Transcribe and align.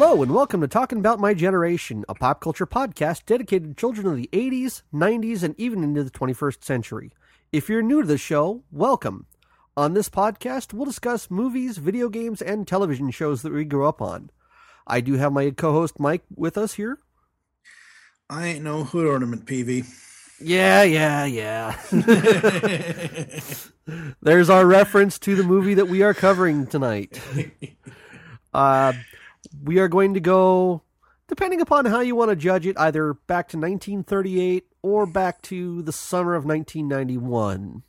Hello, 0.00 0.22
and 0.22 0.32
welcome 0.32 0.60
to 0.60 0.68
Talking 0.68 1.00
About 1.00 1.18
My 1.18 1.34
Generation, 1.34 2.04
a 2.08 2.14
pop 2.14 2.40
culture 2.40 2.68
podcast 2.68 3.26
dedicated 3.26 3.70
to 3.70 3.74
children 3.74 4.06
of 4.06 4.14
the 4.14 4.30
80s, 4.32 4.82
90s, 4.94 5.42
and 5.42 5.58
even 5.58 5.82
into 5.82 6.04
the 6.04 6.10
21st 6.12 6.62
century. 6.62 7.10
If 7.50 7.68
you're 7.68 7.82
new 7.82 8.02
to 8.02 8.06
the 8.06 8.16
show, 8.16 8.62
welcome. 8.70 9.26
On 9.76 9.94
this 9.94 10.08
podcast, 10.08 10.72
we'll 10.72 10.84
discuss 10.84 11.32
movies, 11.32 11.78
video 11.78 12.08
games, 12.08 12.40
and 12.40 12.64
television 12.64 13.10
shows 13.10 13.42
that 13.42 13.52
we 13.52 13.64
grew 13.64 13.88
up 13.88 14.00
on. 14.00 14.30
I 14.86 15.00
do 15.00 15.14
have 15.14 15.32
my 15.32 15.50
co 15.50 15.72
host 15.72 15.98
Mike 15.98 16.22
with 16.32 16.56
us 16.56 16.74
here. 16.74 17.00
I 18.30 18.46
ain't 18.46 18.62
no 18.62 18.84
hood 18.84 19.04
ornament, 19.04 19.46
Peevy. 19.46 19.84
Yeah, 20.40 20.84
yeah, 20.84 21.24
yeah. 21.24 21.76
There's 24.22 24.48
our 24.48 24.64
reference 24.64 25.18
to 25.18 25.34
the 25.34 25.42
movie 25.42 25.74
that 25.74 25.88
we 25.88 26.02
are 26.02 26.14
covering 26.14 26.68
tonight. 26.68 27.20
Uh, 28.54 28.94
we 29.62 29.78
are 29.78 29.88
going 29.88 30.14
to 30.14 30.20
go, 30.20 30.82
depending 31.26 31.60
upon 31.60 31.84
how 31.86 32.00
you 32.00 32.14
want 32.14 32.30
to 32.30 32.36
judge 32.36 32.66
it, 32.66 32.78
either 32.78 33.14
back 33.14 33.48
to 33.48 33.56
1938 33.56 34.64
or 34.82 35.06
back 35.06 35.42
to 35.42 35.82
the 35.82 35.92
summer 35.92 36.34
of 36.34 36.44
1991. 36.44 37.82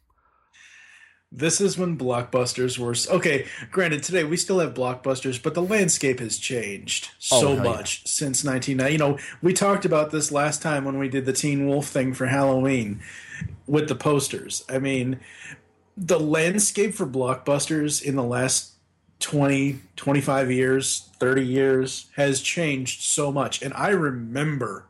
This 1.31 1.61
is 1.61 1.77
when 1.77 1.95
blockbusters 1.95 2.79
were 2.79 2.95
okay. 3.15 3.45
Granted, 3.69 4.01
today 4.01 4.23
we 4.23 4.35
still 4.35 4.59
have 4.59 4.73
blockbusters, 4.73 5.41
but 5.41 5.53
the 5.53 5.61
landscape 5.61 6.19
has 6.19 6.39
changed 6.39 7.09
oh, 7.31 7.41
so 7.41 7.47
Oh, 7.49 7.55
much 7.57 8.07
since 8.07 8.43
1990. 8.43 8.91
You 8.91 8.97
know, 8.97 9.19
we 9.39 9.53
talked 9.53 9.85
about 9.85 10.09
this 10.09 10.31
last 10.31 10.63
time 10.63 10.85
when 10.85 10.97
we 10.97 11.07
did 11.07 11.27
the 11.27 11.33
Teen 11.33 11.67
Wolf 11.67 11.87
thing 11.87 12.15
for 12.15 12.25
Halloween 12.25 13.01
with 13.67 13.87
the 13.87 13.95
posters. 13.95 14.65
I 14.67 14.79
mean, 14.79 15.19
the 15.95 16.19
landscape 16.19 16.95
for 16.95 17.05
blockbusters 17.05 18.01
in 18.01 18.15
the 18.15 18.23
last 18.23 18.73
20, 19.19 19.79
25 19.95 20.51
years, 20.51 21.09
30 21.19 21.45
years 21.45 22.07
has 22.15 22.41
changed 22.41 23.01
so 23.01 23.31
much. 23.31 23.61
And 23.61 23.73
I 23.73 23.89
remember 23.89 24.85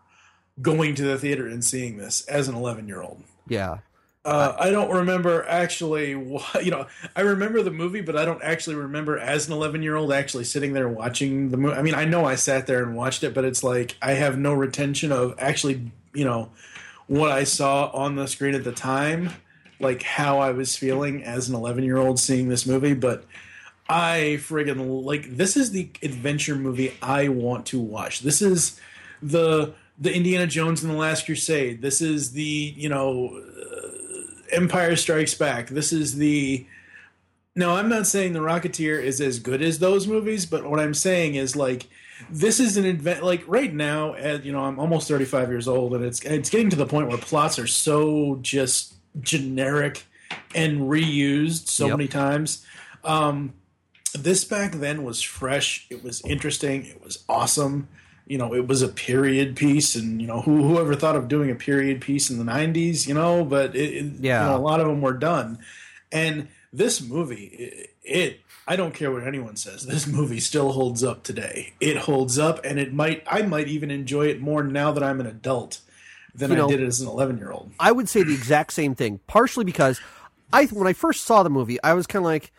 going 0.62 0.96
to 0.96 1.04
the 1.04 1.18
theater 1.18 1.48
and 1.48 1.64
seeing 1.64 1.98
this 1.98 2.26
as 2.28 2.48
an 2.48 2.56
11 2.56 2.88
year 2.88 3.02
old. 3.02 3.24
Yeah. 3.48 3.80
Uh, 4.26 4.56
I 4.60 4.70
don't 4.70 4.92
remember 4.92 5.46
actually, 5.48 6.10
you 6.62 6.72
know, 6.72 6.88
I 7.16 7.22
remember 7.22 7.62
the 7.64 7.72
movie, 7.72 8.02
but 8.02 8.16
I 8.16 8.26
don't 8.26 8.44
actually 8.44 8.76
remember 8.76 9.18
as 9.18 9.48
an 9.48 9.54
11 9.54 9.82
year 9.82 9.96
old 9.96 10.12
actually 10.12 10.44
sitting 10.44 10.74
there 10.74 10.90
watching 10.90 11.50
the 11.50 11.58
movie. 11.58 11.76
I 11.76 11.82
mean, 11.82 11.96
I 11.96 12.06
know 12.06 12.26
I 12.26 12.36
sat 12.36 12.68
there 12.68 12.84
and 12.84 12.96
watched 12.96 13.24
it, 13.24 13.34
but 13.34 13.46
it's 13.46 13.64
like 13.64 13.96
I 14.02 14.14
have 14.14 14.38
no 14.38 14.54
retention 14.54 15.12
of 15.12 15.36
actually, 15.40 15.92
you 16.14 16.26
know, 16.26 16.52
what 17.08 17.32
I 17.32 17.44
saw 17.44 17.88
on 17.88 18.16
the 18.16 18.28
screen 18.28 18.54
at 18.54 18.64
the 18.64 18.72
time, 18.72 19.32
like 19.80 20.04
how 20.04 20.40
I 20.40 20.52
was 20.52 20.76
feeling 20.76 21.24
as 21.24 21.50
an 21.50 21.56
11 21.56 21.84
year 21.84 21.98
old 21.98 22.20
seeing 22.20 22.50
this 22.50 22.68
movie. 22.68 22.94
But 22.94 23.24
I 23.90 24.38
friggin' 24.40 25.04
like 25.04 25.36
this 25.36 25.58
is 25.58 25.72
the 25.72 25.90
adventure 26.04 26.56
movie 26.56 26.94
I 27.02 27.28
want 27.30 27.66
to 27.68 27.80
watch. 27.80 28.20
This 28.20 28.42
is 28.42 28.80
the 29.22 29.74
the 29.98 30.14
Indiana 30.14 30.48
Jones 30.48 30.84
and 30.84 30.94
the 30.94 30.98
Last 30.98 31.26
Crusade. 31.26 31.82
This 31.82 32.00
is 32.02 32.32
the 32.32 32.74
you 32.78 32.88
know 32.88 33.42
uh, 33.42 33.88
Empire 34.52 34.96
Strikes 34.96 35.34
Back. 35.34 35.70
This 35.70 35.92
is 35.92 36.16
the 36.18 36.66
no. 37.56 37.76
I'm 37.76 37.90
not 37.90 38.06
saying 38.08 38.34
the 38.34 38.40
Rocketeer 38.40 39.02
is 39.02 39.20
as 39.20 39.40
good 39.40 39.62
as 39.62 39.80
those 39.80 40.08
movies, 40.08 40.46
but 40.46 40.66
what 40.70 40.80
I'm 40.80 40.94
saying 40.94 41.36
is 41.36 41.56
like 41.56 41.88
this 42.30 42.60
is 42.60 42.78
an 42.78 42.86
event. 42.86 43.24
Like 43.24 43.44
right 43.48 43.74
now, 43.74 44.14
at, 44.14 44.46
you 44.46 44.52
know, 44.52 44.64
I'm 44.66 44.78
almost 44.80 45.08
35 45.08 45.50
years 45.50 45.68
old, 45.68 45.96
and 45.96 46.06
it's 46.06 46.22
it's 46.22 46.50
getting 46.52 46.70
to 46.70 46.76
the 46.76 46.86
point 46.86 47.08
where 47.08 47.18
plots 47.18 47.58
are 47.58 47.68
so 47.68 48.38
just 48.42 48.94
generic 49.20 50.06
and 50.54 50.82
reused 50.82 51.68
so 51.70 51.88
Yep. 51.88 51.98
many 51.98 52.08
times. 52.08 52.66
Um, 53.04 53.54
this 54.14 54.44
back 54.44 54.74
then 54.74 55.04
was 55.04 55.22
fresh. 55.22 55.86
It 55.90 56.04
was 56.04 56.22
interesting. 56.22 56.86
It 56.86 57.04
was 57.04 57.24
awesome. 57.30 57.88
You 58.28 58.38
know, 58.38 58.54
it 58.54 58.68
was 58.68 58.82
a 58.82 58.88
period 58.88 59.56
piece, 59.56 59.96
and 59.96 60.22
you 60.22 60.28
know, 60.28 60.42
who 60.42 60.68
whoever 60.68 60.94
thought 60.96 61.16
of 61.16 61.28
doing 61.28 61.50
a 61.50 61.56
period 61.56 62.00
piece 62.02 62.30
in 62.30 62.38
the 62.38 62.44
'90s, 62.52 63.08
you 63.08 63.14
know, 63.16 63.44
but 63.44 63.76
it, 63.76 63.94
it, 63.94 64.06
Yeah. 64.20 64.44
you 64.44 64.50
know, 64.52 64.58
a 64.58 64.60
lot 64.62 64.80
of 64.80 64.88
them 64.88 65.02
were 65.02 65.14
done. 65.14 65.60
And 66.12 66.48
this 66.72 67.02
movie, 67.02 67.46
it, 67.46 67.96
it, 68.04 68.40
I 68.68 68.76
don't 68.76 68.94
care 68.94 69.12
what 69.12 69.26
anyone 69.26 69.56
says, 69.56 69.86
this 69.88 70.06
movie 70.06 70.40
still 70.40 70.72
holds 70.74 71.04
up 71.04 71.24
today. 71.24 71.74
It 71.80 71.98
holds 71.98 72.38
up, 72.38 72.64
and 72.64 72.80
it 72.80 72.94
might, 72.94 73.24
I 73.26 73.42
might 73.42 73.68
even 73.68 73.90
enjoy 73.90 74.28
it 74.28 74.40
more 74.42 74.64
now 74.64 74.92
that 74.92 75.02
I'm 75.04 75.20
an 75.20 75.26
adult 75.26 75.80
than 76.36 76.52
You 76.52 76.58
know- 76.58 76.68
I 76.68 76.72
did 76.72 76.84
as 76.84 77.02
an 77.02 77.08
11 77.08 77.40
year 77.40 77.52
old. 77.52 77.72
I 77.80 77.92
would 77.92 78.08
say 78.10 78.22
the 78.22 78.34
exact 78.34 78.74
same 78.74 78.94
thing, 78.94 79.20
partially 79.26 79.66
because 79.66 80.00
I 80.54 80.66
when 80.68 80.88
I 80.88 80.94
first 80.94 81.24
saw 81.26 81.42
the 81.42 81.50
movie, 81.50 81.82
I 81.84 81.94
was 81.96 82.06
kind 82.06 82.22
of 82.24 82.28
like, 82.28 82.52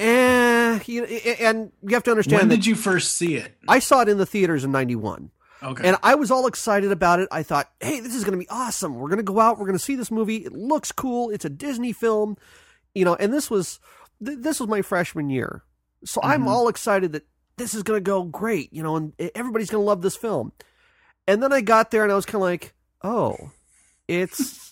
eh, 0.00 0.80
you 0.86 1.04
and 1.04 1.72
you 1.82 1.94
have 1.94 2.02
to 2.04 2.10
understand 2.10 2.40
When 2.40 2.48
did 2.48 2.66
you 2.66 2.74
first 2.74 3.16
see 3.16 3.36
it? 3.36 3.56
I 3.68 3.78
saw 3.78 4.00
it 4.00 4.08
in 4.08 4.18
the 4.18 4.26
theaters 4.26 4.64
in 4.64 4.72
91. 4.72 5.30
Okay. 5.62 5.86
And 5.86 5.96
I 6.02 6.14
was 6.14 6.30
all 6.30 6.46
excited 6.46 6.90
about 6.90 7.20
it. 7.20 7.28
I 7.30 7.42
thought, 7.42 7.70
hey, 7.80 8.00
this 8.00 8.14
is 8.14 8.24
going 8.24 8.32
to 8.32 8.38
be 8.38 8.48
awesome. 8.48 8.94
We're 8.94 9.10
going 9.10 9.18
to 9.18 9.22
go 9.22 9.40
out. 9.40 9.58
We're 9.58 9.66
going 9.66 9.78
to 9.78 9.84
see 9.84 9.94
this 9.94 10.10
movie. 10.10 10.36
It 10.36 10.52
looks 10.52 10.90
cool. 10.90 11.30
It's 11.30 11.44
a 11.44 11.50
Disney 11.50 11.92
film, 11.92 12.38
you 12.94 13.04
know. 13.04 13.14
And 13.14 13.32
this 13.32 13.50
was 13.50 13.78
th- 14.24 14.38
this 14.40 14.58
was 14.58 14.68
my 14.68 14.82
freshman 14.82 15.28
year, 15.28 15.62
so 16.04 16.20
I'm 16.22 16.48
all 16.48 16.68
excited 16.68 17.12
that 17.12 17.26
this 17.58 17.74
is 17.74 17.82
going 17.82 17.98
to 17.98 18.02
go 18.02 18.22
great, 18.22 18.72
you 18.72 18.82
know, 18.82 18.96
and 18.96 19.12
everybody's 19.34 19.68
going 19.68 19.82
to 19.82 19.86
love 19.86 20.00
this 20.00 20.16
film. 20.16 20.52
And 21.26 21.42
then 21.42 21.52
I 21.52 21.60
got 21.60 21.90
there 21.90 22.02
and 22.02 22.10
I 22.10 22.16
was 22.16 22.24
kind 22.24 22.36
of 22.36 22.40
like, 22.40 22.72
oh, 23.04 23.50
it's 24.08 24.69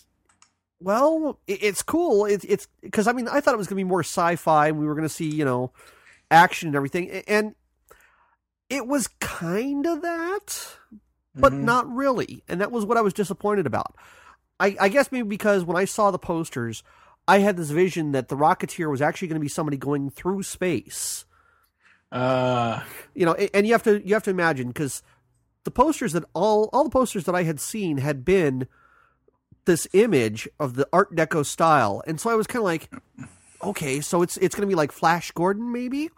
well, 0.79 1.39
it- 1.47 1.63
it's 1.63 1.81
cool. 1.83 2.25
It's 2.25 2.45
it's 2.45 2.67
because 2.81 3.07
I 3.07 3.13
mean 3.13 3.27
I 3.27 3.41
thought 3.41 3.53
it 3.53 3.57
was 3.57 3.67
going 3.67 3.77
to 3.77 3.83
be 3.85 3.89
more 3.89 4.01
sci-fi 4.03 4.67
and 4.69 4.79
we 4.79 4.85
were 4.85 4.95
going 4.95 5.07
to 5.07 5.13
see 5.13 5.29
you 5.29 5.45
know 5.45 5.71
action 6.31 6.67
and 6.69 6.75
everything, 6.75 7.09
and 7.27 7.55
it 8.69 8.85
was 8.87 9.07
kind 9.19 9.85
of 9.85 10.01
that 10.01 10.75
but 11.35 11.53
Mhm. 11.53 11.59
not 11.61 11.89
really. 11.95 12.43
And 12.49 12.59
that 12.59 12.71
was 12.71 12.85
what 12.85 12.97
I 12.97 13.01
was 13.01 13.13
disappointed 13.13 13.65
about. 13.65 13.95
I, 14.59 14.75
I 14.79 14.89
guess 14.89 15.11
maybe 15.11 15.27
because 15.27 15.63
when 15.63 15.77
I 15.77 15.85
saw 15.85 16.11
the 16.11 16.19
posters, 16.19 16.83
I 17.27 17.39
had 17.39 17.55
this 17.55 17.69
vision 17.69 18.11
that 18.11 18.27
the 18.27 18.35
Rocketeer 18.35 18.89
was 18.91 19.01
actually 19.01 19.29
going 19.29 19.39
to 19.39 19.43
be 19.43 19.47
somebody 19.47 19.77
going 19.77 20.09
through 20.09 20.43
space. 20.43 21.25
uh, 22.11 22.81
You 23.13 23.25
know, 23.25 23.33
and, 23.35 23.49
and 23.53 23.67
you 23.67 23.73
have 23.73 23.83
to 23.83 24.05
you 24.05 24.13
have 24.15 24.23
to 24.23 24.29
imagine 24.31 24.67
because 24.69 25.01
the 25.63 25.71
posters 25.71 26.13
that 26.13 26.25
all 26.33 26.69
all 26.73 26.83
the 26.83 26.89
posters 26.89 27.23
that 27.25 27.35
I 27.35 27.43
had 27.43 27.59
seen 27.59 27.97
had 27.97 28.25
been 28.25 28.67
this 29.69 29.87
image 29.93 30.49
of 30.59 30.73
the 30.73 30.89
Art 30.91 31.15
Deco 31.15 31.45
style, 31.45 32.01
and 32.07 32.19
so 32.19 32.31
I 32.31 32.35
was 32.35 32.47
kind 32.47 32.61
of 32.61 32.65
like, 32.65 32.89
okay, 33.63 34.01
so 34.01 34.23
it's 34.23 34.35
it's 34.37 34.55
going 34.55 34.67
to 34.67 34.71
be 34.71 34.75
like 34.75 34.91
Flash 34.91 35.29
Gordon, 35.31 35.71
maybe. 35.71 36.09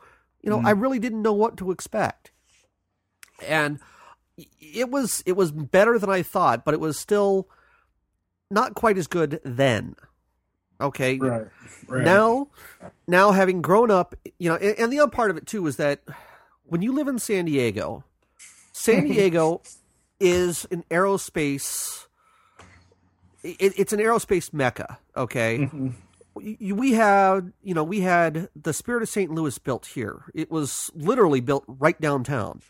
You 0.41 0.49
know, 0.49 0.59
I 0.59 0.73
mm. 0.73 0.81
really 0.81 0.99
didn't 0.99 1.21
know 1.21 1.33
what 1.33 1.57
to 1.57 1.69
expect, 1.69 2.31
and 3.45 3.79
it 4.37 4.89
was 4.89 5.21
it 5.25 5.33
was 5.33 5.51
better 5.51 5.99
than 5.99 6.09
I 6.09 6.21
thought, 6.21 6.63
but 6.63 6.73
it 6.73 6.79
was 6.79 6.97
still 6.97 7.49
not 8.49 8.73
quite 8.73 8.97
as 8.97 9.07
good 9.07 9.41
then. 9.43 9.97
Okay, 10.79 11.17
right. 11.17 11.47
Right. 11.87 12.05
now 12.05 12.47
now 13.05 13.31
having 13.31 13.61
grown 13.61 13.91
up 13.91 14.15
you 14.39 14.49
know 14.49 14.55
and, 14.55 14.79
and 14.79 14.93
the 14.93 14.99
other 14.99 15.11
part 15.11 15.29
of 15.29 15.35
it 15.35 15.45
too 15.45 15.67
is 15.67 15.75
that 15.75 16.01
when 16.63 16.81
you 16.81 16.93
live 16.93 17.07
in 17.07 17.19
san 17.19 17.45
diego 17.45 18.03
san 18.71 19.03
diego 19.07 19.61
is 20.19 20.65
an 20.71 20.83
aerospace 20.89 22.07
it, 23.43 23.73
it's 23.77 23.93
an 23.93 23.99
aerospace 23.99 24.53
mecca 24.53 24.97
okay 25.15 25.69
Y- 26.33 26.57
we 26.73 26.93
had 26.93 27.51
you 27.63 27.73
know 27.73 27.83
we 27.83 28.01
had 28.01 28.49
the 28.55 28.73
spirit 28.73 29.03
of 29.03 29.09
st 29.09 29.31
louis 29.31 29.57
built 29.57 29.85
here 29.85 30.23
it 30.33 30.49
was 30.49 30.89
literally 30.95 31.41
built 31.41 31.63
right 31.67 31.99
downtown 31.99 32.61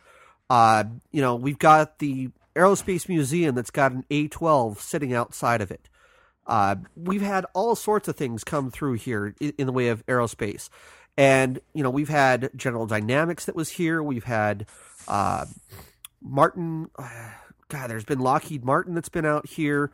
uh 0.50 0.84
you 1.12 1.22
know 1.22 1.36
we've 1.36 1.60
got 1.60 2.00
the 2.00 2.30
aerospace 2.56 3.08
museum 3.08 3.56
that's 3.56 3.70
got 3.70 3.92
an 3.92 4.04
a12 4.10 4.78
sitting 4.78 5.14
outside 5.14 5.62
of 5.62 5.72
it 5.72 5.90
uh, 6.48 6.76
we've 6.96 7.22
had 7.22 7.46
all 7.54 7.76
sorts 7.76 8.08
of 8.08 8.16
things 8.16 8.44
come 8.44 8.72
through 8.72 8.94
here 8.94 9.36
in, 9.40 9.54
in 9.58 9.68
the 9.68 9.72
way 9.72 9.90
of 9.90 10.06
aerospace. 10.08 10.70
And, 11.18 11.60
you 11.74 11.84
know, 11.84 11.90
we've 11.90 12.10
had 12.10 12.50
General 12.56 12.86
Dynamics 12.88 13.46
that 13.46 13.56
was 13.56 13.70
here. 13.70 14.02
We've 14.02 14.24
had 14.24 14.66
uh, 15.08 15.46
Martin. 16.22 16.90
God, 17.70 17.90
there's 17.90 18.04
been 18.04 18.20
Lockheed 18.20 18.66
Martin 18.66 18.96
that's 18.96 19.08
been 19.08 19.26
out 19.26 19.48
here. 19.48 19.92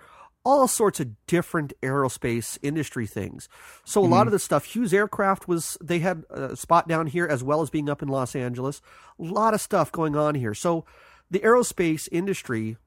All 0.47 0.67
sorts 0.67 1.01
of 1.01 1.09
different 1.25 1.73
aerospace 1.81 2.57
industry 2.61 3.05
things. 3.05 3.49
So 3.83 4.03
a 4.03 4.07
lot 4.07 4.27
of 4.27 4.31
the 4.31 4.39
stuff, 4.39 4.63
Hughes 4.63 4.93
Aircraft 4.93 5.47
was, 5.47 5.77
they 5.83 5.99
had 5.99 6.23
a 6.29 6.55
spot 6.55 6.87
down 6.87 7.07
here 7.07 7.27
as 7.27 7.43
well 7.43 7.61
as 7.61 7.69
being 7.69 7.89
up 7.89 8.01
in 8.01 8.07
Los 8.07 8.33
Angeles. 8.33 8.81
A 9.19 9.23
lot 9.23 9.53
of 9.53 9.59
stuff 9.59 9.91
going 9.91 10.15
on 10.15 10.35
here. 10.35 10.53
So 10.53 10.85
the 11.29 11.39
aerospace 11.39 12.07
industry 12.13 12.77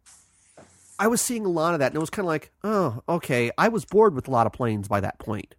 I 1.00 1.06
was 1.06 1.22
seeing 1.22 1.46
a 1.46 1.48
lot 1.48 1.72
of 1.72 1.80
that, 1.80 1.86
and 1.86 1.96
it 1.96 2.00
was 2.00 2.10
kind 2.10 2.24
of 2.24 2.28
like, 2.28 2.52
oh, 2.62 3.02
okay. 3.08 3.50
I 3.56 3.68
was 3.68 3.86
bored 3.86 4.14
with 4.14 4.28
a 4.28 4.30
lot 4.30 4.46
of 4.46 4.52
planes 4.52 4.86
by 4.86 5.00
that 5.00 5.18
point. 5.18 5.54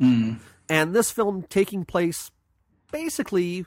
Mm. 0.00 0.40
And 0.68 0.94
this 0.96 1.12
film 1.12 1.44
taking 1.48 1.84
place 1.84 2.32
basically 2.90 3.64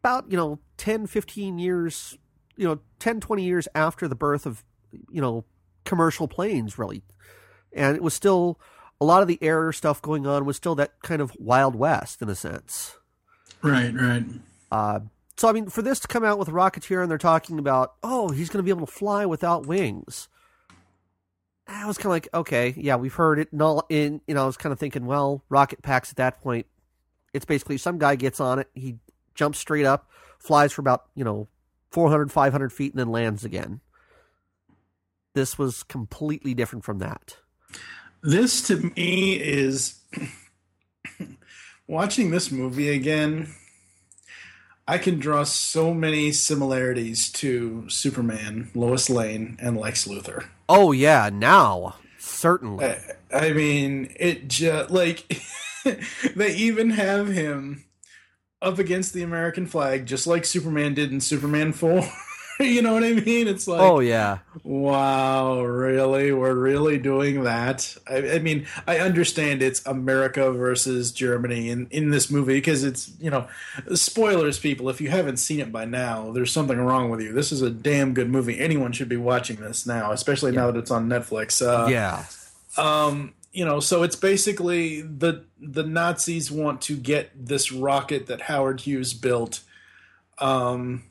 about, 0.00 0.28
you 0.28 0.36
know, 0.36 0.58
10, 0.78 1.06
15 1.06 1.60
years, 1.60 2.18
you 2.56 2.66
know, 2.66 2.80
10, 2.98 3.20
20 3.20 3.44
years 3.44 3.68
after 3.72 4.08
the 4.08 4.16
birth 4.16 4.46
of, 4.46 4.64
you 5.12 5.20
know, 5.20 5.44
commercial 5.84 6.28
planes, 6.28 6.78
really. 6.78 7.02
And 7.72 7.96
it 7.96 8.02
was 8.02 8.14
still, 8.14 8.58
a 9.00 9.04
lot 9.04 9.22
of 9.22 9.28
the 9.28 9.38
air 9.42 9.72
stuff 9.72 10.00
going 10.00 10.26
on 10.26 10.44
was 10.44 10.56
still 10.56 10.74
that 10.76 11.00
kind 11.02 11.20
of 11.20 11.36
Wild 11.38 11.74
West 11.74 12.22
in 12.22 12.28
a 12.28 12.34
sense. 12.34 12.96
Right. 13.62 13.94
Right. 13.94 14.24
Uh, 14.70 15.00
so 15.36 15.48
I 15.48 15.52
mean, 15.52 15.68
for 15.68 15.82
this 15.82 16.00
to 16.00 16.08
come 16.08 16.24
out 16.24 16.38
with 16.38 16.48
Rocketeer 16.48 17.02
and 17.02 17.10
they're 17.10 17.18
talking 17.18 17.58
about, 17.58 17.94
oh, 18.02 18.30
he's 18.30 18.48
going 18.48 18.58
to 18.58 18.62
be 18.62 18.70
able 18.70 18.86
to 18.86 18.92
fly 18.92 19.26
without 19.26 19.66
wings. 19.66 20.28
I 21.66 21.86
was 21.86 21.96
kind 21.96 22.06
of 22.06 22.12
like, 22.12 22.28
okay, 22.34 22.74
yeah, 22.76 22.96
we've 22.96 23.14
heard 23.14 23.38
it. 23.38 23.52
No, 23.52 23.82
in 23.88 24.20
you 24.26 24.34
know, 24.34 24.42
I 24.42 24.46
was 24.46 24.56
kind 24.56 24.72
of 24.72 24.78
thinking, 24.78 25.06
well, 25.06 25.42
rocket 25.48 25.82
packs 25.82 26.10
at 26.10 26.16
that 26.16 26.42
point, 26.42 26.66
it's 27.32 27.46
basically 27.46 27.78
some 27.78 27.98
guy 27.98 28.16
gets 28.16 28.38
on 28.38 28.58
it, 28.58 28.68
he 28.74 28.98
jumps 29.34 29.58
straight 29.58 29.86
up, 29.86 30.08
flies 30.38 30.72
for 30.72 30.82
about 30.82 31.04
you 31.14 31.24
know 31.24 31.48
400, 31.90 32.30
500 32.30 32.72
feet, 32.72 32.92
and 32.92 33.00
then 33.00 33.08
lands 33.08 33.44
again. 33.44 33.80
This 35.34 35.58
was 35.58 35.82
completely 35.82 36.54
different 36.54 36.84
from 36.84 36.98
that. 36.98 37.36
This 38.22 38.66
to 38.68 38.92
me 38.96 39.34
is 39.34 40.00
watching 41.86 42.30
this 42.30 42.50
movie 42.50 42.88
again. 42.90 43.54
I 44.86 44.98
can 44.98 45.18
draw 45.18 45.44
so 45.44 45.92
many 45.94 46.30
similarities 46.32 47.32
to 47.32 47.88
Superman, 47.88 48.70
Lois 48.74 49.10
Lane, 49.10 49.56
and 49.60 49.76
Lex 49.76 50.06
Luthor. 50.06 50.46
Oh 50.68 50.92
yeah, 50.92 51.30
now 51.32 51.96
certainly. 52.18 52.84
I, 52.84 52.98
I 53.32 53.52
mean, 53.52 54.14
it 54.18 54.48
just 54.48 54.90
like 54.90 55.42
they 56.36 56.54
even 56.54 56.90
have 56.90 57.28
him 57.28 57.84
up 58.62 58.78
against 58.78 59.12
the 59.12 59.22
American 59.22 59.66
flag, 59.66 60.06
just 60.06 60.26
like 60.26 60.44
Superman 60.44 60.94
did 60.94 61.12
in 61.12 61.20
Superman 61.20 61.72
Four. 61.72 62.02
you 62.60 62.82
know 62.82 62.94
what 62.94 63.02
I 63.02 63.12
mean? 63.12 63.48
It's 63.48 63.66
like, 63.66 63.80
oh 63.80 63.98
yeah, 64.00 64.38
wow, 64.62 65.62
really? 65.62 66.32
We're 66.32 66.54
really 66.54 66.98
doing 66.98 67.44
that? 67.44 67.96
I, 68.08 68.32
I, 68.32 68.38
mean, 68.38 68.66
I 68.86 68.98
understand 68.98 69.60
it's 69.60 69.84
America 69.86 70.52
versus 70.52 71.10
Germany 71.10 71.70
in 71.70 71.88
in 71.90 72.10
this 72.10 72.30
movie 72.30 72.54
because 72.54 72.84
it's 72.84 73.12
you 73.18 73.30
know, 73.30 73.48
spoilers, 73.94 74.58
people. 74.58 74.88
If 74.88 75.00
you 75.00 75.10
haven't 75.10 75.38
seen 75.38 75.60
it 75.60 75.72
by 75.72 75.84
now, 75.84 76.30
there's 76.30 76.52
something 76.52 76.78
wrong 76.78 77.10
with 77.10 77.20
you. 77.20 77.32
This 77.32 77.50
is 77.50 77.62
a 77.62 77.70
damn 77.70 78.14
good 78.14 78.30
movie. 78.30 78.60
Anyone 78.60 78.92
should 78.92 79.08
be 79.08 79.16
watching 79.16 79.56
this 79.56 79.86
now, 79.86 80.12
especially 80.12 80.52
yeah. 80.52 80.60
now 80.60 80.70
that 80.70 80.78
it's 80.78 80.90
on 80.90 81.08
Netflix. 81.08 81.60
Uh, 81.60 81.88
yeah. 81.88 82.24
Um, 82.76 83.34
you 83.52 83.64
know, 83.64 83.80
so 83.80 84.02
it's 84.02 84.16
basically 84.16 85.00
the 85.00 85.44
the 85.60 85.82
Nazis 85.82 86.50
want 86.50 86.82
to 86.82 86.96
get 86.96 87.30
this 87.34 87.72
rocket 87.72 88.26
that 88.26 88.42
Howard 88.42 88.80
Hughes 88.82 89.14
built. 89.14 89.60
Um, 90.38 91.04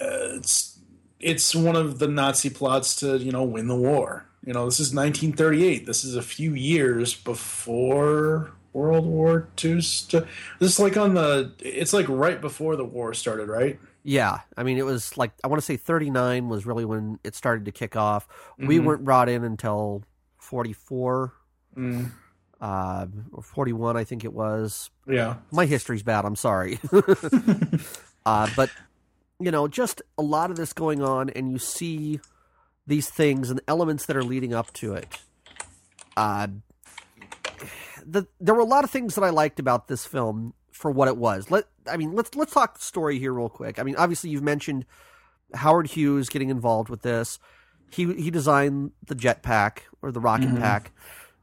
uh, 0.00 0.36
it's 0.36 0.78
it's 1.20 1.54
one 1.54 1.76
of 1.76 1.98
the 1.98 2.08
Nazi 2.08 2.50
plots 2.50 2.96
to 2.96 3.18
you 3.18 3.32
know 3.32 3.44
win 3.44 3.68
the 3.68 3.76
war. 3.76 4.26
You 4.44 4.52
know, 4.52 4.64
this 4.64 4.80
is 4.80 4.92
1938. 4.92 5.86
This 5.86 6.04
is 6.04 6.16
a 6.16 6.22
few 6.22 6.52
years 6.52 7.14
before 7.14 8.50
World 8.72 9.06
War 9.06 9.48
II. 9.62 9.80
St- 9.80 10.24
this 10.58 10.72
is 10.72 10.80
like 10.80 10.96
on 10.96 11.14
the. 11.14 11.52
It's 11.60 11.92
like 11.92 12.08
right 12.08 12.40
before 12.40 12.76
the 12.76 12.84
war 12.84 13.14
started, 13.14 13.48
right? 13.48 13.78
Yeah, 14.02 14.40
I 14.56 14.64
mean, 14.64 14.78
it 14.78 14.84
was 14.84 15.16
like 15.16 15.30
I 15.44 15.48
want 15.48 15.60
to 15.60 15.64
say 15.64 15.76
39 15.76 16.48
was 16.48 16.66
really 16.66 16.84
when 16.84 17.20
it 17.22 17.36
started 17.36 17.66
to 17.66 17.72
kick 17.72 17.94
off. 17.94 18.26
Mm-hmm. 18.26 18.66
We 18.66 18.80
weren't 18.80 19.04
brought 19.04 19.28
in 19.28 19.44
until 19.44 20.02
44. 20.38 21.32
Mm. 21.76 22.10
Uh, 22.60 23.06
or 23.32 23.42
41, 23.42 23.96
I 23.96 24.04
think 24.04 24.24
it 24.24 24.32
was. 24.32 24.90
Yeah. 25.08 25.36
My 25.50 25.66
history's 25.66 26.04
bad. 26.04 26.24
I'm 26.24 26.36
sorry. 26.36 26.78
uh, 28.26 28.48
but 28.54 28.70
you 29.44 29.50
know, 29.50 29.68
just 29.68 30.02
a 30.18 30.22
lot 30.22 30.50
of 30.50 30.56
this 30.56 30.72
going 30.72 31.02
on, 31.02 31.30
and 31.30 31.50
you 31.50 31.58
see 31.58 32.20
these 32.86 33.08
things 33.08 33.50
and 33.50 33.60
elements 33.68 34.06
that 34.06 34.16
are 34.16 34.24
leading 34.24 34.54
up 34.54 34.72
to 34.74 34.94
it. 34.94 35.06
Uh, 36.16 36.48
the, 38.04 38.26
there 38.40 38.54
were 38.54 38.60
a 38.60 38.64
lot 38.64 38.84
of 38.84 38.90
things 38.90 39.14
that 39.14 39.24
I 39.24 39.30
liked 39.30 39.60
about 39.60 39.88
this 39.88 40.04
film 40.04 40.54
for 40.70 40.90
what 40.90 41.08
it 41.08 41.16
was. 41.16 41.50
Let 41.50 41.64
I 41.90 41.96
mean, 41.96 42.12
let's 42.12 42.34
let's 42.34 42.52
talk 42.52 42.78
story 42.78 43.18
here 43.18 43.32
real 43.32 43.48
quick. 43.48 43.78
I 43.78 43.82
mean, 43.82 43.96
obviously 43.96 44.30
you've 44.30 44.42
mentioned 44.42 44.84
Howard 45.54 45.88
Hughes 45.88 46.28
getting 46.28 46.50
involved 46.50 46.88
with 46.88 47.02
this. 47.02 47.38
He 47.90 48.12
he 48.14 48.30
designed 48.30 48.92
the 49.06 49.14
jetpack 49.14 49.80
or 50.00 50.10
the 50.12 50.20
rocket 50.20 50.48
mm-hmm. 50.48 50.58
pack. 50.58 50.92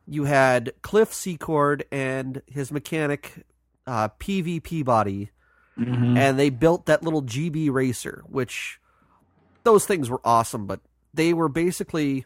You 0.07 0.23
had 0.23 0.73
Cliff 0.81 1.13
Secord 1.13 1.85
and 1.91 2.41
his 2.47 2.71
mechanic 2.71 3.45
uh, 3.85 4.09
Peevy 4.19 4.61
Peabody 4.61 5.29
mm-hmm. 5.79 6.17
and 6.17 6.37
they 6.37 6.49
built 6.49 6.85
that 6.85 7.03
little 7.03 7.21
Gee 7.21 7.49
Bee 7.49 7.69
racer, 7.69 8.23
which 8.27 8.79
those 9.63 9.85
things 9.85 10.09
were 10.09 10.21
awesome, 10.23 10.65
but 10.65 10.79
they 11.13 11.33
were 11.33 11.49
basically, 11.49 12.25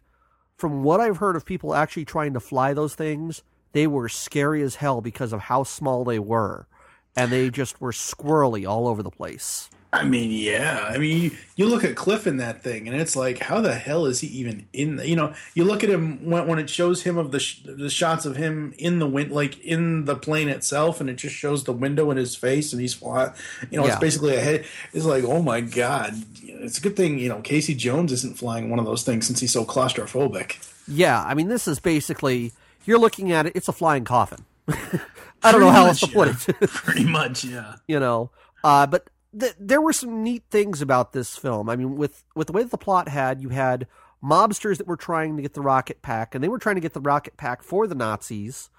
from 0.58 0.84
what 0.84 1.00
I've 1.00 1.18
heard 1.18 1.36
of 1.36 1.46
people 1.46 1.74
actually 1.74 2.06
trying 2.06 2.34
to 2.34 2.40
fly 2.40 2.74
those 2.74 2.96
things, 2.96 3.44
they 3.72 3.88
were 3.88 4.10
scary 4.10 4.62
as 4.62 4.76
hell 4.76 5.02
because 5.02 5.34
of 5.34 5.42
how 5.42 5.64
small 5.64 6.04
they 6.04 6.20
were, 6.20 6.68
and 7.16 7.32
they 7.32 7.50
just 7.50 7.82
were 7.82 7.92
squirrely 7.92 8.68
all 8.68 8.88
over 8.88 9.04
the 9.04 9.12
place. 9.12 9.70
I 9.94 10.04
mean, 10.06 10.32
yeah. 10.32 10.90
I 10.90 10.98
mean, 10.98 11.22
you, 11.22 11.32
you, 11.56 11.68
look 11.68 11.84
at 11.84 11.96
Cliff 11.96 12.26
in 12.26 12.38
that 12.38 12.64
thing, 12.64 12.88
and 12.88 13.00
it's 13.00 13.16
like, 13.16 13.38
how 13.38 13.62
the 13.62 13.76
hell 13.76 14.08
is 14.08 14.22
he 14.22 14.28
even 14.28 14.66
in? 14.74 14.96
The, 14.96 15.08
you 15.08 15.16
know, 15.16 15.36
you 15.54 15.64
look 15.64 15.84
at 15.84 15.90
him 15.92 16.26
when, 16.28 16.48
when 16.48 16.58
it 16.58 16.68
shows 16.68 17.04
him 17.04 17.16
of 17.16 17.32
the 17.32 17.40
sh- 17.40 17.62
the 17.64 17.92
shots 17.92 18.26
of 18.26 18.36
him 18.36 18.74
in 18.80 18.98
the 18.98 19.06
wind, 19.06 19.32
like 19.32 19.64
in 19.64 20.06
the 20.06 20.16
plane 20.16 20.50
itself, 20.50 21.00
and 21.00 21.12
it 21.12 21.18
just 21.18 21.36
shows 21.36 21.64
the 21.66 21.74
window 21.74 22.10
in 22.10 22.18
his 22.18 22.36
face, 22.36 22.74
and 22.74 22.82
he's 22.82 22.96
flying. 22.96 23.34
You 23.70 23.78
know, 23.78 23.86
yeah. 23.86 23.92
it's 23.92 24.00
basically 24.00 24.36
a 24.36 24.42
head. 24.42 24.66
It's 24.94 25.06
like, 25.06 25.26
oh 25.26 25.44
my 25.44 25.62
god, 25.62 26.16
it's 26.44 26.80
a 26.80 26.82
good 26.82 26.96
thing 26.96 27.20
you 27.20 27.30
know 27.30 27.42
Casey 27.42 27.76
Jones 27.76 28.12
isn't 28.12 28.36
flying 28.36 28.72
one 28.72 28.80
of 28.80 28.86
those 28.86 29.04
things 29.04 29.28
since 29.28 29.42
he's 29.42 29.54
so 29.54 29.64
claustrophobic. 29.64 30.58
Yeah, 30.88 31.24
I 31.24 31.36
mean, 31.36 31.50
this 31.50 31.68
is 31.68 31.80
basically 31.80 32.52
you're 32.86 33.00
looking 33.00 33.32
at 33.32 33.46
it. 33.46 33.54
It's 33.56 33.68
a 33.68 33.74
flying 33.74 34.06
coffin. 34.06 34.44
I 34.68 35.52
don't 35.52 35.62
know 35.62 35.70
how 35.70 35.86
else 35.86 36.00
to 36.00 36.08
put 36.08 36.30
it. 36.30 36.56
Pretty 36.70 37.04
much, 37.04 37.44
yeah. 37.44 37.76
You 37.88 38.00
know, 38.00 38.32
uh, 38.64 38.88
but 38.88 39.08
th- 39.38 39.56
there 39.60 39.82
were 39.82 39.94
some 39.94 40.24
neat 40.24 40.44
things 40.50 40.82
about 40.82 41.14
this 41.14 41.38
film. 41.38 41.70
I 41.70 41.76
mean, 41.76 41.96
with 41.96 42.24
with 42.36 42.48
the 42.48 42.54
way 42.54 42.64
that 42.64 42.72
the 42.72 42.78
plot 42.78 43.08
had, 43.08 43.42
you 43.42 43.50
had 43.50 43.88
mobsters 44.24 44.78
that 44.78 44.88
were 44.88 44.98
trying 44.98 45.36
to 45.36 45.42
get 45.42 45.54
the 45.54 45.62
rocket 45.62 46.02
pack, 46.02 46.34
and 46.34 46.44
they 46.44 46.48
were 46.48 46.60
trying 46.60 46.76
to 46.76 46.82
get 46.82 46.94
the 46.94 47.02
rocket 47.02 47.38
pack 47.38 47.64
for 47.64 47.88
the 47.88 47.96
Nazis. 47.96 48.70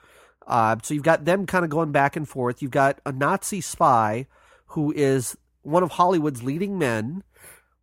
Uh, 0.47 0.76
so 0.83 0.95
you've 0.95 1.02
got 1.02 1.25
them 1.25 1.47
kind 1.47 1.64
of 1.64 1.71
going 1.71 1.93
back 1.93 2.17
and 2.17 2.28
forth. 2.28 2.61
You've 2.61 2.71
got 2.71 3.00
a 3.07 3.12
Nazi 3.12 3.61
spy 3.61 4.26
who 4.69 4.93
is 4.93 5.37
one 5.62 5.83
of 5.83 5.93
Hollywood's 5.93 6.43
leading 6.43 6.78
men. 6.78 7.23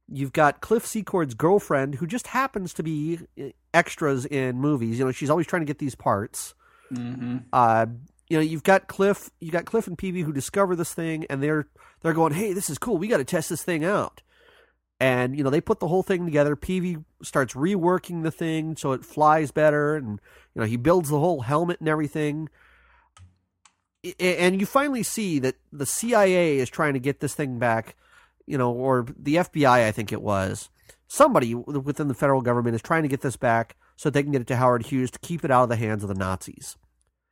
You've 0.07 0.33
got 0.33 0.61
Cliff 0.61 0.85
Secord's 0.85 1.33
girlfriend, 1.33 1.95
who 1.95 2.05
just 2.05 2.27
happens 2.27 2.73
to 2.75 2.83
be 2.83 3.19
uh, 3.39 3.45
extras 3.73 4.25
in 4.25 4.57
movies. 4.57 4.99
You 4.99 5.05
know, 5.05 5.11
she's 5.11 5.29
always 5.29 5.47
trying 5.47 5.61
to 5.61 5.65
get 5.65 5.79
these 5.79 5.95
parts. 5.95 6.53
Mm-hmm. 6.93 7.37
Uh, 7.53 7.85
you 8.31 8.37
know, 8.37 8.43
you've 8.43 8.63
got 8.63 8.87
Cliff, 8.87 9.29
you 9.41 9.51
got 9.51 9.65
Cliff 9.65 9.87
and 9.87 9.97
Peevy 9.97 10.23
who 10.23 10.31
discover 10.31 10.73
this 10.73 10.93
thing, 10.93 11.25
and 11.29 11.43
they're 11.43 11.67
they're 11.99 12.13
going, 12.13 12.31
"Hey, 12.31 12.53
this 12.53 12.69
is 12.69 12.77
cool. 12.77 12.97
We 12.97 13.09
got 13.09 13.17
to 13.17 13.25
test 13.25 13.49
this 13.49 13.61
thing 13.61 13.83
out." 13.83 14.21
And 15.01 15.35
you 15.35 15.43
know, 15.43 15.49
they 15.49 15.59
put 15.59 15.81
the 15.81 15.89
whole 15.89 16.01
thing 16.01 16.23
together. 16.23 16.55
Peevy 16.55 17.03
starts 17.21 17.55
reworking 17.55 18.23
the 18.23 18.31
thing 18.31 18.77
so 18.77 18.93
it 18.93 19.03
flies 19.03 19.51
better, 19.51 19.97
and 19.97 20.21
you 20.55 20.61
know, 20.61 20.65
he 20.65 20.77
builds 20.77 21.09
the 21.09 21.19
whole 21.19 21.41
helmet 21.41 21.81
and 21.81 21.89
everything. 21.89 22.47
And 24.17 24.61
you 24.61 24.65
finally 24.65 25.03
see 25.03 25.39
that 25.39 25.55
the 25.73 25.85
CIA 25.85 26.59
is 26.59 26.69
trying 26.69 26.93
to 26.93 27.01
get 27.01 27.19
this 27.19 27.35
thing 27.35 27.59
back, 27.59 27.97
you 28.45 28.57
know, 28.57 28.71
or 28.71 29.07
the 29.19 29.35
FBI, 29.35 29.85
I 29.85 29.91
think 29.91 30.13
it 30.13 30.21
was. 30.21 30.69
Somebody 31.05 31.53
within 31.53 32.07
the 32.07 32.13
federal 32.13 32.41
government 32.41 32.75
is 32.75 32.81
trying 32.81 33.03
to 33.03 33.09
get 33.09 33.19
this 33.19 33.35
back 33.35 33.75
so 33.97 34.09
they 34.09 34.23
can 34.23 34.31
get 34.31 34.41
it 34.41 34.47
to 34.47 34.55
Howard 34.55 34.85
Hughes 34.85 35.11
to 35.11 35.19
keep 35.19 35.43
it 35.43 35.51
out 35.51 35.63
of 35.63 35.69
the 35.69 35.75
hands 35.75 36.01
of 36.01 36.07
the 36.07 36.15
Nazis. 36.15 36.77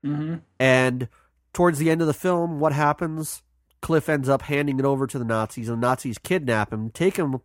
Mm-hmm. 0.06 0.36
And 0.60 1.08
towards 1.54 1.80
the 1.80 1.90
end 1.90 2.02
of 2.02 2.08
the 2.08 2.14
film, 2.14 2.60
what 2.60 2.74
happens? 2.74 3.44
Cliff 3.82 4.10
ends 4.10 4.28
up 4.28 4.44
handing 4.44 4.80
it 4.80 4.86
over 4.86 5.08
to 5.08 5.18
the 5.18 5.26
Nazis, 5.26 5.70
and 5.70 5.82
the 5.82 5.88
Nazis 5.88 6.18
kidnap 6.18 6.74
him, 6.74 6.90
take 6.90 7.18
him, 7.18 7.40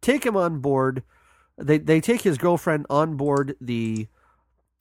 take 0.00 0.26
him 0.26 0.36
on 0.36 0.58
board. 0.60 1.02
They 1.56 1.78
they 1.78 2.00
take 2.00 2.22
his 2.22 2.38
girlfriend 2.38 2.86
on 2.90 3.16
board 3.16 3.56
the 3.60 4.08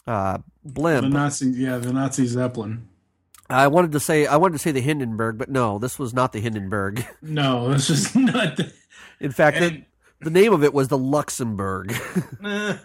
uh, 0.08 0.40
blimp. 0.64 1.04
The 1.04 1.10
Nazi, 1.10 1.48
yeah, 1.52 1.78
the 1.78 1.94
Nazi 1.94 2.26
Zeppelin. 2.26 2.90
I 3.50 3.68
wanted 3.68 3.92
to 3.92 4.00
say 4.00 4.26
I 4.26 4.38
wanted 4.38 4.54
to 4.54 4.60
say 4.60 4.72
the 4.72 4.82
Hindenburg, 4.82 5.38
but 5.38 5.50
no, 5.50 5.78
this 5.78 6.00
was 6.00 6.14
not 6.14 6.34
the 6.34 6.40
Hindenburg. 6.40 7.06
No, 7.22 7.70
this 7.72 7.90
is 7.90 8.16
not. 8.16 8.58
The... 8.58 8.74
In 9.20 9.32
fact, 9.32 9.58
and... 9.58 9.86
the, 10.26 10.32
name 10.32 10.54
of 10.54 10.64
it 10.64 10.74
was 10.74 10.90
the 10.90 10.98
Luxembourg. 10.98 11.96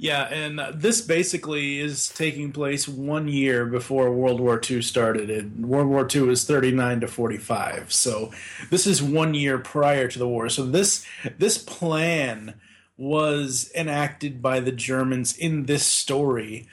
Yeah, 0.00 0.32
and 0.32 0.60
this 0.80 1.00
basically 1.00 1.80
is 1.80 2.08
taking 2.08 2.52
place 2.52 2.86
one 2.86 3.26
year 3.26 3.66
before 3.66 4.12
World 4.12 4.40
War 4.40 4.60
II 4.68 4.80
started. 4.80 5.28
And 5.28 5.68
World 5.68 5.88
War 5.88 6.06
II 6.12 6.22
was 6.22 6.44
39 6.44 7.00
to 7.00 7.08
45. 7.08 7.92
So 7.92 8.32
this 8.70 8.86
is 8.86 9.02
one 9.02 9.34
year 9.34 9.58
prior 9.58 10.06
to 10.06 10.18
the 10.18 10.28
war. 10.28 10.48
So 10.48 10.64
this 10.64 11.04
this 11.36 11.58
plan 11.58 12.54
was 12.96 13.72
enacted 13.74 14.40
by 14.40 14.60
the 14.60 14.72
Germans 14.72 15.36
in 15.36 15.66
this 15.66 15.84
story. 15.84 16.68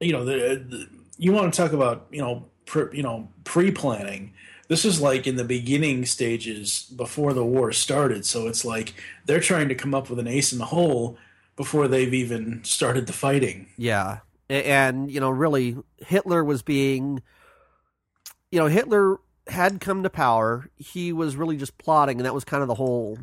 You 0.00 0.12
know, 0.12 0.24
the, 0.24 0.64
the 0.68 0.88
you 1.18 1.32
want 1.32 1.54
to 1.54 1.56
talk 1.56 1.72
about, 1.72 2.08
you 2.10 2.20
know, 2.20 2.46
pre, 2.66 2.96
you 2.96 3.02
know, 3.04 3.28
pre-planning 3.44 4.32
this 4.68 4.84
is 4.84 5.00
like 5.00 5.26
in 5.26 5.36
the 5.36 5.44
beginning 5.44 6.04
stages 6.06 6.84
before 6.96 7.32
the 7.32 7.44
war 7.44 7.72
started 7.72 8.24
so 8.26 8.46
it's 8.48 8.64
like 8.64 8.94
they're 9.26 9.40
trying 9.40 9.68
to 9.68 9.74
come 9.74 9.94
up 9.94 10.08
with 10.10 10.18
an 10.18 10.26
ace 10.28 10.52
in 10.52 10.58
the 10.58 10.66
hole 10.66 11.16
before 11.56 11.88
they've 11.88 12.12
even 12.12 12.62
started 12.64 13.06
the 13.06 13.14
fighting. 13.14 13.66
Yeah. 13.78 14.18
And, 14.50 15.10
you 15.10 15.20
know, 15.20 15.30
really, 15.30 15.74
Hitler 15.96 16.44
was 16.44 16.62
being, 16.62 17.22
you 18.52 18.58
know, 18.60 18.66
Hitler 18.66 19.16
had 19.48 19.80
come 19.80 20.02
to 20.02 20.10
power, 20.10 20.68
he 20.76 21.12
was 21.14 21.34
really 21.34 21.56
just 21.56 21.78
plotting, 21.78 22.18
and 22.18 22.26
that 22.26 22.34
was 22.34 22.44
kind 22.44 22.62
of 22.62 22.68
the 22.68 22.74
whole 22.74 23.18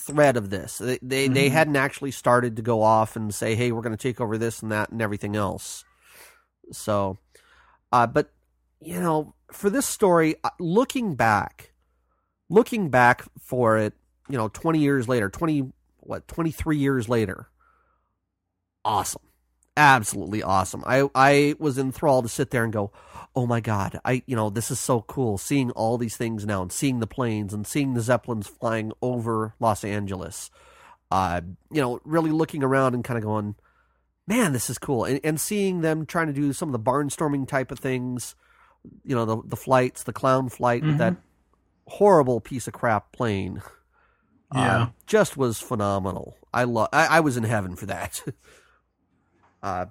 thread 0.00 0.36
of 0.36 0.50
this. 0.50 0.78
They 0.78 0.98
they, 1.02 1.28
they 1.28 1.48
Mhm. 1.48 1.52
hadn't 1.52 1.76
actually 1.76 2.10
started 2.10 2.56
to 2.56 2.62
go 2.62 2.82
off 2.82 3.14
and 3.14 3.32
say, 3.34 3.54
"Hey, 3.54 3.70
we're 3.70 3.82
going 3.82 3.96
to 3.96 4.02
take 4.02 4.20
over 4.20 4.36
this 4.36 4.60
and 4.60 4.72
that 4.72 4.90
and 4.90 5.00
everything 5.00 5.36
else." 5.36 5.84
So, 6.72 7.18
uh, 7.92 8.06
but 8.08 8.30
you 8.80 8.98
know, 9.00 9.34
for 9.52 9.70
this 9.70 9.86
story, 9.86 10.36
uh, 10.44 10.50
looking 10.58 11.14
back, 11.14 11.72
looking 12.48 12.90
back 12.90 13.24
for 13.40 13.78
it, 13.78 13.94
you 14.28 14.36
know, 14.36 14.48
twenty 14.48 14.78
years 14.78 15.08
later, 15.08 15.28
twenty 15.28 15.72
what, 16.00 16.26
twenty 16.28 16.50
three 16.50 16.78
years 16.78 17.08
later, 17.08 17.48
awesome, 18.84 19.22
absolutely 19.76 20.42
awesome. 20.42 20.82
I 20.86 21.08
I 21.14 21.54
was 21.58 21.78
enthralled 21.78 22.24
to 22.24 22.28
sit 22.28 22.50
there 22.50 22.64
and 22.64 22.72
go, 22.72 22.92
oh 23.34 23.46
my 23.46 23.60
god, 23.60 24.00
I 24.04 24.22
you 24.26 24.36
know 24.36 24.50
this 24.50 24.70
is 24.70 24.78
so 24.78 25.02
cool 25.02 25.38
seeing 25.38 25.70
all 25.72 25.98
these 25.98 26.16
things 26.16 26.46
now 26.46 26.62
and 26.62 26.72
seeing 26.72 27.00
the 27.00 27.06
planes 27.06 27.52
and 27.52 27.66
seeing 27.66 27.94
the 27.94 28.00
zeppelins 28.00 28.46
flying 28.46 28.92
over 29.00 29.54
Los 29.60 29.84
Angeles. 29.84 30.50
Uh, 31.10 31.42
you 31.70 31.80
know, 31.80 32.00
really 32.04 32.30
looking 32.30 32.62
around 32.62 32.94
and 32.94 33.04
kind 33.04 33.18
of 33.18 33.24
going, 33.24 33.54
man, 34.26 34.54
this 34.54 34.70
is 34.70 34.78
cool, 34.78 35.04
and, 35.04 35.20
and 35.22 35.38
seeing 35.38 35.82
them 35.82 36.06
trying 36.06 36.26
to 36.26 36.32
do 36.32 36.54
some 36.54 36.68
of 36.68 36.72
the 36.72 36.90
barnstorming 36.90 37.46
type 37.46 37.70
of 37.70 37.78
things. 37.78 38.34
You 39.04 39.14
know, 39.14 39.24
the 39.24 39.42
the 39.44 39.56
flights, 39.56 40.02
the 40.02 40.12
clown 40.12 40.48
flight 40.48 40.82
with 40.82 40.98
that 40.98 41.16
horrible 41.86 42.40
piece 42.40 42.66
of 42.66 42.74
crap 42.74 43.12
plane. 43.12 43.62
Yeah. 44.54 44.82
Uh, 44.82 44.86
just 45.06 45.38
was 45.38 45.60
phenomenal. 45.60 46.36
I 46.52 46.64
love. 46.64 46.90
I, 46.92 47.06
I 47.06 47.20
was 47.20 47.38
in 47.38 47.44
heaven 47.44 47.74
for 47.74 47.86
that. 47.86 48.22
uh, 49.62 49.86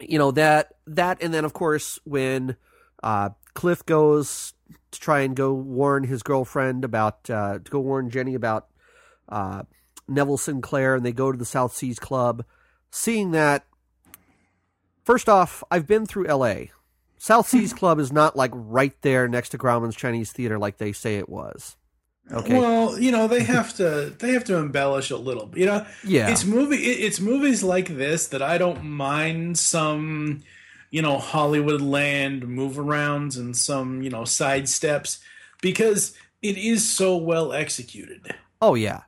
you 0.00 0.18
know 0.18 0.32
that 0.32 0.74
that, 0.86 1.22
and 1.22 1.32
then 1.32 1.46
of 1.46 1.54
course 1.54 1.98
when 2.04 2.56
uh, 3.02 3.30
Cliff 3.54 3.86
goes 3.86 4.52
to 4.90 5.00
try 5.00 5.20
and 5.20 5.34
go 5.34 5.52
warn 5.52 6.04
his 6.04 6.22
girlfriend 6.22 6.84
about 6.84 7.30
uh, 7.30 7.58
to 7.58 7.70
go 7.70 7.80
warn 7.80 8.10
Jenny 8.10 8.34
about 8.34 8.66
uh, 9.28 9.62
Neville 10.08 10.38
Sinclair, 10.38 10.94
and 10.94 11.04
they 11.04 11.12
go 11.12 11.32
to 11.32 11.38
the 11.38 11.44
South 11.44 11.74
Seas 11.74 11.98
Club. 11.98 12.44
Seeing 12.90 13.30
that, 13.32 13.64
first 15.04 15.28
off, 15.28 15.64
I've 15.70 15.86
been 15.86 16.06
through 16.06 16.26
L.A. 16.26 16.70
South 17.18 17.48
Seas 17.48 17.72
Club 17.72 17.98
is 17.98 18.12
not 18.12 18.36
like 18.36 18.50
right 18.54 18.92
there 19.02 19.28
next 19.28 19.50
to 19.50 19.58
Grauman's 19.58 19.96
Chinese 19.96 20.32
Theater 20.32 20.58
like 20.58 20.78
they 20.78 20.92
say 20.92 21.16
it 21.16 21.28
was. 21.28 21.76
Okay. 22.32 22.58
Well, 22.58 22.98
you 22.98 23.10
know, 23.12 23.28
they 23.28 23.42
have 23.42 23.74
to 23.76 24.14
they 24.18 24.32
have 24.32 24.44
to 24.44 24.56
embellish 24.56 25.10
a 25.10 25.16
little. 25.16 25.50
You 25.54 25.66
know, 25.66 25.86
Yeah. 26.04 26.30
it's 26.30 26.44
movie 26.44 26.76
it, 26.76 27.04
it's 27.04 27.20
movies 27.20 27.62
like 27.62 27.88
this 27.88 28.28
that 28.28 28.42
I 28.42 28.56
don't 28.58 28.84
mind 28.84 29.58
some, 29.58 30.42
you 30.90 31.02
know, 31.02 31.18
Hollywood 31.18 31.82
land 31.82 32.48
move 32.48 32.76
arounds 32.76 33.36
and 33.36 33.56
some, 33.56 34.02
you 34.02 34.10
know, 34.10 34.24
side 34.24 34.68
steps 34.68 35.18
because 35.60 36.14
it 36.40 36.56
is 36.56 36.86
so 36.88 37.16
well 37.16 37.52
executed. 37.52 38.34
Oh 38.62 38.74
yeah, 38.74 39.02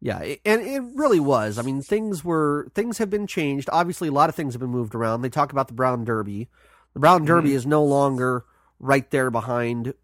yeah, 0.00 0.18
and 0.44 0.60
it 0.60 0.82
really 0.94 1.20
was. 1.20 1.58
I 1.58 1.62
mean, 1.62 1.80
things 1.80 2.22
were 2.22 2.68
things 2.74 2.98
have 2.98 3.08
been 3.08 3.26
changed. 3.26 3.70
Obviously, 3.72 4.08
a 4.08 4.12
lot 4.12 4.28
of 4.28 4.34
things 4.34 4.52
have 4.52 4.60
been 4.60 4.68
moved 4.70 4.94
around. 4.94 5.22
They 5.22 5.30
talk 5.30 5.52
about 5.52 5.68
the 5.68 5.74
Brown 5.74 6.04
Derby. 6.04 6.48
The 6.98 7.02
Brown 7.02 7.24
Derby 7.24 7.54
is 7.54 7.64
no 7.64 7.84
longer 7.84 8.44
right 8.80 9.08
there 9.12 9.30
behind 9.30 9.94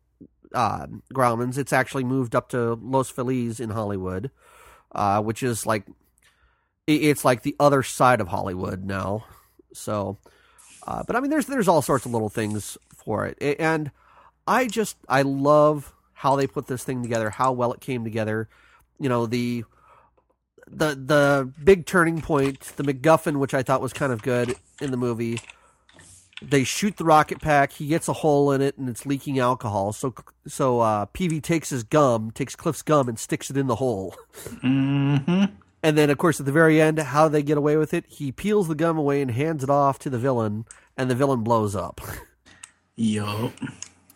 uh, 0.55 0.87
Grauman's. 1.13 1.59
It's 1.59 1.73
actually 1.73 2.05
moved 2.05 2.37
up 2.37 2.51
to 2.51 2.75
Los 2.75 3.11
Feliz 3.11 3.59
in 3.59 3.71
Hollywood, 3.71 4.31
uh, 4.93 5.21
which 5.21 5.43
is 5.43 5.67
like 5.67 5.87
it's 6.87 7.25
like 7.25 7.43
the 7.43 7.57
other 7.59 7.83
side 7.83 8.21
of 8.21 8.29
Hollywood 8.29 8.85
now. 8.85 9.25
So, 9.73 10.19
uh, 10.87 11.03
but 11.05 11.17
I 11.17 11.21
mean, 11.21 11.33
there's 11.33 11.47
there's 11.47 11.67
all 11.67 11.83
sorts 11.83 12.07
of 12.07 12.13
little 12.13 12.29
things 12.29 12.79
for 12.95 13.27
it, 13.27 13.39
and 13.59 13.91
I 14.47 14.69
just 14.69 14.97
I 15.09 15.23
love 15.23 15.93
how 16.13 16.37
they 16.37 16.47
put 16.47 16.69
this 16.69 16.85
thing 16.85 17.03
together, 17.03 17.29
how 17.29 17.51
well 17.51 17.73
it 17.73 17.81
came 17.81 18.05
together. 18.05 18.49
You 19.01 19.09
know 19.09 19.27
the 19.27 19.65
the 20.69 20.95
the 20.95 21.53
big 21.65 21.87
turning 21.87 22.21
point, 22.23 22.61
the 22.77 22.85
MacGuffin, 22.85 23.39
which 23.39 23.53
I 23.53 23.65
thought 23.65 23.81
was 23.81 23.93
kind 23.93 24.13
of 24.13 24.23
good 24.23 24.55
in 24.81 24.93
the 24.93 24.97
movie. 24.97 25.41
They 26.43 26.64
shoot 26.64 26.97
the 26.97 27.05
rocket 27.05 27.41
pack. 27.41 27.73
He 27.73 27.87
gets 27.87 28.09
a 28.09 28.12
hole 28.12 28.53
in 28.53 28.61
it, 28.61 28.76
and 28.76 28.88
it's 28.88 29.07
leaking 29.07 29.38
alcohol. 29.38 29.93
So 29.93 30.14
so 30.47 30.81
uh, 30.81 31.07
Peevy 31.07 31.43
takes 31.43 31.71
his 31.71 31.85
gum, 31.85 32.31
takes 32.31 32.57
Cliff's 32.57 32.83
gum, 32.83 33.09
and 33.09 33.19
sticks 33.19 33.50
it 33.50 33.57
in 33.57 33.67
the 33.67 33.76
hole. 33.76 34.17
Mm-hmm. 34.62 35.45
And 35.85 35.99
then, 35.99 36.09
of 36.09 36.17
course, 36.17 36.41
at 36.41 36.47
the 36.47 36.53
very 36.53 36.81
end, 36.81 36.99
how 36.99 37.29
they 37.29 37.43
get 37.43 37.59
away 37.59 37.76
with 37.76 37.93
it? 37.93 38.07
He 38.09 38.33
peels 38.33 38.69
the 38.69 38.75
gum 38.75 38.97
away 38.97 39.21
and 39.21 39.31
hands 39.31 39.62
it 39.62 39.69
off 39.69 39.99
to 40.00 40.11
the 40.11 40.19
villain, 40.19 40.64
and 40.97 41.11
the 41.11 41.14
villain 41.14 41.43
blows 41.43 41.76
up. 41.76 42.00
Yup. 42.97 43.53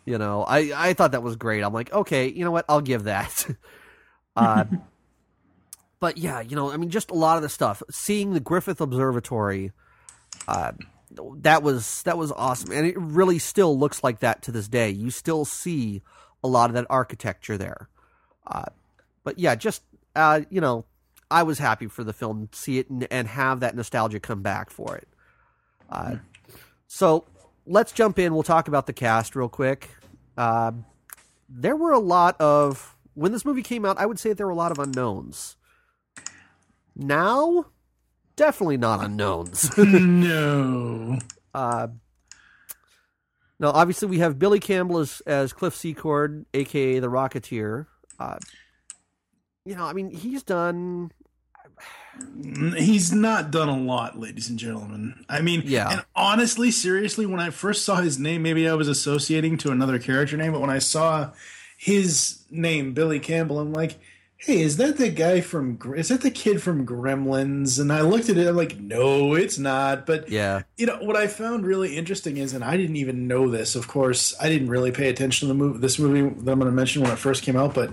You 0.06 0.16
know, 0.16 0.44
I, 0.44 0.72
I 0.74 0.94
thought 0.94 1.12
that 1.12 1.22
was 1.22 1.36
great. 1.36 1.62
I'm 1.62 1.74
like, 1.74 1.92
okay, 1.92 2.28
you 2.28 2.42
know 2.42 2.50
what? 2.50 2.64
I'll 2.70 2.80
give 2.80 3.04
that. 3.04 3.46
uh, 4.36 4.64
but 6.00 6.16
yeah, 6.16 6.40
you 6.40 6.56
know, 6.56 6.70
I 6.70 6.78
mean, 6.78 6.88
just 6.88 7.10
a 7.10 7.14
lot 7.14 7.36
of 7.36 7.42
the 7.42 7.50
stuff. 7.50 7.82
Seeing 7.90 8.32
the 8.32 8.40
Griffith 8.40 8.80
Observatory, 8.80 9.72
uh, 10.46 10.72
that 11.10 11.62
was 11.62 12.02
that 12.02 12.18
was 12.18 12.32
awesome, 12.32 12.72
and 12.72 12.86
it 12.86 12.96
really 12.98 13.38
still 13.38 13.78
looks 13.78 14.04
like 14.04 14.20
that 14.20 14.42
to 14.42 14.52
this 14.52 14.68
day. 14.68 14.90
You 14.90 15.10
still 15.10 15.44
see 15.44 16.02
a 16.42 16.48
lot 16.48 16.70
of 16.70 16.74
that 16.74 16.86
architecture 16.90 17.56
there. 17.56 17.88
Uh, 18.46 18.66
but 19.24 19.38
yeah, 19.38 19.54
just 19.54 19.82
uh, 20.14 20.42
you 20.50 20.60
know, 20.60 20.84
I 21.30 21.42
was 21.42 21.58
happy 21.58 21.86
for 21.86 22.04
the 22.04 22.12
film 22.12 22.48
to 22.50 22.58
see 22.58 22.78
it 22.78 22.90
and, 22.90 23.06
and 23.10 23.28
have 23.28 23.60
that 23.60 23.74
nostalgia 23.74 24.20
come 24.20 24.42
back 24.42 24.70
for 24.70 24.96
it. 24.96 25.08
Uh, 25.90 26.16
so 26.86 27.24
let's 27.66 27.92
jump 27.92 28.18
in. 28.18 28.34
We'll 28.34 28.42
talk 28.42 28.68
about 28.68 28.86
the 28.86 28.92
cast 28.92 29.36
real 29.36 29.48
quick. 29.48 29.90
Uh, 30.36 30.72
there 31.48 31.76
were 31.76 31.92
a 31.92 31.98
lot 31.98 32.40
of 32.40 32.96
when 33.14 33.32
this 33.32 33.44
movie 33.44 33.62
came 33.62 33.84
out. 33.84 33.98
I 33.98 34.06
would 34.06 34.18
say 34.18 34.32
there 34.32 34.46
were 34.46 34.52
a 34.52 34.56
lot 34.56 34.72
of 34.72 34.78
unknowns. 34.78 35.56
Now, 36.94 37.66
definitely 38.38 38.78
not 38.78 39.04
unknowns. 39.04 39.76
no. 39.78 41.18
uh, 41.52 41.88
now, 43.60 43.70
obviously, 43.70 44.08
we 44.08 44.20
have 44.20 44.38
Billy 44.38 44.60
Campbell 44.60 44.98
as 44.98 45.20
as 45.26 45.52
Cliff 45.52 45.74
Secord, 45.74 46.46
aka 46.54 47.00
the 47.00 47.08
Rocketeer. 47.08 47.86
Uh, 48.18 48.38
you 49.66 49.74
know, 49.74 49.84
I 49.84 49.92
mean, 49.92 50.10
he's 50.10 50.42
done. 50.42 51.10
He's 52.76 53.12
not 53.12 53.52
done 53.52 53.68
a 53.68 53.76
lot, 53.76 54.18
ladies 54.18 54.48
and 54.48 54.58
gentlemen. 54.58 55.24
I 55.28 55.40
mean, 55.40 55.62
Yeah. 55.64 55.90
And 55.90 56.04
honestly, 56.16 56.70
seriously, 56.72 57.26
when 57.26 57.38
I 57.38 57.50
first 57.50 57.84
saw 57.84 57.96
his 57.96 58.18
name, 58.18 58.42
maybe 58.42 58.68
I 58.68 58.74
was 58.74 58.88
associating 58.88 59.56
to 59.58 59.70
another 59.70 60.00
character 60.00 60.36
name, 60.36 60.52
but 60.52 60.60
when 60.60 60.70
I 60.70 60.78
saw 60.78 61.30
his 61.76 62.40
name, 62.50 62.92
Billy 62.92 63.20
Campbell, 63.20 63.60
I'm 63.60 63.72
like, 63.72 63.98
hey, 64.40 64.60
is 64.62 64.76
that 64.76 64.96
the 64.98 65.08
guy 65.10 65.40
from? 65.40 65.78
Is 65.96 66.08
that 66.08 66.20
the 66.20 66.30
kid 66.30 66.62
from 66.62 66.86
Gremlins? 66.86 67.80
And 67.80 67.92
I 67.92 68.00
looked 68.02 68.28
at 68.28 68.36
it, 68.38 68.46
I'm 68.48 68.56
like, 68.56 68.78
no, 68.78 69.34
it's 69.34 69.58
not. 69.58 70.06
But 70.06 70.28
Yeah, 70.30 70.62
you 70.76 70.86
know 70.86 70.96
what 71.00 71.16
I 71.16 71.26
found 71.26 71.66
really 71.66 71.96
interesting 71.96 72.36
is, 72.36 72.54
and 72.54 72.62
I 72.64 72.76
didn't 72.76 72.96
even 72.96 73.26
know 73.26 73.50
this. 73.50 73.74
Of 73.74 73.88
course, 73.88 74.34
I 74.40 74.48
didn't 74.48 74.68
really 74.70 74.92
pay 74.92 75.08
attention 75.08 75.48
to 75.48 75.54
the 75.54 75.58
movie, 75.58 75.78
this 75.80 75.98
movie 75.98 76.22
that 76.22 76.52
I'm 76.52 76.58
going 76.58 76.70
to 76.70 76.76
mention 76.76 77.02
when 77.02 77.10
it 77.10 77.18
first 77.18 77.42
came 77.42 77.56
out. 77.56 77.74
But 77.74 77.92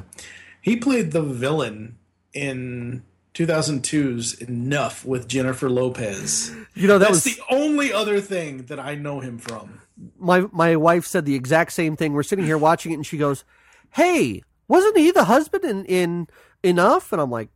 he 0.61 0.75
played 0.75 1.11
the 1.11 1.21
villain 1.23 1.97
in 2.33 3.03
2002's 3.33 4.33
Enough 4.41 5.03
with 5.05 5.27
Jennifer 5.27 5.69
Lopez. 5.69 6.55
you 6.73 6.87
know 6.87 6.97
that 6.99 7.11
That's 7.11 7.25
was 7.25 7.35
the 7.35 7.41
only 7.49 7.91
other 7.91 8.21
thing 8.21 8.63
that 8.67 8.79
I 8.79 8.95
know 8.95 9.19
him 9.19 9.37
from. 9.39 9.81
my 10.19 10.45
my 10.51 10.75
wife 10.75 11.05
said 11.05 11.25
the 11.25 11.35
exact 11.35 11.71
same 11.73 11.95
thing. 11.95 12.13
We're 12.13 12.23
sitting 12.23 12.45
here 12.45 12.57
watching 12.57 12.91
it, 12.91 12.95
and 12.95 13.05
she 13.05 13.17
goes, 13.17 13.43
"Hey, 13.91 14.43
wasn't 14.67 14.97
he 14.97 15.11
the 15.11 15.25
husband 15.25 15.63
in 15.65 15.85
in 15.85 16.27
Enough?" 16.63 17.11
And 17.13 17.21
I'm 17.21 17.29
like, 17.31 17.49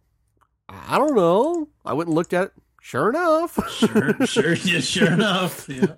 "I 0.67 0.97
don't 0.97 1.15
know." 1.15 1.69
I 1.85 1.93
went 1.93 2.07
and 2.09 2.15
looked 2.15 2.33
at 2.33 2.45
it. 2.45 2.53
Sure 2.81 3.09
enough, 3.09 3.59
Sure, 3.69 4.25
sure, 4.25 4.53
yeah, 4.55 4.79
sure 4.93 5.11
enough. 5.11 5.67
Yeah. 5.67 5.93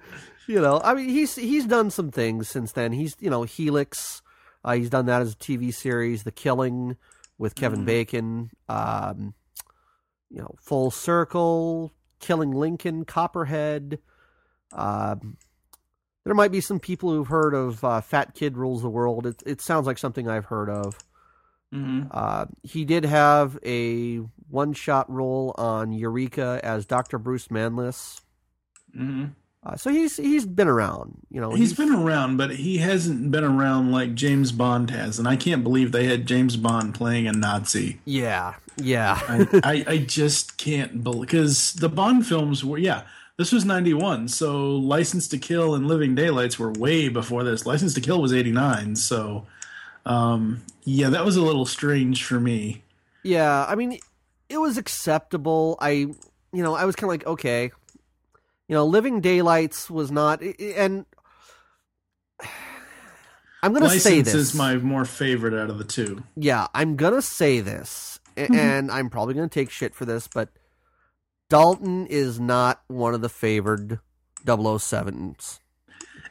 you 0.48 0.60
know, 0.60 0.82
I 0.84 0.94
mean, 0.96 1.10
he's 1.10 1.36
he's 1.36 1.66
done 1.66 1.92
some 1.92 2.10
things 2.12 2.50
since 2.50 2.72
then. 2.72 2.92
He's 2.92 3.16
you 3.20 3.30
know 3.30 3.44
Helix. 3.44 4.22
Uh, 4.64 4.74
he's 4.74 4.90
done 4.90 5.06
that 5.08 5.22
as 5.22 5.34
a 5.34 5.38
TV 5.38 5.74
series, 5.74 6.24
The 6.24 6.32
Killing 6.32 6.98
with 7.38 7.56
Kevin 7.56 7.82
Mhm. 7.82 7.86
Bacon. 7.86 8.50
Um, 8.70 9.34
you 10.30 10.40
know, 10.40 10.56
Full 10.62 10.92
Circle, 10.92 11.94
Killing 12.20 12.52
Lincoln, 12.52 13.04
Copperhead. 13.06 14.00
Um, 14.72 15.38
there 16.24 16.34
might 16.36 16.52
be 16.52 16.62
some 16.62 16.80
people 16.80 17.10
who've 17.12 17.28
heard 17.28 17.54
of 17.54 17.84
uh, 17.84 18.02
Fat 18.02 18.36
Kid 18.36 18.58
Rules 18.58 18.82
the 18.82 18.90
World. 18.90 19.26
It, 19.26 19.42
it 19.46 19.62
sounds 19.62 19.88
like 19.88 19.98
something 19.98 20.28
I've 20.30 20.46
heard 20.46 20.70
of. 20.70 20.98
hmm 21.72 22.04
Uh, 22.12 22.46
he 22.64 22.86
did 22.86 23.06
have 23.06 23.58
a 23.66 24.18
one-shot 24.50 25.10
role 25.10 25.56
on 25.58 25.92
Eureka 25.94 26.60
as 26.64 26.86
Dr. 26.86 27.18
Bruce 27.18 27.48
Manless. 27.50 28.22
hmm 28.94 29.26
Uh, 29.64 29.76
so 29.76 29.92
he's 29.92 30.18
he's 30.18 30.46
been 30.46 30.68
around, 30.68 31.20
you 31.30 31.40
know. 31.40 31.52
He's 31.54 31.74
been 31.74 31.94
around, 31.94 32.38
but 32.38 32.50
he 32.56 32.80
hasn't 32.80 33.30
been 33.32 33.44
around 33.44 33.92
like 33.92 34.16
James 34.16 34.52
Bond 34.52 34.90
has, 34.90 35.20
and 35.20 35.28
I 35.28 35.36
can't 35.36 35.64
believe 35.64 35.92
they 35.92 36.06
had 36.08 36.26
James 36.26 36.58
Bond 36.58 36.96
playing 36.96 37.28
a 37.28 37.32
Nazi. 37.32 38.00
yeah, 38.06 38.56
yeah, 38.78 39.20
I, 39.28 39.48
I, 39.64 39.86
I 39.94 39.98
just 40.00 40.58
can't 40.58 41.04
believe 41.04 41.22
because 41.22 41.74
the 41.74 41.90
Bond 41.90 42.26
films 42.26 42.66
were 42.66 42.80
yeah 42.80 43.04
This 43.42 43.52
was 43.52 43.66
91, 43.66 44.28
so 44.28 44.76
License 44.76 45.28
to 45.30 45.38
Kill 45.40 45.74
and 45.74 45.88
Living 45.88 46.14
Daylights 46.14 46.60
were 46.60 46.72
way 46.74 47.10
before 47.10 47.44
this. 47.44 47.66
License 47.66 47.96
to 47.96 48.00
Kill 48.00 48.22
was 48.22 48.32
89, 48.32 48.96
so 48.96 49.48
um, 50.06 50.62
yeah, 50.84 51.10
that 51.10 51.26
was 51.26 51.38
a 51.38 51.42
little 51.42 51.66
strange 51.66 52.24
for 52.24 52.40
me. 52.40 52.84
Yeah, 53.24 53.66
I 53.68 53.74
mean, 53.74 53.98
it 54.48 54.60
was 54.60 54.78
acceptable. 54.78 55.76
I, 55.82 55.90
you 55.90 56.16
know, 56.54 56.76
I 56.76 56.86
was 56.86 56.96
kind 56.96 57.06
of 57.06 57.10
like, 57.10 57.26
okay, 57.26 57.72
you 58.68 58.76
know, 58.76 58.86
Living 58.86 59.22
Daylights 59.22 59.90
was 59.90 60.12
not, 60.12 60.44
and 60.44 61.08
I'm 63.64 63.74
gonna 63.74 63.86
License 63.86 64.04
say 64.04 64.22
this 64.22 64.36
is 64.36 64.54
my 64.54 64.76
more 64.76 65.04
favorite 65.04 65.60
out 65.60 65.72
of 65.72 65.80
the 65.80 65.84
two. 65.84 66.22
Yeah, 66.36 66.68
I'm 66.76 66.96
gonna 66.96 67.24
say 67.24 67.60
this, 67.60 68.20
and 68.38 68.92
I'm 68.92 69.10
probably 69.10 69.34
gonna 69.34 69.48
take 69.48 69.72
shit 69.72 69.96
for 69.96 70.06
this, 70.06 70.28
but 70.28 70.50
Dalton 71.52 72.08
is 72.08 72.40
not 72.40 72.82
one 72.88 73.14
of 73.14 73.20
the 73.22 73.28
favored 73.30 74.00
007s. 74.46 75.60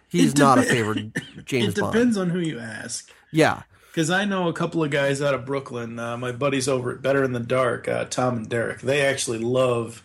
He's 0.08 0.32
It 0.32 0.38
not 0.38 0.56
a 0.58 0.62
favored 0.62 1.12
James 1.44 1.76
it 1.76 1.80
Bond. 1.80 1.92
depends 1.92 2.16
on 2.16 2.30
who 2.30 2.38
you 2.40 2.58
ask. 2.58 3.10
Yeah, 3.30 3.62
Because 3.88 4.10
I 4.10 4.24
know 4.24 4.48
a 4.48 4.52
couple 4.54 4.82
of 4.82 4.90
guys 4.90 5.20
out 5.22 5.34
of 5.34 5.44
Brooklyn. 5.44 5.98
Uh, 5.98 6.16
my 6.16 6.32
buddies 6.32 6.68
over 6.68 6.90
at 6.92 7.02
Better 7.02 7.22
in 7.22 7.32
the 7.32 7.38
Dark, 7.40 7.86
uh, 7.86 8.06
Tom 8.06 8.38
and 8.38 8.48
Derek. 8.48 8.80
They 8.80 9.02
actually 9.02 9.38
love 9.38 10.02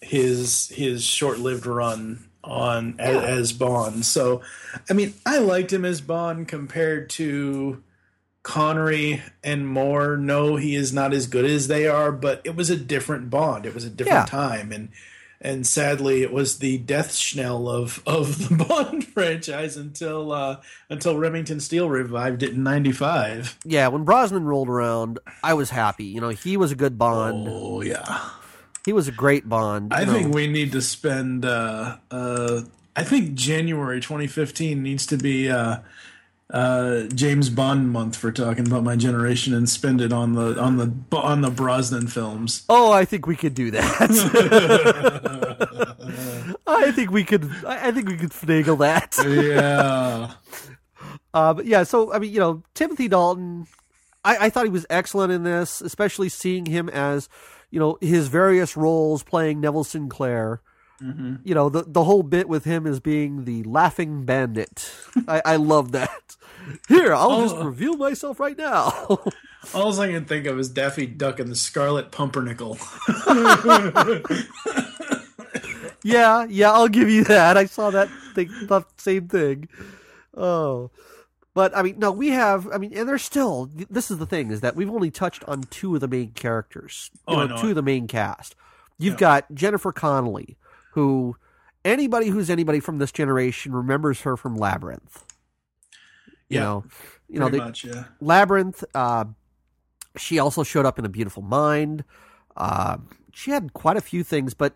his 0.00 0.68
his 0.68 1.02
short 1.02 1.38
lived 1.40 1.66
run 1.66 2.24
on 2.44 2.94
as, 3.00 3.22
as 3.24 3.52
Bond. 3.52 4.06
So, 4.06 4.40
I 4.88 4.92
mean, 4.92 5.14
I 5.26 5.38
liked 5.38 5.72
him 5.72 5.84
as 5.84 6.00
Bond 6.00 6.46
compared 6.46 7.10
to 7.10 7.82
Connery 8.44 9.22
and 9.42 9.66
Moore. 9.66 10.16
No, 10.16 10.54
he 10.54 10.76
is 10.76 10.92
not 10.92 11.12
as 11.12 11.26
good 11.26 11.44
as 11.44 11.66
they 11.66 11.88
are, 11.88 12.12
but 12.12 12.40
it 12.44 12.54
was 12.54 12.70
a 12.70 12.76
different 12.76 13.28
Bond. 13.30 13.66
It 13.66 13.74
was 13.74 13.84
a 13.84 13.90
different 13.90 14.20
Yeah. 14.20 14.24
time, 14.26 14.70
and 14.70 14.90
and 15.40 15.66
sadly, 15.66 16.22
it 16.22 16.32
was 16.32 16.58
the 16.58 16.78
death 16.78 17.14
schnell 17.14 17.68
of 17.68 18.02
of 18.06 18.48
the 18.48 18.64
Bond 18.68 19.04
franchise 19.08 19.76
until 19.76 20.30
uh, 20.30 20.60
until 20.88 21.16
Remington 21.18 21.58
Steele 21.58 21.88
revived 21.88 22.42
it 22.42 22.50
in 22.50 22.62
'95. 22.62 23.58
yeah. 23.64 23.88
When 23.88 24.04
Brosnan 24.04 24.44
rolled 24.44 24.68
around, 24.68 25.18
I 25.42 25.54
was 25.54 25.70
happy. 25.70 26.04
You 26.04 26.20
know, 26.20 26.28
he 26.28 26.56
was 26.56 26.70
a 26.70 26.76
good 26.76 26.96
Bond. 26.98 27.46
Oh 27.50 27.80
yeah, 27.80 28.20
He 28.84 28.92
was 28.92 29.08
a 29.08 29.12
great 29.12 29.48
Bond. 29.48 29.92
I 29.92 30.04
know. 30.04 30.12
think 30.12 30.34
we 30.34 30.46
need 30.46 30.70
to 30.72 30.82
spend. 30.82 31.44
Uh, 31.46 31.96
uh, 32.10 32.62
I 32.96 33.02
think 33.04 33.34
January 33.34 34.00
2015 34.00 34.82
needs 34.82 35.06
to 35.06 35.16
be. 35.16 35.50
Uh, 36.54 37.08
James 37.08 37.50
Bond 37.50 37.90
month 37.90 38.14
for 38.14 38.30
talking 38.30 38.64
about 38.64 38.84
my 38.84 38.94
generation 38.94 39.52
and 39.54 39.68
spend 39.68 40.00
it 40.00 40.12
on 40.12 40.34
the 40.34 40.56
on 40.60 40.76
the 40.76 40.94
on 41.16 41.40
the 41.40 41.50
Brosnan 41.50 42.06
films. 42.06 42.64
Oh, 42.68 42.92
I 42.92 43.04
think 43.04 43.26
we 43.26 43.34
could 43.34 43.54
do 43.54 43.72
that. 43.72 43.84
I 46.66 46.92
think 46.92 47.10
we 47.10 47.24
could. 47.24 47.50
I 47.66 47.88
I 47.88 47.90
think 47.90 48.08
we 48.08 48.16
could 48.16 48.30
finagle 48.30 48.78
that. 48.78 49.16
yeah. 49.26 50.34
Uh, 51.34 51.54
but 51.54 51.66
yeah, 51.66 51.82
so 51.82 52.12
I 52.12 52.20
mean, 52.20 52.32
you 52.32 52.38
know, 52.38 52.62
Timothy 52.74 53.08
Dalton, 53.08 53.66
I, 54.24 54.46
I 54.46 54.50
thought 54.50 54.64
he 54.64 54.70
was 54.70 54.86
excellent 54.88 55.32
in 55.32 55.42
this, 55.42 55.80
especially 55.80 56.28
seeing 56.28 56.66
him 56.66 56.88
as, 56.88 57.28
you 57.72 57.80
know, 57.80 57.98
his 58.00 58.28
various 58.28 58.76
roles 58.76 59.24
playing 59.24 59.60
Neville 59.60 59.82
Sinclair. 59.82 60.62
Mm-hmm. 61.02 61.36
You 61.42 61.54
know, 61.56 61.68
the 61.68 61.82
the 61.82 62.04
whole 62.04 62.22
bit 62.22 62.48
with 62.48 62.64
him 62.64 62.86
as 62.86 63.00
being 63.00 63.44
the 63.44 63.64
laughing 63.64 64.24
bandit. 64.24 64.94
I, 65.28 65.42
I 65.44 65.56
love 65.56 65.90
that. 65.92 66.36
Here, 66.88 67.14
I'll 67.14 67.42
just 67.42 67.56
Oh. 67.56 67.64
reveal 67.64 67.96
myself 67.96 68.38
right 68.40 68.56
now. 68.56 69.18
All 69.74 69.98
I 70.00 70.08
can 70.08 70.24
think 70.26 70.46
of 70.46 70.58
is 70.58 70.68
Daffy 70.68 71.06
Duck 71.06 71.40
and 71.40 71.50
the 71.50 71.56
Scarlet 71.56 72.10
Pumpernickel. 72.10 72.78
yeah, 76.02 76.44
yeah, 76.48 76.72
I'll 76.72 76.88
give 76.88 77.08
you 77.08 77.24
that. 77.24 77.56
I 77.56 77.66
saw 77.66 77.90
that 77.90 78.08
thing, 78.34 78.48
the 78.66 78.82
same 78.98 79.28
thing. 79.28 79.68
Oh, 80.36 80.90
but 81.54 81.76
I 81.76 81.82
mean, 81.82 81.98
no, 81.98 82.10
we 82.12 82.30
have. 82.30 82.68
I 82.72 82.78
mean, 82.78 82.96
and 82.96 83.08
there's 83.08 83.22
still. 83.22 83.70
This 83.88 84.10
is 84.10 84.18
the 84.18 84.26
thing 84.26 84.50
is 84.50 84.60
that 84.60 84.76
we've 84.76 84.90
only 84.90 85.10
touched 85.10 85.44
on 85.44 85.62
two 85.64 85.94
of 85.94 86.00
the 86.00 86.08
main 86.08 86.32
characters. 86.32 87.10
You 87.28 87.36
Oh, 87.36 87.46
know 87.46 87.56
two 87.60 87.70
of 87.70 87.74
the 87.76 87.82
main 87.82 88.06
cast. 88.06 88.54
You've 88.98 89.14
Yeah. 89.14 89.18
got 89.40 89.54
Jennifer 89.54 89.92
Connelly, 89.92 90.56
who 90.92 91.36
anybody 91.84 92.28
who's 92.28 92.50
anybody 92.50 92.80
from 92.80 92.98
this 92.98 93.12
generation 93.12 93.72
remembers 93.72 94.22
her 94.22 94.36
from 94.36 94.56
Labyrinth. 94.56 95.24
You 96.48 96.58
Yeah, 96.58 96.64
know, 96.64 96.84
you 97.28 97.40
know, 97.40 97.48
the, 97.48 97.58
much, 97.58 97.84
yeah. 97.84 98.04
Labyrinth. 98.20 98.84
Uh, 98.94 99.24
she 100.16 100.38
also 100.38 100.62
showed 100.62 100.86
up 100.86 100.98
in 100.98 101.04
A 101.04 101.08
Beautiful 101.08 101.42
Mind. 101.42 102.04
Uh, 102.56 102.98
she 103.32 103.50
had 103.50 103.72
quite 103.72 103.96
a 103.96 104.00
few 104.00 104.22
things, 104.22 104.54
but 104.54 104.74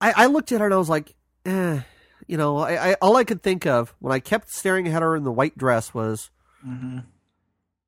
I, 0.00 0.12
I 0.16 0.26
looked 0.26 0.52
at 0.52 0.60
her 0.60 0.66
and 0.66 0.74
I 0.74 0.78
was 0.78 0.88
like, 0.88 1.14
eh. 1.46 1.80
You 2.26 2.36
know, 2.36 2.58
I, 2.58 2.90
I 2.90 2.94
all 3.02 3.16
I 3.16 3.24
could 3.24 3.42
think 3.42 3.66
of 3.66 3.94
when 3.98 4.12
I 4.12 4.20
kept 4.20 4.50
staring 4.50 4.86
at 4.86 5.02
her 5.02 5.16
in 5.16 5.24
the 5.24 5.32
white 5.32 5.58
dress 5.58 5.92
was 5.92 6.30
hmm 6.62 6.98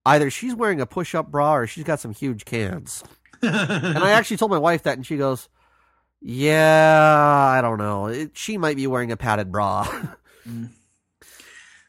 either 0.04 0.30
she's 0.30 0.54
wearing 0.54 0.80
a 0.80 0.86
push-up 0.86 1.30
bra 1.30 1.56
or 1.56 1.66
she's 1.66 1.84
got 1.84 2.00
some 2.00 2.12
huge 2.12 2.44
cans. 2.44 3.04
And 3.94 4.04
I 4.04 4.10
actually 4.12 4.36
told 4.36 4.50
my 4.50 4.58
wife 4.58 4.84
that, 4.84 4.96
and 4.96 5.04
she 5.06 5.16
goes, 5.16 5.48
"Yeah, 6.20 7.54
I 7.58 7.60
don't 7.60 7.78
know. 7.78 8.06
It, 8.06 8.32
she 8.36 8.56
might 8.58 8.76
be 8.76 8.86
wearing 8.86 9.12
a 9.12 9.16
padded 9.16 9.50
bra." 9.52 9.86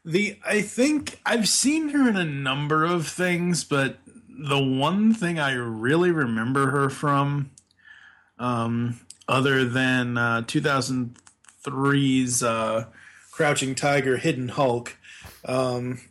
The 0.05 0.37
I 0.45 0.61
think 0.61 1.21
I've 1.25 1.47
seen 1.47 1.89
her 1.89 2.09
in 2.09 2.17
a 2.17 2.25
number 2.25 2.83
of 2.83 3.07
things, 3.07 3.63
but 3.63 3.99
the 4.27 4.59
one 4.59 5.13
thing 5.13 5.39
I 5.39 5.53
really 5.53 6.11
remember 6.11 6.71
her 6.71 6.89
from, 6.89 7.51
um, 8.37 8.99
other 9.27 9.63
than 9.63 10.17
uh, 10.17 10.41
2003's 10.41 12.43
uh, 12.43 12.87
Crouching 13.31 13.75
Tiger, 13.75 14.17
Hidden 14.17 14.49
Hulk, 14.49 14.97
um, 15.45 16.01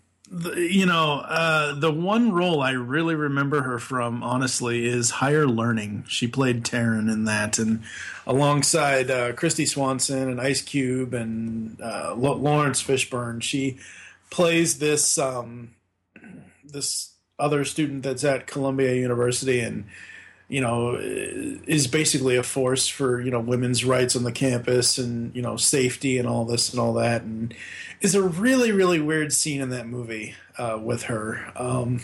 you 0.57 0.87
know, 0.87 1.21
uh, 1.21 1.75
the 1.75 1.92
one 1.92 2.33
role 2.33 2.62
I 2.62 2.71
really 2.71 3.14
remember 3.14 3.62
her 3.62 3.79
from, 3.79 4.23
honestly, 4.23 4.87
is 4.87 5.11
Higher 5.11 5.47
Learning. 5.47 6.05
She 6.09 6.27
played 6.27 6.64
Taryn 6.64 7.12
in 7.12 7.25
that, 7.25 7.59
and 7.59 7.83
alongside 8.27 9.11
uh, 9.11 9.33
Kristy 9.33 9.68
Swanson 9.68 10.31
and 10.31 10.40
Ice 10.40 10.62
Cube 10.62 11.12
and 11.12 11.81
uh, 11.83 12.14
Laurence 12.14 12.83
Fishburne, 12.83 13.42
she 13.42 13.79
plays 14.31 14.79
this 14.79 15.18
um, 15.18 15.75
this 16.64 17.12
other 17.38 17.64
student 17.64 18.03
that's 18.03 18.25
at 18.25 18.47
Columbia 18.47 18.95
University 18.95 19.61
and 19.61 19.85
you 20.53 20.61
know 20.61 20.99
is 21.01 21.87
basically 21.87 22.37
a 22.37 22.43
force 22.43 22.87
for 22.87 23.23
you 23.23 23.31
know 23.31 23.41
women's 23.41 23.87
rights 23.87 24.15
on 24.15 24.23
the 24.23 24.31
campus 24.31 24.99
and 24.99 25.35
you 25.35 25.41
know 25.41 25.57
safety 25.57 26.19
and 26.19 26.29
all 26.29 26.45
this 26.45 26.71
and 26.71 26.79
all 26.79 26.93
that. 26.93 27.23
And 27.23 27.55
is 28.03 28.15
a 28.15 28.23
really 28.23 28.71
really 28.71 29.01
weird 29.01 29.33
scene 29.33 29.62
in 29.62 29.71
that 29.71 29.87
movie 29.87 30.35
uh, 30.59 30.79
with 30.81 31.05
her. 31.05 31.51
Um, 31.57 32.03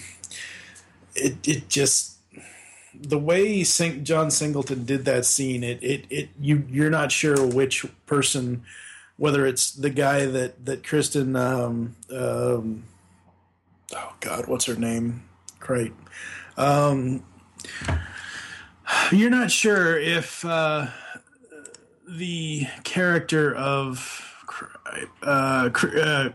it 1.14 1.46
it 1.46 1.68
just 1.68 2.16
the 2.98 3.18
way 3.18 3.64
Sing- 3.64 4.02
John 4.02 4.30
Singleton 4.30 4.86
did 4.86 5.04
that 5.04 5.26
scene 5.26 5.62
it 5.62 5.82
it, 5.82 6.06
it 6.08 6.30
you 6.40 6.64
you're 6.70 6.88
not 6.88 7.12
sure 7.12 7.46
which 7.46 7.84
person 8.06 8.62
whether 9.18 9.44
it's 9.44 9.72
the 9.72 9.90
guy 9.90 10.24
that 10.24 10.64
that 10.64 10.86
Kristen 10.86 11.36
um, 11.36 11.96
um, 12.10 12.84
oh 13.94 14.14
god 14.20 14.46
what's 14.46 14.64
her 14.64 14.74
name? 14.74 15.24
Great 15.60 15.92
um, 16.56 17.22
you're 19.12 19.30
not 19.30 19.50
sure 19.50 19.98
if 19.98 20.44
uh, 20.44 20.86
the 22.08 22.66
character 22.84 23.54
of 23.54 24.24
uh, 25.22 25.70
uh, 25.70 26.30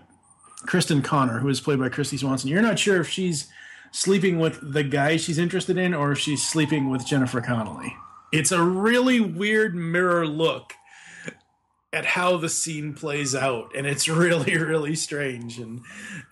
Kristen 0.66 1.02
Connor, 1.02 1.40
who 1.40 1.50
is 1.50 1.60
played 1.62 1.80
by 1.80 1.90
Kristy 1.90 2.20
Swanson, 2.20 2.50
you're 2.50 2.62
not 2.62 2.80
sure 2.80 3.00
if 3.02 3.10
she's 3.10 3.48
sleeping 3.92 4.40
with 4.40 4.74
the 4.74 4.84
guy 4.84 5.18
she's 5.18 5.38
interested 5.38 5.78
in 5.78 5.94
or 5.94 6.12
if 6.12 6.20
she's 6.20 6.48
sleeping 6.48 6.90
with 6.90 7.06
Jennifer 7.06 7.42
Connelly. 7.42 7.96
It's 8.32 8.52
a 8.52 8.64
really 8.64 9.20
weird 9.20 9.76
mirror 9.76 10.26
look 10.26 10.74
at 11.94 12.06
how 12.06 12.36
the 12.38 12.50
scene 12.50 12.94
plays 12.94 13.36
out 13.36 13.72
and 13.76 13.86
it's 13.88 14.08
really 14.10 14.58
really 14.58 14.96
strange 14.96 15.60
and 15.60 15.82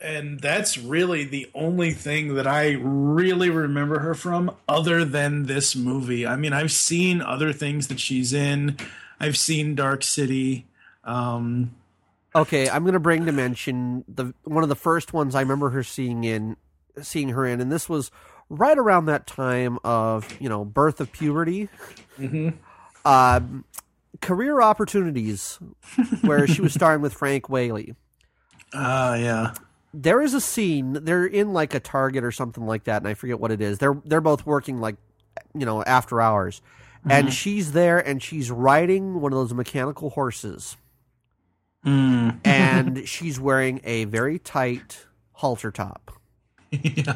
and 0.01 0.39
that's 0.39 0.77
really 0.77 1.23
the 1.23 1.49
only 1.53 1.91
thing 1.91 2.33
that 2.35 2.47
I 2.47 2.71
really 2.81 3.49
remember 3.49 3.99
her 3.99 4.15
from 4.15 4.55
other 4.67 5.05
than 5.05 5.43
this 5.45 5.75
movie. 5.75 6.25
I 6.25 6.35
mean, 6.35 6.51
I've 6.53 6.71
seen 6.71 7.21
other 7.21 7.53
things 7.53 7.87
that 7.89 7.99
she's 7.99 8.33
in. 8.33 8.77
I've 9.19 9.37
seen 9.37 9.75
Dark 9.75 10.03
City. 10.03 10.65
Um 11.03 11.75
Okay, 12.33 12.69
I'm 12.69 12.83
going 12.83 12.93
to 12.93 12.99
bring 12.99 13.25
to 13.25 13.33
mention 13.33 14.05
the 14.07 14.33
one 14.45 14.63
of 14.63 14.69
the 14.69 14.75
first 14.75 15.11
ones 15.11 15.35
I 15.35 15.41
remember 15.41 15.69
her 15.71 15.83
seeing 15.83 16.23
in 16.23 16.55
seeing 17.01 17.29
her 17.29 17.45
in, 17.45 17.59
and 17.59 17.71
this 17.71 17.89
was 17.89 18.09
right 18.49 18.77
around 18.77 19.05
that 19.05 19.27
time 19.27 19.79
of 19.83 20.41
you 20.41 20.47
know 20.47 20.63
birth 20.63 21.01
of 21.01 21.11
puberty. 21.11 21.67
mhm. 22.17 22.53
Um, 23.03 23.65
career 24.21 24.61
opportunities, 24.61 25.59
where 26.21 26.47
she 26.47 26.61
was 26.61 26.73
starring 26.73 27.01
with 27.01 27.13
Frank 27.13 27.49
Whaley. 27.49 27.95
Ah, 28.73 29.15
yeah. 29.15 29.53
There 29.93 30.21
is 30.21 30.33
a 30.33 30.39
scene. 30.41 30.93
They're 31.03 31.25
in 31.25 31.51
like 31.53 31.73
a 31.73 31.79
Target 31.79 32.23
or 32.23 32.31
something 32.31 32.65
like 32.65 32.85
that, 32.85 33.01
and 33.01 33.07
I 33.07 33.13
forget 33.13 33.39
what 33.39 33.51
it 33.51 33.61
is. 33.61 33.79
They're 33.79 33.99
they're 34.05 34.21
both 34.21 34.45
working 34.45 34.79
like 34.79 34.95
you 35.53 35.65
know 35.65 35.83
after 35.83 36.21
hours, 36.21 36.61
and 37.09 37.33
she's 37.33 37.73
there 37.73 37.99
and 37.99 38.21
she's 38.23 38.49
riding 38.49 39.19
one 39.19 39.33
of 39.33 39.37
those 39.39 39.53
mechanical 39.53 40.11
horses, 40.11 40.77
Mm. 41.85 42.39
and 42.45 43.07
she's 43.07 43.39
wearing 43.39 43.81
a 43.83 44.05
very 44.05 44.37
tight 44.39 45.05
halter 45.33 45.71
top. 45.71 46.11
yeah. 46.71 47.15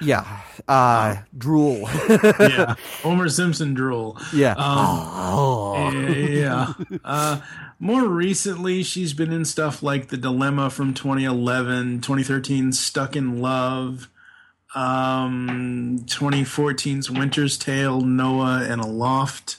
Yeah, 0.00 0.40
uh, 0.68 1.16
drool. 1.36 1.88
yeah. 2.40 2.74
Homer 3.02 3.28
Simpson 3.28 3.74
drool. 3.74 4.18
yeah. 4.32 4.52
Um, 4.52 4.58
oh. 4.58 5.90
yeah. 5.90 6.72
Uh, 7.04 7.40
more 7.78 8.06
recently, 8.06 8.82
she's 8.82 9.12
been 9.12 9.32
in 9.32 9.44
stuff 9.44 9.82
like 9.82 10.08
The 10.08 10.16
Dilemma 10.16 10.70
from 10.70 10.94
2011, 10.94 12.00
2013, 12.00 12.72
Stuck 12.72 13.16
in 13.16 13.40
Love, 13.40 14.08
um, 14.74 16.00
2014's 16.06 17.10
Winter's 17.10 17.58
Tale, 17.58 18.00
Noah 18.00 18.64
and 18.68 18.80
Aloft, 18.80 19.58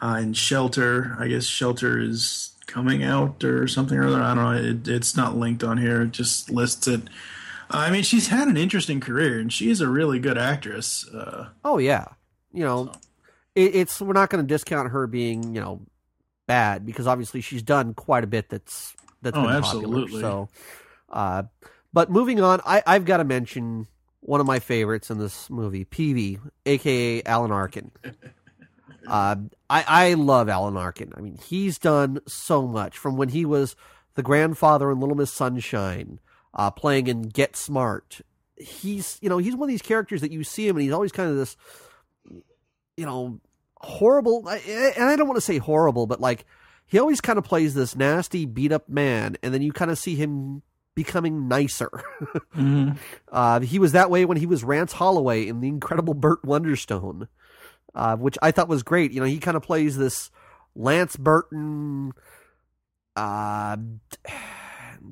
uh, 0.00 0.16
and 0.18 0.36
Shelter. 0.36 1.16
I 1.18 1.28
guess 1.28 1.44
Shelter 1.44 2.00
is 2.00 2.52
coming 2.66 3.02
out 3.02 3.42
or 3.42 3.66
something 3.66 3.98
or 3.98 4.06
other. 4.06 4.22
I 4.22 4.34
don't 4.34 4.44
know. 4.44 4.70
It, 4.70 4.88
it's 4.88 5.16
not 5.16 5.36
linked 5.36 5.64
on 5.64 5.76
here. 5.78 6.02
It 6.02 6.12
just 6.12 6.50
lists 6.50 6.86
it. 6.86 7.02
I 7.70 7.90
mean, 7.90 8.02
she's 8.02 8.28
had 8.28 8.48
an 8.48 8.56
interesting 8.56 9.00
career, 9.00 9.38
and 9.38 9.52
she 9.52 9.70
is 9.70 9.80
a 9.80 9.88
really 9.88 10.18
good 10.18 10.36
actress. 10.36 11.06
Uh, 11.08 11.48
Oh 11.64 11.78
yeah, 11.78 12.06
you 12.52 12.64
know, 12.64 12.92
it, 13.54 13.74
it's 13.76 14.00
we're 14.00 14.12
not 14.12 14.28
going 14.30 14.44
to 14.44 14.48
discount 14.48 14.90
her 14.90 15.06
being 15.06 15.54
you 15.54 15.60
know 15.60 15.80
bad 16.46 16.84
because 16.84 17.06
obviously 17.06 17.40
she's 17.40 17.62
done 17.62 17.94
quite 17.94 18.24
a 18.24 18.26
bit 18.26 18.48
that's 18.48 18.94
that's 19.22 19.36
Oh, 19.36 19.42
been 19.42 19.50
absolutely. 19.50 20.02
popular. 20.02 20.20
So, 20.20 20.48
uh, 21.10 21.42
but 21.92 22.10
moving 22.10 22.40
on, 22.40 22.60
I, 22.66 22.82
I've 22.86 23.04
got 23.04 23.18
to 23.18 23.24
mention 23.24 23.86
one 24.20 24.40
of 24.40 24.46
my 24.46 24.58
favorites 24.58 25.10
in 25.10 25.18
this 25.18 25.48
movie, 25.48 25.84
Peevy, 25.84 26.40
aka 26.66 27.22
Alan 27.22 27.52
Arkin. 27.52 27.90
uh, 29.06 29.36
I 29.68 29.84
I 29.86 30.14
love 30.14 30.48
Alan 30.48 30.76
Arkin. 30.76 31.12
I 31.16 31.20
mean, 31.20 31.38
he's 31.46 31.78
done 31.78 32.18
so 32.26 32.66
much 32.66 32.98
from 32.98 33.16
when 33.16 33.28
he 33.30 33.44
was 33.44 33.76
the 34.14 34.22
grandfather 34.22 34.90
in 34.90 34.98
Little 35.00 35.16
Miss 35.16 35.32
Sunshine, 35.32 36.18
uh, 36.54 36.70
playing 36.70 37.06
in 37.06 37.22
Get 37.22 37.56
Smart. 37.56 38.20
He's 38.56 39.18
you 39.22 39.28
know 39.28 39.38
he's 39.38 39.54
one 39.54 39.68
of 39.68 39.72
these 39.72 39.82
characters 39.82 40.20
that 40.20 40.32
you 40.32 40.44
see 40.44 40.66
him 40.68 40.76
and 40.76 40.82
he's 40.82 40.92
always 40.92 41.12
kind 41.12 41.30
of 41.30 41.36
this 41.36 41.56
you 42.96 43.06
know, 43.06 43.40
horrible. 43.76 44.44
I- 44.46 44.92
And 44.96 45.08
I 45.08 45.16
don't 45.16 45.26
want 45.26 45.38
to 45.38 45.40
say 45.42 45.56
horrible, 45.58 46.06
but 46.06 46.20
like 46.20 46.44
he 46.86 46.98
always 46.98 47.20
kind 47.20 47.38
of 47.38 47.44
plays 47.44 47.72
this 47.72 47.96
nasty, 47.96 48.44
beat 48.44 48.72
up 48.72 48.88
man, 48.88 49.36
and 49.42 49.54
then 49.54 49.62
you 49.62 49.72
kind 49.72 49.90
of 49.90 49.98
see 49.98 50.16
him 50.16 50.60
becoming 50.94 51.48
nicer. 51.48 51.88
mhm. 52.54 52.98
uh, 53.32 53.60
he 53.60 53.78
was 53.78 53.92
that 53.92 54.10
way 54.10 54.24
when 54.26 54.36
he 54.36 54.44
was 54.44 54.62
Rance 54.64 54.92
Holloway 54.92 55.46
in 55.46 55.60
The 55.60 55.68
Incredible 55.68 56.12
Burt 56.14 56.42
Wonderstone, 56.44 57.28
uh, 57.94 58.16
which 58.16 58.36
I 58.42 58.50
thought 58.50 58.68
was 58.68 58.82
great. 58.82 59.12
You 59.12 59.20
know, 59.20 59.26
he 59.26 59.38
kind 59.38 59.56
of 59.56 59.62
plays 59.62 59.96
this 59.96 60.30
Lance 60.74 61.16
Burton, 61.16 62.12
uh, 63.16 63.76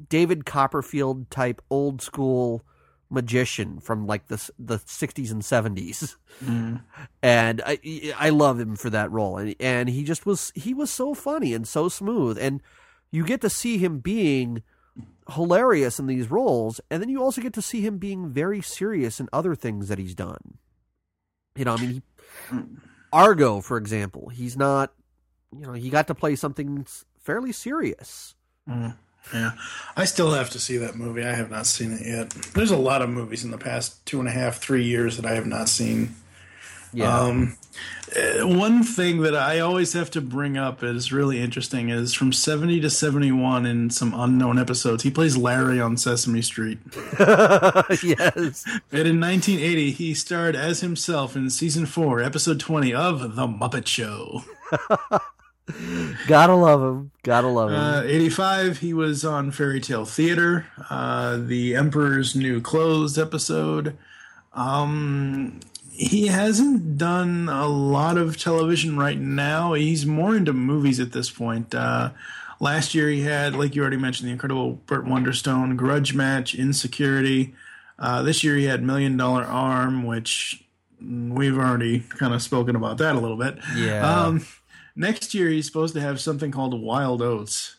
David 0.08 0.44
Copperfield 0.46 1.30
type 1.30 1.60
old 1.70 2.00
school 2.02 2.64
magician 3.10 3.80
from 3.80 4.06
like 4.06 4.26
the 4.28 4.50
the 4.58 4.78
60s 4.78 5.30
and 5.30 5.40
70s 5.42 6.16
Mhm. 6.44 6.82
and 7.22 7.62
I 7.64 7.78
I 8.18 8.28
love 8.30 8.60
him 8.60 8.76
for 8.76 8.90
that 8.90 9.10
role, 9.10 9.38
and 9.38 9.54
and 9.60 9.88
he 9.88 10.04
just 10.04 10.26
was 10.26 10.52
he 10.54 10.74
was 10.74 10.90
so 10.90 11.14
funny 11.14 11.54
and 11.54 11.66
so 11.66 11.88
smooth, 11.88 12.38
and 12.38 12.62
you 13.10 13.24
get 13.24 13.40
to 13.40 13.50
see 13.50 13.78
him 13.78 13.98
being 14.00 14.62
hilarious 15.34 15.98
in 15.98 16.06
these 16.06 16.30
roles, 16.30 16.80
and 16.90 17.00
then 17.02 17.08
you 17.08 17.22
also 17.22 17.40
get 17.40 17.52
to 17.54 17.62
see 17.62 17.80
him 17.80 17.98
being 17.98 18.28
very 18.30 18.60
serious 18.60 19.20
in 19.20 19.28
other 19.32 19.54
things 19.54 19.88
that 19.88 19.98
he's 19.98 20.14
done. 20.14 20.58
You 21.56 21.64
know, 21.64 21.74
I 21.74 21.80
mean, 21.80 21.90
he, 21.90 22.02
Argo, 23.12 23.60
for 23.60 23.76
example, 23.78 24.28
he's 24.28 24.56
not, 24.56 24.92
you 25.52 25.66
know, 25.66 25.72
he 25.72 25.90
got 25.90 26.06
to 26.08 26.14
play 26.14 26.36
something 26.36 26.86
fairly 27.18 27.52
serious. 27.52 28.34
Mm, 28.68 28.96
yeah, 29.32 29.52
I 29.96 30.04
still 30.04 30.32
have 30.32 30.50
to 30.50 30.58
see 30.58 30.76
that 30.78 30.96
movie. 30.96 31.22
I 31.24 31.34
have 31.34 31.50
not 31.50 31.66
seen 31.66 31.92
it 31.92 32.06
yet. 32.06 32.30
There's 32.30 32.70
a 32.70 32.76
lot 32.76 33.02
of 33.02 33.10
movies 33.10 33.44
in 33.44 33.50
the 33.50 33.58
past 33.58 34.04
two 34.06 34.20
and 34.20 34.28
a 34.28 34.32
half, 34.32 34.58
three 34.58 34.84
years 34.84 35.16
that 35.16 35.26
I 35.26 35.34
have 35.34 35.46
not 35.46 35.68
seen. 35.68 36.14
Yeah, 36.94 37.14
Um, 37.18 37.58
uh, 38.16 38.46
one 38.46 38.82
thing 38.82 39.20
that 39.20 39.36
I 39.36 39.58
always 39.60 39.92
have 39.92 40.10
to 40.12 40.22
bring 40.22 40.56
up 40.56 40.82
is 40.82 41.12
really 41.12 41.38
interesting 41.38 41.90
is 41.90 42.14
from 42.14 42.32
70 42.32 42.80
to 42.80 42.88
71 42.88 43.66
in 43.66 43.90
some 43.90 44.14
unknown 44.14 44.58
episodes, 44.58 45.02
he 45.02 45.10
plays 45.10 45.36
Larry 45.36 45.78
on 45.78 45.98
Sesame 45.98 46.40
Street. 46.40 46.78
yes, 47.18 48.64
And 48.90 49.06
in 49.06 49.20
1980, 49.20 49.90
he 49.90 50.14
starred 50.14 50.56
as 50.56 50.80
himself 50.80 51.36
in 51.36 51.50
season 51.50 51.84
four, 51.84 52.22
episode 52.22 52.58
20 52.58 52.94
of 52.94 53.36
The 53.36 53.46
Muppet 53.46 53.86
Show. 53.86 54.44
gotta 56.26 56.54
love 56.54 56.80
him, 56.82 57.10
gotta 57.22 57.48
love 57.48 57.70
him. 57.70 57.76
Uh, 57.76 58.02
85, 58.04 58.78
he 58.78 58.94
was 58.94 59.24
on 59.24 59.50
Fairy 59.50 59.80
Tale 59.80 60.04
Theater, 60.04 60.66
uh, 60.90 61.36
the 61.36 61.74
Emperor's 61.76 62.34
New 62.34 62.60
Clothes 62.60 63.18
episode. 63.18 63.96
Um, 64.52 65.60
he 65.92 66.28
hasn't 66.28 66.96
done 66.96 67.48
a 67.48 67.66
lot 67.66 68.16
of 68.16 68.36
television 68.36 68.96
right 68.96 69.18
now. 69.18 69.74
He's 69.74 70.06
more 70.06 70.36
into 70.36 70.52
movies 70.52 71.00
at 71.00 71.12
this 71.12 71.30
point. 71.30 71.74
Uh, 71.74 72.10
last 72.60 72.94
year, 72.94 73.08
he 73.08 73.22
had, 73.22 73.54
like 73.54 73.74
you 73.74 73.82
already 73.82 73.96
mentioned, 73.96 74.28
The 74.28 74.32
Incredible 74.32 74.74
Burt 74.86 75.04
Wonderstone, 75.04 75.76
Grudge 75.76 76.14
Match, 76.14 76.54
Insecurity. 76.54 77.54
Uh, 77.98 78.22
this 78.22 78.44
year, 78.44 78.54
he 78.56 78.64
had 78.64 78.82
Million 78.82 79.16
Dollar 79.16 79.42
Arm, 79.44 80.04
which 80.04 80.64
we've 81.00 81.58
already 81.58 82.00
kind 82.00 82.32
of 82.32 82.42
spoken 82.42 82.76
about 82.76 82.98
that 82.98 83.14
a 83.16 83.20
little 83.20 83.36
bit. 83.36 83.58
yeah, 83.76 84.24
Um, 84.24 84.44
next 84.98 85.32
year, 85.34 85.48
he's 85.48 85.66
supposed 85.66 85.94
to 85.94 86.00
have 86.00 86.20
something 86.20 86.50
called 86.50 86.80
Wild 86.80 87.22
Oats. 87.22 87.76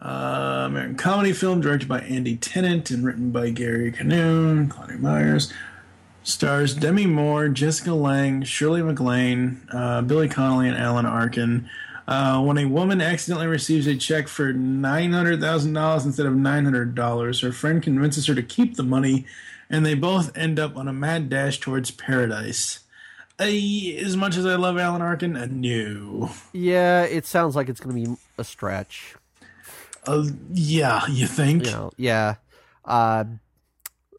Uh, 0.00 0.64
American 0.66 0.96
comedy 0.96 1.32
film 1.32 1.60
directed 1.60 1.88
by 1.88 2.00
Andy 2.00 2.36
Tennant 2.36 2.90
and 2.90 3.04
written 3.04 3.32
by 3.32 3.50
Gary 3.50 3.92
Kanew, 3.92 4.70
Claudia 4.70 4.98
Myers. 4.98 5.52
Stars 6.22 6.74
Demi 6.74 7.06
Moore, 7.06 7.48
Jessica 7.48 7.94
Lange, 7.94 8.44
Shirley 8.44 8.82
MacLaine, 8.82 9.66
uh, 9.72 10.02
Billy 10.02 10.28
Connolly, 10.28 10.68
and 10.68 10.76
Alan 10.76 11.06
Arkin. 11.06 11.68
Uh, 12.06 12.42
when 12.42 12.58
a 12.58 12.66
woman 12.66 13.00
accidentally 13.00 13.46
receives 13.46 13.86
a 13.86 13.96
check 13.96 14.28
for 14.28 14.52
$900,000 14.52 16.04
instead 16.04 16.26
of 16.26 16.34
$900, 16.34 17.42
her 17.42 17.52
friend 17.52 17.82
convinces 17.82 18.26
her 18.26 18.34
to 18.34 18.42
keep 18.42 18.76
the 18.76 18.82
money, 18.82 19.26
and 19.70 19.86
they 19.86 19.94
both 19.94 20.36
end 20.36 20.58
up 20.58 20.76
on 20.76 20.88
a 20.88 20.92
mad 20.92 21.30
dash 21.30 21.60
towards 21.60 21.90
paradise. 21.90 22.79
I, 23.40 23.96
as 24.04 24.16
much 24.16 24.36
as 24.36 24.44
I 24.44 24.56
love 24.56 24.76
Alan 24.78 25.00
Arkin, 25.02 25.34
uh, 25.36 25.48
no. 25.50 26.30
yeah. 26.52 27.04
It 27.04 27.24
sounds 27.26 27.56
like 27.56 27.68
it's 27.68 27.80
gonna 27.80 27.94
be 27.94 28.06
a 28.38 28.44
stretch. 28.44 29.16
Uh, 30.06 30.26
yeah, 30.52 31.06
you 31.08 31.26
think? 31.26 31.64
you 31.66 31.72
know, 31.72 31.90
yeah. 31.96 32.34
Uh, 32.84 33.24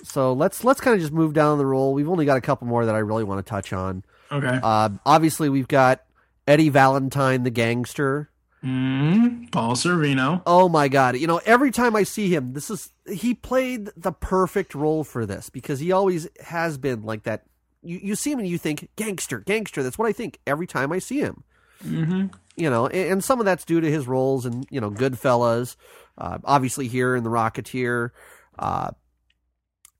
so 0.03 0.34
let's 0.34 0.63
let's 0.63 0.81
kind 0.81 0.95
of 0.95 1.01
just 1.01 1.13
move 1.13 1.34
down 1.34 1.57
the 1.57 1.65
roll. 1.65 1.93
We've 1.93 2.10
only 2.10 2.25
got 2.25 2.38
a 2.38 2.41
couple 2.41 2.67
more 2.67 2.86
that 2.86 2.95
I 2.95 2.99
really 2.99 3.23
want 3.23 3.45
to 3.45 3.49
touch 3.49 3.71
on. 3.73 4.03
Okay. 4.31 4.60
Uh, 4.62 4.89
obviously, 5.05 5.49
we've 5.49 5.67
got 5.67 6.03
Eddie 6.47 6.69
Valentine, 6.69 7.43
the 7.43 7.49
gangster. 7.49 8.29
mm, 8.63 9.51
Paul 9.51 9.73
Sorvino. 9.73 10.41
Oh 10.45 10.69
my 10.69 10.88
god! 10.88 11.17
You 11.17 11.27
know, 11.27 11.41
every 11.45 11.71
time 11.71 11.95
I 11.95 12.03
see 12.03 12.34
him, 12.34 12.53
this 12.53 12.69
is 12.69 12.89
he 13.12 13.34
played 13.34 13.89
the 13.95 14.12
perfect 14.12 14.73
role 14.73 15.03
for 15.03 15.25
this 15.25 15.49
because 15.49 15.79
he 15.79 15.91
always 15.91 16.27
has 16.43 16.77
been 16.77 17.03
like 17.03 17.23
that. 17.23 17.43
You 17.82 18.00
you 18.02 18.15
see 18.15 18.32
him 18.32 18.39
and 18.39 18.48
you 18.48 18.58
think 18.58 18.89
gangster, 18.96 19.39
gangster. 19.39 19.84
That's 19.84 19.98
what 19.98 20.08
I 20.08 20.12
think 20.12 20.39
every 20.46 20.67
time 20.67 20.91
I 20.91 21.00
see 21.00 21.20
him. 21.20 21.44
Mm-hmm. 21.84 22.28
you 22.56 22.70
know, 22.70 22.86
and, 22.86 23.13
and 23.13 23.24
some 23.24 23.39
of 23.39 23.46
that's 23.46 23.65
due 23.65 23.82
to 23.82 23.89
his 23.89 24.08
roles 24.08 24.46
in 24.46 24.63
you 24.70 24.80
know 24.80 24.91
Goodfellas, 24.91 25.76
uh, 26.17 26.38
obviously 26.44 26.88
here 26.88 27.15
in 27.15 27.24
The 27.24 27.30
Rocketeer, 27.30 28.12
uh, 28.60 28.91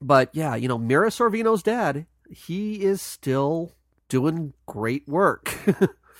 but 0.00 0.30
yeah, 0.32 0.54
you 0.54 0.68
know 0.68 0.78
Mira 0.78 1.08
Sorvino's 1.08 1.62
dad, 1.62 2.06
he 2.30 2.82
is 2.82 3.02
still 3.02 3.72
doing 4.08 4.52
great 4.66 5.08
work. 5.08 5.56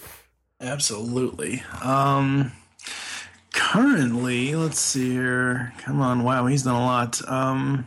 Absolutely. 0.61 1.63
Um, 1.83 2.53
currently, 3.53 4.55
let's 4.55 4.79
see 4.79 5.11
here. 5.11 5.73
Come 5.79 6.01
on, 6.01 6.25
wow, 6.25 6.47
he's 6.47 6.63
done 6.63 6.77
a 6.77 6.85
lot. 6.85 7.29
Um, 7.29 7.87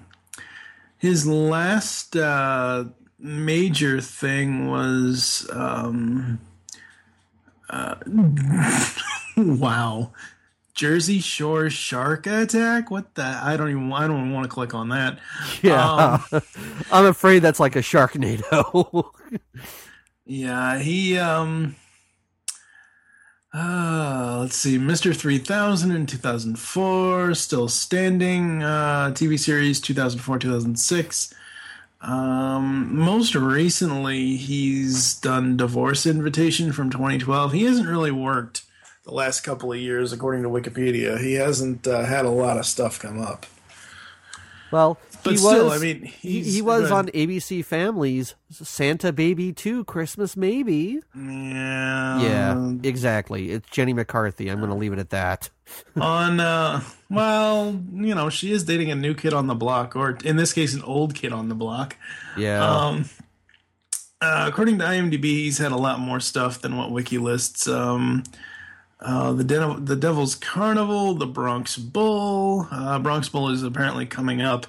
his 0.98 1.26
last 1.26 2.16
uh, 2.16 2.86
major 3.19 4.01
thing 4.01 4.69
was 4.69 5.47
um, 5.54 6.39
uh, 7.69 7.95
wow, 9.38 10.12
Jersey 10.73 11.19
Shore 11.19 11.69
shark 11.69 12.28
attack. 12.28 12.91
What 12.91 13.15
the? 13.15 13.23
I 13.23 13.58
don't 13.58 13.69
even. 13.69 13.91
I 13.93 14.08
don't 14.08 14.32
want 14.34 14.43
to 14.43 14.49
click 14.49 14.73
on 14.73 14.89
that. 14.89 15.19
yeah, 15.62 16.21
I'm 16.91 17.06
afraid 17.06 17.39
that's 17.39 17.60
like 17.60 17.75
a 17.75 17.80
Sharknado. 17.82 19.12
Yeah, 20.28 20.80
he 20.80 21.19
um 21.19 21.75
uh 23.54 24.39
let's 24.41 24.56
see, 24.56 24.80
Mr. 24.80 25.15
3000 25.15 25.91
in 25.91 26.08
2004, 26.08 27.36
still 27.36 27.67
standing, 27.67 28.63
uh 28.63 29.12
TV 29.13 29.38
series 29.38 29.80
2004-2006. 29.82 31.32
Um, 32.02 32.96
most 32.98 33.34
recently, 33.36 34.36
he's 34.36 35.16
done 35.16 35.58
Divorce 35.58 36.06
Invitation 36.06 36.72
from 36.72 36.90
2012. 36.90 37.54
He 37.54 37.64
hasn't 37.64 37.88
really 37.88 38.12
worked 38.12 38.64
the 39.06 39.14
last 39.14 39.42
couple 39.42 39.72
of 39.72 39.80
years, 39.80 40.14
according 40.14 40.44
to 40.44 40.50
Wikipedia. 40.50 41.20
He 41.20 41.34
hasn't 41.34 41.88
uh, 41.88 42.04
had 42.04 42.26
a 42.26 42.30
lot 42.30 42.58
of 42.58 42.66
stuff 42.66 43.00
come 43.00 43.20
up. 43.22 43.46
Well, 44.72 44.98
But 45.24 45.32
he 45.32 45.38
still, 45.38 45.66
was, 45.68 45.82
I 45.82 45.84
mean, 45.86 46.04
he, 46.04 46.42
he's- 46.42 46.54
he 46.56 46.62
was 46.62 46.92
on. 46.92 47.08
ABC 47.10 47.64
Families 47.64 48.36
Santa 48.52 49.14
Baby 49.14 49.54
2 49.54 49.86
Christmas 49.86 50.36
Maybe. 50.36 51.00
Yeah. 51.16 52.20
yeah, 52.22 52.72
exactly. 52.84 53.52
It's 53.52 53.70
Jenny 53.70 53.94
McCarthy. 53.94 54.50
I'm 54.50 54.58
going 54.60 54.72
to 54.72 54.76
leave 54.76 54.92
it 54.94 55.00
at 55.00 55.12
that. 55.12 55.50
On 55.99 56.39
uh 56.39 56.82
well 57.10 57.80
you 57.93 58.13
know 58.15 58.30
she 58.30 58.51
is 58.51 58.63
dating 58.63 58.91
a 58.91 58.95
new 58.95 59.13
kid 59.13 59.34
on 59.34 59.47
the 59.47 59.56
block 59.56 59.95
or 59.95 60.17
in 60.23 60.36
this 60.36 60.54
case 60.54 60.73
an 60.73 60.82
old 60.84 61.15
kid 61.15 61.32
on 61.34 61.49
the 61.49 61.56
block 61.56 61.95
Yeah. 62.38 62.63
um 62.63 63.06
uh, 64.21 64.45
according 64.47 64.78
to 64.80 64.86
imdb 64.86 65.23
he's 65.23 65.58
had 65.58 65.71
a 65.71 65.78
lot 65.78 65.99
more 65.99 66.19
stuff 66.19 66.62
than 66.62 66.78
what 66.78 66.91
wiki 66.91 67.17
lists 67.17 67.67
um 67.67 68.23
uh, 69.01 69.34
the 69.34 69.43
De- 69.43 69.78
the 69.82 69.95
Devil's 69.97 70.36
Carnival, 70.36 71.13
the 71.15 71.28
Bronx 71.28 71.78
Bull. 71.78 72.65
Uh, 72.71 72.97
Bronx 72.97 73.28
Bull 73.28 73.49
is 73.49 73.62
apparently 73.62 74.06
coming 74.06 74.41
up. 74.41 74.65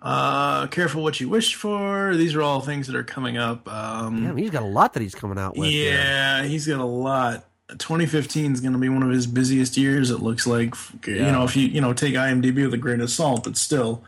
Uh, 0.00 0.66
Careful 0.68 1.02
what 1.02 1.18
you 1.20 1.28
wish 1.28 1.54
for. 1.56 2.14
These 2.14 2.34
are 2.36 2.42
all 2.42 2.60
things 2.60 2.86
that 2.86 2.94
are 2.94 3.02
coming 3.02 3.38
up. 3.38 3.66
Um, 3.72 4.22
Damn, 4.24 4.36
he's 4.36 4.50
got 4.50 4.62
a 4.62 4.66
lot 4.66 4.92
that 4.92 5.00
he's 5.00 5.14
coming 5.14 5.38
out 5.38 5.56
with. 5.56 5.68
here. 5.70 5.94
yeah, 5.94 6.44
he's 6.44 6.66
got 6.66 6.80
a 6.80 6.84
lot. 6.84 7.44
2015 7.78 8.52
is 8.52 8.60
going 8.60 8.72
to 8.72 8.78
be 8.78 8.88
one 8.88 9.02
of 9.02 9.10
his 9.10 9.26
busiest 9.26 9.76
years. 9.76 10.10
It 10.10 10.20
looks 10.20 10.46
like, 10.46 10.74
you 11.06 11.16
know, 11.16 11.44
if 11.44 11.56
you 11.56 11.66
you 11.68 11.80
know 11.80 11.92
take 11.92 12.14
IMDb 12.14 12.64
with 12.64 12.74
a 12.74 12.78
grain 12.78 13.00
of 13.00 13.10
salt, 13.10 13.44
but 13.44 13.56
still, 13.56 14.02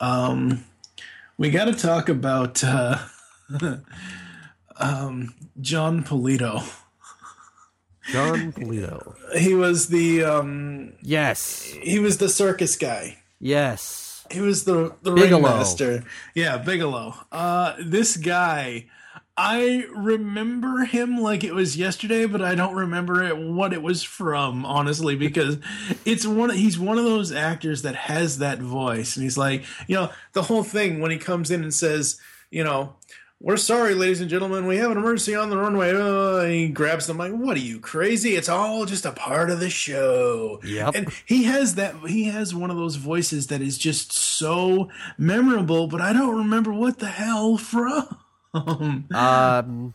um, 0.00 0.64
we 1.38 1.50
got 1.50 1.64
to 1.66 1.72
talk 1.74 2.08
about 2.08 2.62
uh, 2.64 2.98
um, 4.78 5.34
Jon 5.60 6.02
Polito. 6.04 6.62
Jon 8.10 8.52
Polito. 8.52 9.14
He 9.38 9.54
was 9.54 9.88
the 9.88 10.24
um, 10.24 10.92
Yes. 11.02 11.62
he 11.82 11.98
was 11.98 12.18
the 12.18 12.28
circus 12.28 12.76
guy. 12.76 13.18
Yes. 13.38 14.24
He 14.30 14.40
was 14.40 14.64
the 14.64 14.94
the 15.02 15.12
Bigelow. 15.12 15.42
ringmaster. 15.42 16.04
Yeah, 16.34 16.56
Bigelow. 16.58 17.14
Uh, 17.30 17.74
this 17.78 18.16
guy, 18.16 18.86
I 19.44 19.86
remember 19.92 20.84
him 20.84 21.18
like 21.18 21.42
it 21.42 21.52
was 21.52 21.76
yesterday, 21.76 22.26
but 22.26 22.40
I 22.40 22.54
don't 22.54 22.76
remember 22.76 23.24
it 23.24 23.36
what 23.36 23.72
it 23.72 23.82
was 23.82 24.04
from, 24.04 24.64
honestly, 24.64 25.16
because 25.16 25.58
it's 26.04 26.24
one. 26.24 26.50
He's 26.50 26.78
one 26.78 26.96
of 26.96 27.02
those 27.02 27.32
actors 27.32 27.82
that 27.82 27.96
has 27.96 28.38
that 28.38 28.60
voice, 28.60 29.16
and 29.16 29.24
he's 29.24 29.36
like, 29.36 29.64
you 29.88 29.96
know, 29.96 30.12
the 30.32 30.42
whole 30.42 30.62
thing 30.62 31.00
when 31.00 31.10
he 31.10 31.18
comes 31.18 31.50
in 31.50 31.64
and 31.64 31.74
says, 31.74 32.20
you 32.50 32.62
know. 32.62 32.94
We're 33.44 33.56
sorry, 33.56 33.96
ladies 33.96 34.20
and 34.20 34.30
gentlemen. 34.30 34.68
We 34.68 34.76
have 34.76 34.92
an 34.92 34.98
emergency 34.98 35.34
on 35.34 35.50
the 35.50 35.56
runway. 35.56 35.90
Uh, 35.92 36.44
he 36.44 36.68
grabs 36.68 37.08
the 37.08 37.14
mic. 37.14 37.32
What 37.32 37.56
are 37.56 37.60
you 37.60 37.80
crazy? 37.80 38.36
It's 38.36 38.48
all 38.48 38.86
just 38.86 39.04
a 39.04 39.10
part 39.10 39.50
of 39.50 39.58
the 39.58 39.68
show. 39.68 40.60
Yep. 40.62 40.94
And 40.94 41.12
he 41.26 41.42
has 41.42 41.74
that. 41.74 41.96
He 42.06 42.26
has 42.26 42.54
one 42.54 42.70
of 42.70 42.76
those 42.76 42.94
voices 42.94 43.48
that 43.48 43.60
is 43.60 43.78
just 43.78 44.12
so 44.12 44.90
memorable, 45.18 45.88
but 45.88 46.00
I 46.00 46.12
don't 46.12 46.36
remember 46.36 46.72
what 46.72 47.00
the 47.00 47.08
hell 47.08 47.58
from. 48.52 49.08
Um, 49.14 49.94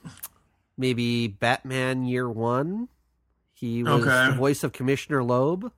maybe 0.78 1.28
Batman 1.28 2.06
Year 2.06 2.30
One. 2.30 2.88
He 3.54 3.84
was 3.84 4.04
Okay. 4.04 4.28
the 4.32 4.36
voice 4.38 4.64
of 4.64 4.72
Commissioner 4.72 5.24
Loeb. 5.24 5.72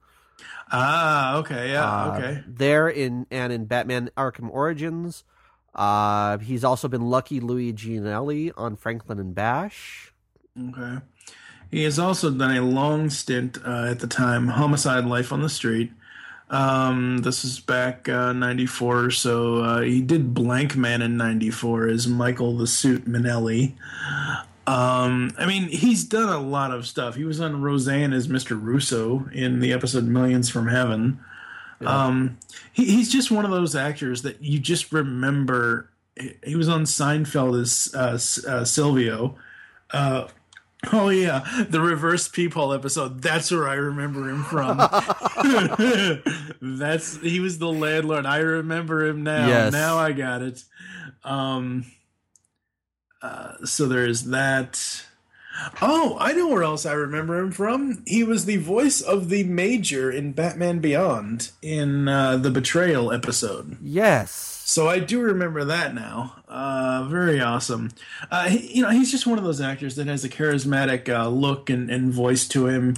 ah, 0.71 1.35
okay, 1.37 1.71
yeah, 1.71 1.85
Uh, 1.85 2.13
okay. 2.17 2.43
There 2.47 2.89
in 2.89 3.25
and 3.31 3.53
in 3.53 3.65
Batman 3.65 4.09
Arkham 4.17 4.49
Origins. 4.49 5.23
Uh, 5.75 6.37
he's 6.39 6.63
also 6.63 6.87
been 6.87 7.03
Lucky 7.09 7.39
Louis 7.39 7.71
Gianelli 7.73 8.51
on 8.57 8.75
Franklin 8.75 9.19
and 9.19 9.35
Bash. 9.35 10.13
Okay. 10.59 10.97
He 11.71 11.83
has 11.83 11.99
also 11.99 12.31
done 12.31 12.57
a 12.57 12.61
long 12.61 13.09
stint 13.11 13.59
uh, 13.63 13.85
at 13.91 13.99
the 13.99 14.07
time, 14.07 14.47
Homicide 14.47 15.05
Life 15.05 15.31
on 15.31 15.41
the 15.41 15.49
Street. 15.49 15.91
Um, 16.49 17.19
this 17.19 17.45
is 17.45 17.59
back 17.59 18.09
uh, 18.09 18.33
94 18.33 19.11
so. 19.11 19.57
Uh, 19.57 19.81
he 19.81 20.01
did 20.01 20.33
Blankman 20.33 21.03
in 21.03 21.17
94 21.17 21.87
as 21.87 22.07
Michael 22.07 22.57
the 22.57 22.67
Suit 22.67 23.05
Minelli. 23.05 23.73
Um, 24.65 25.31
I 25.37 25.45
mean, 25.45 25.67
he's 25.69 26.03
done 26.03 26.29
a 26.29 26.39
lot 26.39 26.71
of 26.71 26.87
stuff. 26.87 27.15
He 27.15 27.23
was 27.23 27.39
on 27.39 27.61
Roseanne 27.61 28.13
as 28.13 28.27
Mr. 28.27 28.59
Russo 28.61 29.27
in 29.31 29.59
the 29.59 29.73
episode 29.73 30.05
Millions 30.05 30.49
from 30.49 30.67
Heaven. 30.67 31.19
Um, 31.85 32.37
he, 32.73 32.85
he's 32.85 33.11
just 33.11 33.31
one 33.31 33.45
of 33.45 33.51
those 33.51 33.75
actors 33.75 34.21
that 34.23 34.43
you 34.43 34.59
just 34.59 34.91
remember. 34.91 35.89
He, 36.43 36.55
was 36.55 36.67
on 36.67 36.83
Seinfeld 36.83 37.59
as 37.59 37.95
uh, 37.95 38.49
uh, 38.49 38.65
Silvio. 38.65 39.37
Oh 40.93 41.09
yeah, 41.09 41.45
the 41.69 41.81
reverse 41.81 42.29
peephole 42.29 42.71
episode. 42.71 43.21
That's 43.21 43.51
where 43.51 43.67
I 43.67 43.73
remember 43.73 44.29
him 44.29 44.43
from. 44.43 44.77
That's 46.61 47.17
he 47.17 47.41
was 47.41 47.59
the 47.59 47.67
landlord. 47.67 48.25
I 48.25 48.37
remember 48.37 49.05
him 49.05 49.23
now. 49.23 49.47
Yes. 49.47 49.73
Now 49.73 49.97
I 49.97 50.13
got 50.13 50.41
it. 50.41 50.63
Um. 51.23 51.85
Uh, 53.21 53.65
so 53.65 53.87
there's 53.87 54.23
that. 54.25 55.03
Oh, 55.81 56.15
I 56.19 56.31
know 56.31 56.47
where 56.47 56.63
else 56.63 56.85
I 56.85 56.93
remember 56.93 57.37
him 57.37 57.51
from. 57.51 58.01
He 58.07 58.23
was 58.23 58.45
the 58.45 58.57
voice 58.57 59.01
of 59.01 59.27
the 59.27 59.43
Major 59.43 60.09
in 60.09 60.31
Batman 60.31 60.79
Beyond 60.79 61.51
in 61.61 62.07
uh, 62.07 62.37
the 62.37 62.51
Betrayal 62.51 63.11
episode. 63.11 63.77
Yes. 63.81 64.58
So 64.69 64.87
I 64.87 64.99
do 64.99 65.19
remember 65.19 65.65
that 65.65 65.95
now. 65.95 66.35
Uh, 66.47 67.07
very 67.09 67.41
awesome. 67.41 67.89
Uh, 68.29 68.49
he, 68.49 68.75
you 68.77 68.81
know, 68.83 68.89
he's 68.91 69.09
just 69.09 69.25
one 69.25 69.39
of 69.39 69.43
those 69.43 69.59
actors 69.59 69.95
that 69.95 70.05
has 70.05 70.23
a 70.23 70.29
charismatic 70.29 71.09
uh, 71.09 71.27
look 71.27 71.71
and, 71.71 71.89
and 71.89 72.13
voice 72.13 72.47
to 72.49 72.67
him. 72.67 72.95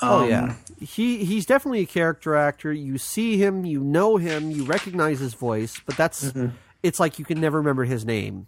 Oh 0.00 0.22
Um, 0.22 0.28
yeah. 0.30 0.54
He 0.80 1.24
he's 1.24 1.44
definitely 1.44 1.80
a 1.80 1.86
character 1.86 2.36
actor. 2.36 2.72
You 2.72 2.98
see 2.98 3.36
him, 3.36 3.64
you 3.64 3.80
know 3.80 4.16
him, 4.16 4.50
you 4.52 4.64
recognize 4.64 5.18
his 5.18 5.34
voice, 5.34 5.80
but 5.86 5.96
that's 5.96 6.24
Mm-hmm. 6.26 6.54
it's 6.84 7.00
like 7.00 7.18
you 7.18 7.24
can 7.24 7.40
never 7.40 7.58
remember 7.58 7.84
his 7.84 8.04
name. 8.04 8.46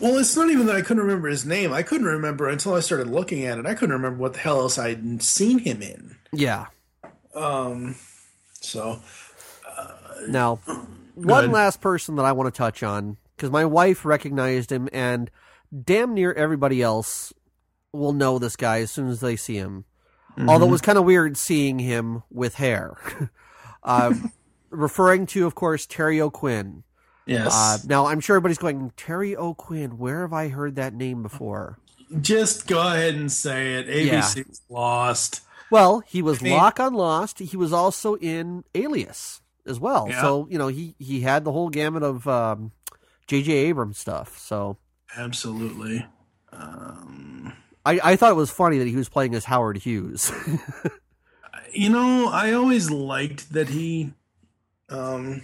Well, 0.00 0.18
it's 0.18 0.36
not 0.36 0.50
even 0.50 0.66
that 0.66 0.76
I 0.76 0.82
couldn't 0.82 1.04
remember 1.04 1.28
his 1.28 1.44
name. 1.46 1.72
I 1.72 1.82
couldn't 1.84 2.06
remember 2.08 2.48
until 2.48 2.74
I 2.74 2.80
started 2.80 3.08
looking 3.08 3.44
at 3.44 3.58
it. 3.58 3.66
I 3.66 3.74
couldn't 3.74 3.94
remember 3.94 4.18
what 4.18 4.32
the 4.32 4.40
hell 4.40 4.60
else 4.60 4.76
I'd 4.78 5.22
seen 5.22 5.58
him 5.60 5.82
in. 5.82 6.16
Yeah. 6.32 6.66
Um, 7.34 7.94
so 8.60 9.00
Now, 10.28 10.58
one 11.14 11.50
last 11.50 11.80
person 11.80 12.16
that 12.16 12.24
I 12.24 12.32
want 12.32 12.52
to 12.52 12.56
touch 12.56 12.82
on 12.82 13.16
because 13.36 13.50
my 13.50 13.64
wife 13.64 14.04
recognized 14.04 14.70
him, 14.72 14.88
and 14.92 15.30
damn 15.84 16.14
near 16.14 16.32
everybody 16.32 16.82
else 16.82 17.32
will 17.92 18.12
know 18.12 18.38
this 18.38 18.56
guy 18.56 18.80
as 18.80 18.90
soon 18.90 19.08
as 19.08 19.20
they 19.20 19.36
see 19.36 19.56
him. 19.56 19.84
Although 20.38 20.66
it 20.68 20.70
was 20.70 20.80
kind 20.80 20.96
of 20.96 21.04
weird 21.04 21.36
seeing 21.36 21.78
him 21.78 22.22
with 22.30 22.54
hair. 22.54 22.96
uh, 23.82 24.14
referring 24.70 25.26
to, 25.26 25.44
of 25.44 25.54
course, 25.54 25.84
Terry 25.84 26.22
O'Quinn. 26.22 26.84
yes, 27.26 27.52
Uh, 27.52 27.76
now, 27.86 28.06
I'm 28.06 28.20
sure 28.20 28.36
everybody's 28.36 28.56
going, 28.56 28.92
Terry 28.96 29.36
O'Quinn, 29.36 29.98
where 29.98 30.22
have 30.22 30.32
I 30.32 30.48
heard 30.48 30.76
that 30.76 30.94
name 30.94 31.22
before? 31.22 31.78
just 32.22 32.66
go 32.66 32.78
ahead 32.80 33.14
and 33.14 33.30
say 33.30 33.74
it. 33.74 33.88
ABC's 33.88 34.62
lost. 34.70 35.42
Well, 35.70 36.00
he 36.00 36.22
was 36.22 36.40
mean- 36.40 36.56
Locke 36.56 36.80
on 36.80 36.94
Lost. 36.94 37.38
He 37.38 37.56
was 37.56 37.72
also 37.72 38.14
in 38.16 38.64
Alias 38.74 39.41
as 39.66 39.78
well. 39.80 40.06
Yeah. 40.08 40.20
So, 40.20 40.48
you 40.50 40.58
know, 40.58 40.68
he, 40.68 40.94
he 40.98 41.20
had 41.20 41.44
the 41.44 41.52
whole 41.52 41.68
gamut 41.68 42.02
of 42.02 42.26
um, 42.26 42.72
J.J. 43.26 43.52
Abrams 43.52 43.98
stuff. 43.98 44.38
So 44.38 44.76
Absolutely. 45.16 46.06
Um, 46.52 47.52
I, 47.84 48.00
I 48.02 48.16
thought 48.16 48.30
it 48.30 48.36
was 48.36 48.50
funny 48.50 48.78
that 48.78 48.88
he 48.88 48.96
was 48.96 49.08
playing 49.08 49.34
as 49.34 49.44
Howard 49.44 49.78
Hughes. 49.78 50.30
you 51.72 51.88
know, 51.88 52.28
I 52.28 52.52
always 52.52 52.90
liked 52.90 53.52
that 53.52 53.70
he. 53.70 54.12
Um, 54.88 55.42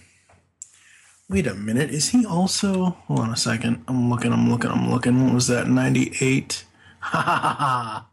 wait 1.29 1.47
a 1.47 1.55
minute. 1.55 1.91
Is 1.91 2.11
he 2.11 2.25
also? 2.25 2.97
Hold 3.07 3.21
on 3.21 3.33
a 3.33 3.37
second. 3.37 3.85
I'm 3.89 4.11
looking. 4.11 4.33
I'm 4.33 4.51
looking. 4.51 4.71
I'm 4.71 4.91
looking. 4.91 5.25
What 5.25 5.35
was 5.35 5.47
that? 5.49 5.69
Ninety 5.69 6.13
eight. 6.21 6.65
Ha 7.01 7.21
ha 7.23 7.37
ha 7.59 8.07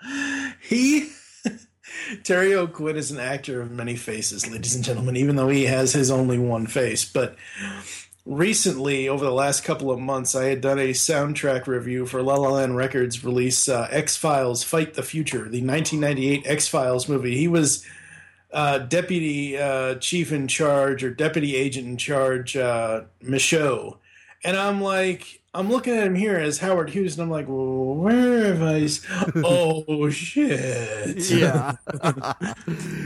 ha. 0.00 0.54
He. 0.60 1.10
Terry 2.22 2.54
O'Quinn 2.54 2.96
is 2.96 3.10
an 3.10 3.20
actor 3.20 3.60
of 3.60 3.70
many 3.70 3.96
faces, 3.96 4.50
ladies 4.50 4.74
and 4.74 4.84
gentlemen, 4.84 5.16
even 5.16 5.36
though 5.36 5.48
he 5.48 5.64
has 5.64 5.92
his 5.92 6.10
only 6.10 6.38
one 6.38 6.66
face. 6.66 7.04
But 7.04 7.36
recently, 8.26 9.08
over 9.08 9.24
the 9.24 9.32
last 9.32 9.64
couple 9.64 9.90
of 9.90 9.98
months, 9.98 10.34
I 10.34 10.46
had 10.46 10.60
done 10.60 10.78
a 10.78 10.90
soundtrack 10.90 11.66
review 11.66 12.06
for 12.06 12.22
La 12.22 12.36
La 12.36 12.50
Land 12.50 12.76
Records 12.76 13.24
release 13.24 13.68
uh, 13.68 13.88
X 13.90 14.16
Files 14.16 14.62
Fight 14.62 14.94
the 14.94 15.02
Future, 15.02 15.48
the 15.48 15.62
1998 15.62 16.46
X 16.46 16.68
Files 16.68 17.08
movie. 17.08 17.36
He 17.36 17.48
was 17.48 17.84
uh, 18.52 18.78
deputy 18.78 19.58
uh, 19.58 19.96
chief 19.96 20.32
in 20.32 20.48
charge 20.48 21.02
or 21.02 21.10
deputy 21.10 21.56
agent 21.56 21.86
in 21.86 21.96
charge, 21.96 22.56
uh, 22.56 23.02
Michaud. 23.20 23.98
And 24.44 24.56
I'm 24.56 24.80
like, 24.80 25.42
I'm 25.54 25.70
looking 25.70 25.96
at 25.96 26.06
him 26.06 26.16
here 26.16 26.36
as 26.36 26.58
Howard 26.58 26.90
Hughes, 26.90 27.14
and 27.14 27.22
I'm 27.22 27.30
like, 27.30 27.46
well, 27.48 27.94
where 27.94 28.54
have 28.54 28.62
I? 28.62 28.88
Oh 29.44 30.10
shit! 30.10 31.30
yeah. 31.30 31.76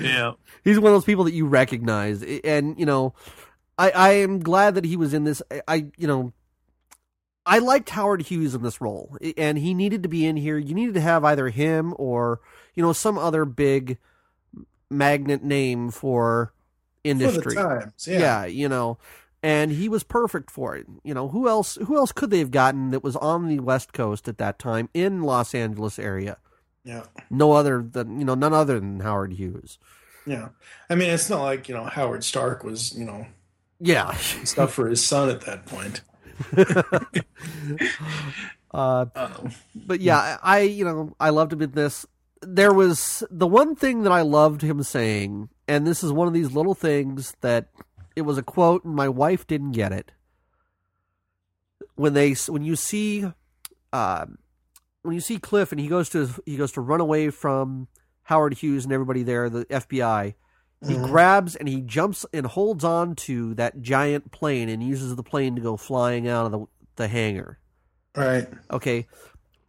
yeah. 0.00 0.32
He's 0.64 0.80
one 0.80 0.92
of 0.92 0.96
those 0.96 1.04
people 1.04 1.24
that 1.24 1.34
you 1.34 1.46
recognize. 1.46 2.22
And, 2.22 2.78
you 2.78 2.86
know, 2.86 3.14
I, 3.76 3.90
I 3.90 4.10
am 4.10 4.40
glad 4.40 4.74
that 4.76 4.84
he 4.84 4.96
was 4.96 5.12
in 5.12 5.24
this. 5.24 5.42
I, 5.50 5.62
I, 5.68 5.74
you 5.98 6.06
know, 6.06 6.32
I 7.44 7.58
liked 7.58 7.90
Howard 7.90 8.22
Hughes 8.22 8.54
in 8.54 8.62
this 8.62 8.80
role, 8.80 9.16
and 9.36 9.58
he 9.58 9.74
needed 9.74 10.02
to 10.02 10.08
be 10.08 10.26
in 10.26 10.36
here. 10.36 10.56
You 10.58 10.74
needed 10.74 10.94
to 10.94 11.00
have 11.00 11.24
either 11.24 11.50
him 11.50 11.94
or 11.98 12.40
you 12.74 12.82
know 12.82 12.92
some 12.92 13.18
other 13.18 13.44
big 13.44 13.98
magnet 14.90 15.44
name 15.44 15.90
for 15.90 16.52
industry. 17.04 17.42
For 17.42 17.50
the 17.50 17.54
times, 17.54 18.08
yeah. 18.08 18.18
yeah, 18.18 18.44
you 18.46 18.68
know, 18.68 18.98
and 19.42 19.70
he 19.72 19.88
was 19.88 20.02
perfect 20.04 20.50
for 20.50 20.74
it. 20.76 20.86
You 21.04 21.14
know, 21.14 21.28
who 21.28 21.48
else? 21.48 21.76
Who 21.86 21.96
else 21.96 22.12
could 22.12 22.30
they 22.30 22.38
have 22.40 22.50
gotten 22.50 22.90
that 22.90 23.04
was 23.04 23.16
on 23.16 23.48
the 23.48 23.60
West 23.60 23.92
Coast 23.92 24.28
at 24.28 24.38
that 24.38 24.58
time 24.58 24.88
in 24.94 25.22
Los 25.22 25.54
Angeles 25.54 25.98
area? 25.98 26.38
Yeah. 26.84 27.04
No 27.30 27.52
other 27.52 27.82
than 27.82 28.18
you 28.18 28.24
know, 28.24 28.34
none 28.34 28.52
other 28.54 28.80
than 28.80 29.00
Howard 29.00 29.32
Hughes. 29.34 29.78
Yeah, 30.26 30.48
I 30.90 30.94
mean, 30.94 31.10
it's 31.10 31.30
not 31.30 31.42
like 31.42 31.68
you 31.68 31.74
know 31.74 31.84
Howard 31.84 32.24
Stark 32.24 32.64
was 32.64 32.96
you 32.96 33.04
know 33.04 33.26
Yeah. 33.80 34.12
stuff 34.44 34.72
for 34.74 34.88
his 34.88 35.04
son 35.04 35.28
at 35.30 35.42
that 35.42 35.66
point. 35.66 36.02
uh, 38.72 39.06
but 39.74 40.00
yeah, 40.00 40.38
I 40.42 40.60
you 40.60 40.84
know 40.84 41.14
I 41.18 41.30
loved 41.30 41.52
him 41.52 41.62
in 41.62 41.72
this. 41.72 42.06
There 42.42 42.72
was 42.72 43.24
the 43.30 43.46
one 43.46 43.74
thing 43.74 44.02
that 44.02 44.12
I 44.12 44.20
loved 44.22 44.62
him 44.62 44.82
saying, 44.82 45.48
and 45.66 45.86
this 45.86 46.04
is 46.04 46.12
one 46.12 46.28
of 46.28 46.34
these 46.34 46.52
little 46.52 46.74
things 46.74 47.34
that 47.40 47.68
it 48.18 48.22
was 48.22 48.36
a 48.36 48.42
quote, 48.42 48.84
and 48.84 48.94
my 48.94 49.08
wife 49.08 49.46
didn't 49.46 49.72
get 49.72 49.92
it. 49.92 50.12
When 51.94 52.12
they 52.14 52.32
when 52.48 52.62
you 52.62 52.76
see, 52.76 53.24
uh, 53.92 54.26
when 55.02 55.14
you 55.14 55.20
see 55.20 55.38
Cliff 55.38 55.72
and 55.72 55.80
he 55.80 55.88
goes 55.88 56.08
to 56.10 56.28
he 56.44 56.56
goes 56.56 56.72
to 56.72 56.80
run 56.80 57.00
away 57.00 57.30
from 57.30 57.88
Howard 58.24 58.54
Hughes 58.54 58.84
and 58.84 58.92
everybody 58.92 59.22
there, 59.22 59.48
the 59.48 59.64
FBI. 59.66 60.34
He 60.86 60.94
Mhm. 60.94 61.06
grabs 61.08 61.56
and 61.56 61.68
he 61.68 61.80
jumps 61.80 62.24
and 62.32 62.46
holds 62.46 62.84
on 62.84 63.16
to 63.26 63.54
that 63.54 63.80
giant 63.80 64.30
plane 64.30 64.68
and 64.68 64.80
uses 64.82 65.16
the 65.16 65.24
plane 65.24 65.56
to 65.56 65.60
go 65.60 65.76
flying 65.76 66.28
out 66.28 66.46
of 66.46 66.52
the, 66.52 66.66
the 66.94 67.08
hangar. 67.08 67.58
Right. 68.14 68.46
Okay. 68.70 69.08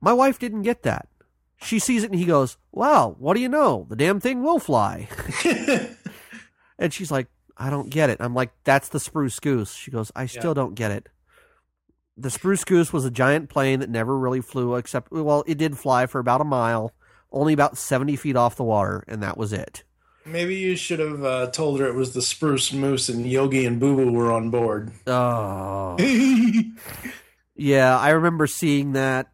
My 0.02 0.14
wife 0.14 0.38
didn't 0.38 0.62
get 0.62 0.84
that. 0.84 1.08
She 1.64 1.80
sees 1.80 2.04
it 2.04 2.12
and 2.12 2.20
he 2.20 2.26
goes, 2.26 2.58
Wow, 2.72 3.16
what 3.18 3.34
do 3.34 3.42
you 3.42 3.50
know? 3.50 3.88
The 3.90 3.96
damn 3.96 4.20
thing 4.20 4.44
will 4.44 4.60
fly. 4.60 5.08
And 6.82 6.94
she's 6.94 7.12
like, 7.12 7.28
I 7.60 7.70
don't 7.70 7.90
get 7.90 8.10
it. 8.10 8.18
I'm 8.22 8.34
like, 8.34 8.52
That's 8.64 8.90
the 8.90 9.00
Spruce 9.00 9.40
Goose. 9.40 9.74
She 9.74 9.92
goes, 9.92 10.12
I 10.16 10.26
still 10.26 10.52
Yeah. 10.52 10.54
don't 10.56 10.76
get 10.76 10.92
it. 10.92 11.10
The 12.18 12.30
Spruce 12.30 12.64
Goose 12.64 12.92
was 12.92 13.06
a 13.06 13.12
giant 13.12 13.50
plane 13.50 13.80
that 13.82 13.90
never 13.90 14.18
really 14.18 14.42
flew, 14.42 14.76
except, 14.76 15.12
well, 15.12 15.44
it 15.48 15.58
did 15.58 15.78
fly 15.78 16.06
for 16.06 16.20
about 16.20 16.42
a 16.42 16.46
mile, 16.46 16.94
only 17.32 17.54
about 17.54 17.78
70 17.78 18.16
feet 18.16 18.36
off 18.36 18.56
the 18.56 18.64
water, 18.64 19.04
and 19.08 19.22
that 19.24 19.38
was 19.38 19.54
it. 19.54 19.84
Maybe 20.26 20.56
you 20.56 20.76
should 20.76 21.00
have 21.00 21.24
uh, 21.24 21.48
told 21.52 21.80
her 21.80 21.88
it 21.88 21.96
was 21.96 22.14
the 22.14 22.22
Spruce 22.22 22.74
Moose 22.74 23.08
and 23.10 23.26
Yogi 23.26 23.66
and 23.66 23.80
Boo 23.80 23.96
Boo 23.96 24.12
were 24.12 24.32
on 24.32 24.50
board. 24.50 24.92
Oh. 25.08 25.98
Yeah, 27.56 27.98
I 28.00 28.12
remember 28.12 28.48
seeing 28.48 28.94
that. 28.94 29.28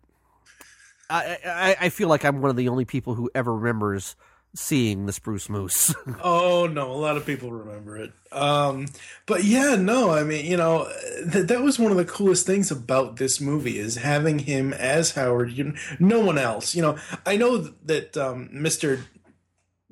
I, 1.11 1.37
I 1.45 1.75
I 1.81 1.89
feel 1.89 2.07
like 2.07 2.25
I'm 2.25 2.41
one 2.41 2.49
of 2.49 2.55
the 2.55 2.69
only 2.69 2.83
people 2.85 3.13
who 3.13 3.29
ever 3.35 3.53
remembers 3.55 4.15
seeing 4.55 5.05
the 5.05 5.13
spruce 5.13 5.49
moose. 5.49 5.93
oh 6.23 6.67
no, 6.67 6.91
a 6.91 6.93
lot 6.93 7.17
of 7.17 7.25
people 7.25 7.51
remember 7.51 7.97
it. 7.97 8.11
Um, 8.31 8.87
but 9.25 9.43
yeah, 9.43 9.75
no, 9.75 10.11
I 10.11 10.23
mean, 10.23 10.45
you 10.45 10.57
know, 10.57 10.89
th- 11.31 11.47
that 11.47 11.61
was 11.61 11.77
one 11.77 11.91
of 11.91 11.97
the 11.97 12.05
coolest 12.05 12.45
things 12.45 12.71
about 12.71 13.17
this 13.17 13.39
movie 13.39 13.77
is 13.77 13.95
having 13.97 14.39
him 14.39 14.73
as 14.73 15.11
Howard. 15.11 15.51
You 15.51 15.75
no 15.99 16.19
one 16.19 16.37
else. 16.37 16.73
You 16.75 16.81
know, 16.81 16.97
I 17.25 17.37
know 17.37 17.57
that 17.85 18.17
um, 18.17 18.49
Mr. 18.53 19.01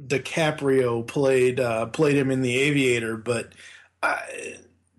DiCaprio 0.02 1.06
played 1.06 1.60
uh, 1.60 1.86
played 1.88 2.16
him 2.16 2.32
in 2.32 2.42
The 2.42 2.58
Aviator, 2.58 3.18
but 3.18 3.54
uh, 4.02 4.20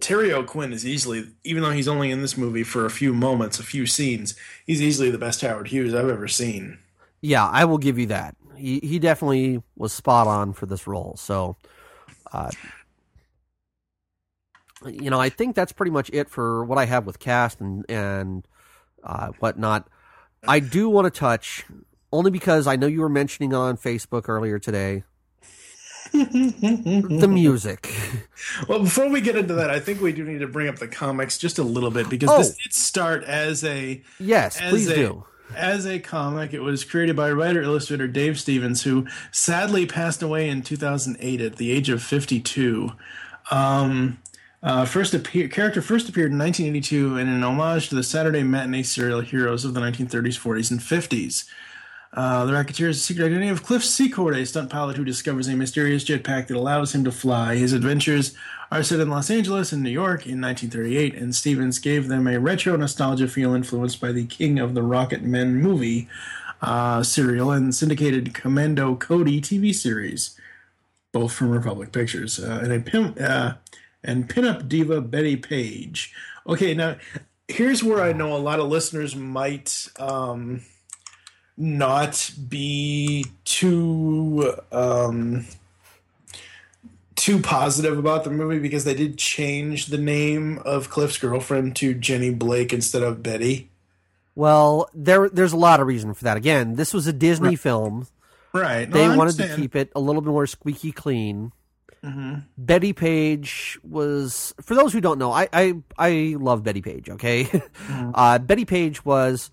Terry 0.01 0.33
O'Quinn 0.33 0.73
is 0.73 0.87
easily, 0.87 1.27
even 1.45 1.63
though 1.63 1.71
he's 1.71 1.89
only 1.89 2.11
in 2.11 2.21
this 2.23 2.37
movie 2.37 2.63
for 2.63 2.85
a 2.85 2.91
few 2.91 3.13
moments, 3.15 3.59
a 3.59 3.63
few 3.65 3.87
scenes, 3.87 4.35
he's 4.67 4.83
easily 4.83 5.11
the 5.11 5.19
best 5.19 5.41
Howard 5.41 5.69
Hughes 5.69 5.95
I've 5.95 6.09
ever 6.09 6.29
seen. 6.29 6.79
yeah, 7.23 7.47
I 7.47 7.65
will 7.65 7.79
give 7.79 7.99
you 7.99 8.07
that. 8.07 8.37
He 8.57 8.81
he 8.81 8.99
definitely 8.99 9.63
was 9.77 9.93
spot 9.93 10.27
on 10.27 10.53
for 10.53 10.67
this 10.67 10.87
role. 10.87 11.17
So, 11.19 11.57
uh, 12.33 12.51
you 14.87 15.11
know, 15.11 15.21
I 15.21 15.29
think 15.29 15.55
that's 15.55 15.73
pretty 15.73 15.91
much 15.93 16.11
it 16.13 16.29
for 16.29 16.65
what 16.65 16.79
I 16.79 16.85
have 16.87 17.07
with 17.07 17.19
cast 17.19 17.61
and 17.61 17.85
and 17.89 18.47
uh, 19.03 19.29
whatnot. 19.39 19.89
I 20.47 20.61
do 20.61 20.89
want 20.89 21.07
to 21.13 21.19
touch 21.19 21.65
only 22.13 22.31
because 22.31 22.67
I 22.67 22.77
know 22.77 22.87
you 22.87 23.01
were 23.01 23.09
mentioning 23.09 23.55
on 23.55 23.77
Facebook 23.77 24.29
earlier 24.29 24.59
today 24.59 25.05
the 26.13 27.27
music. 27.31 27.93
Well, 28.69 28.81
before 28.81 29.09
we 29.09 29.21
get 29.21 29.37
into 29.37 29.55
that, 29.55 29.71
I 29.71 29.81
think 29.81 30.01
we 30.01 30.13
do 30.13 30.23
need 30.25 30.41
to 30.41 30.47
bring 30.47 30.69
up 30.69 30.77
the 30.77 30.87
comics 30.87 31.39
just 31.39 31.59
a 31.59 31.63
little 31.63 31.91
bit 31.91 32.09
because 32.09 32.29
Oh. 32.31 32.39
this 32.39 32.57
did 32.63 32.73
start 32.75 33.25
as 33.25 33.65
a 33.65 34.03
Yes, 34.21 34.61
As 34.61 34.71
please 34.71 34.89
a- 34.91 34.95
do. 34.95 35.25
As 35.57 35.87
a 35.87 35.99
comic. 35.99 36.53
It 36.53 36.61
was 36.61 36.85
created 36.85 37.17
by 37.17 37.31
writer 37.33 37.63
illustrator 37.63 38.07
Dave 38.07 38.39
Stevens, 38.39 38.83
who 38.83 39.07
sadly 39.31 39.87
passed 39.87 40.23
away 40.23 40.49
in 40.49 40.63
2008 40.63 41.41
at 41.41 41.57
the 41.57 41.71
age 41.71 41.89
of 41.89 42.03
52. 42.03 42.93
Um, 43.51 44.19
uh, 44.63 44.87
first 44.87 45.13
appear, 45.13 45.49
character 45.49 45.83
first 45.83 46.09
appeared 46.09 46.33
in 46.33 46.39
1982 46.39 47.19
in 47.19 47.29
an 47.29 47.43
homage 47.43 47.91
to 47.91 47.95
the 47.95 48.03
Saturday 48.03 48.43
matinee 48.43 48.83
serial 48.83 49.21
heroes 49.21 49.65
of 49.65 49.75
the 49.75 49.81
1930s, 49.81 50.39
40s, 50.39 50.71
and 50.71 50.81
50s. 50.81 51.45
Uh, 52.15 52.45
the 52.45 52.53
the 52.53 52.95
secret 52.95 53.27
identity 53.27 53.49
of 53.49 53.65
Cliff 53.65 53.85
Secord, 53.85 54.37
a 54.37 54.47
stunt 54.47 54.71
pilot 54.71 54.97
who 54.97 55.05
discovers 55.05 55.49
a 55.49 55.57
mysterious 55.57 56.05
jetpack 56.05 56.47
that 56.47 56.57
allows 56.57 56.95
him 56.95 57.03
to 57.03 57.11
fly. 57.11 57.57
His 57.57 57.73
adventures 57.73 58.37
are 58.71 58.85
set 58.85 59.01
in 59.01 59.11
Los 59.11 59.31
Angeles 59.31 59.73
and 59.73 59.83
New 59.83 59.91
York 59.91 60.25
in 60.25 60.41
1938, 60.41 61.15
and 61.15 61.35
Stevens 61.35 61.81
gave 61.81 62.07
them 62.07 62.29
a 62.29 62.39
retro 62.39 62.77
nostalgia 62.77 63.27
feel 63.27 63.53
influenced 63.53 64.01
by 64.01 64.13
the 64.13 64.27
King 64.27 64.61
of 64.61 64.75
the 64.75 64.83
Rocket 64.83 65.23
Men 65.23 65.57
movie 65.57 66.09
uh, 66.63 67.03
serial 67.03 67.51
and 67.51 67.75
syndicated 67.75 68.33
Commando 68.33 68.95
Cody 68.95 69.41
TV 69.41 69.75
series, 69.75 70.39
both 71.11 71.33
from 71.33 71.51
Republic 71.51 71.91
Pictures, 71.91 72.39
uh, 72.39 72.61
and 72.63 72.73
a 72.73 72.79
pimp, 72.79 73.21
uh, 73.21 73.55
and 74.05 74.29
pinup 74.29 74.69
diva 74.69 75.01
Betty 75.01 75.35
Page. 75.35 76.15
Okay, 76.47 76.75
now 76.75 76.95
here's 77.49 77.83
where 77.83 78.01
I 78.01 78.13
know 78.13 78.37
a 78.37 78.39
lot 78.39 78.61
of 78.61 78.69
listeners 78.69 79.17
might. 79.17 79.89
Um, 79.99 80.63
not 81.57 82.33
be 82.49 83.25
too 83.45 84.55
um, 84.73 85.47
too 87.17 87.39
positive 87.41 87.97
about 87.99 88.25
the 88.25 88.31
movie 88.31 88.59
because 88.59 88.85
they 88.85 88.95
did 88.95 89.17
change 89.19 89.87
the 89.87 89.99
name 89.99 90.59
of 90.65 90.91
Cliff's 90.91 91.19
girlfriend 91.19 91.77
to 91.77 91.95
Jenny 91.95 92.31
Blake 92.31 92.73
instead 92.73 93.03
of 93.03 93.23
Betty. 93.23 93.71
Well, 94.35 94.91
there 94.95 95.29
there's 95.29 95.53
a 95.53 95.57
lot 95.57 95.81
of 95.81 95.87
reason 95.87 96.13
for 96.15 96.25
that. 96.25 96.37
Again, 96.37 96.75
this 96.75 96.93
was 96.93 97.07
a 97.07 97.13
Disney 97.13 97.51
Right. 97.51 97.61
film. 97.61 98.07
Right. 98.53 98.91
They 98.91 99.05
I 99.05 99.17
wanted 99.17 99.37
to 99.37 99.55
keep 99.57 99.77
it 99.77 99.91
a 99.95 100.01
little 100.01 100.23
bit 100.23 100.31
more 100.31 100.47
squeaky 100.47 100.93
clean. 100.93 101.53
Mhm. 102.05 102.45
Betty 102.59 102.93
Page 102.93 103.79
was, 103.83 104.55
for 104.61 104.75
those 104.75 104.93
who 104.93 105.01
don't 105.01 105.19
know, 105.19 105.33
I 105.33 105.49
I, 105.53 105.75
I 105.97 106.37
love 106.39 106.63
Betty 106.63 106.83
Page. 106.83 107.09
Okay, 107.11 107.49
uh, 108.15 108.39
Betty 108.41 108.65
Page 108.65 109.05
was. 109.05 109.51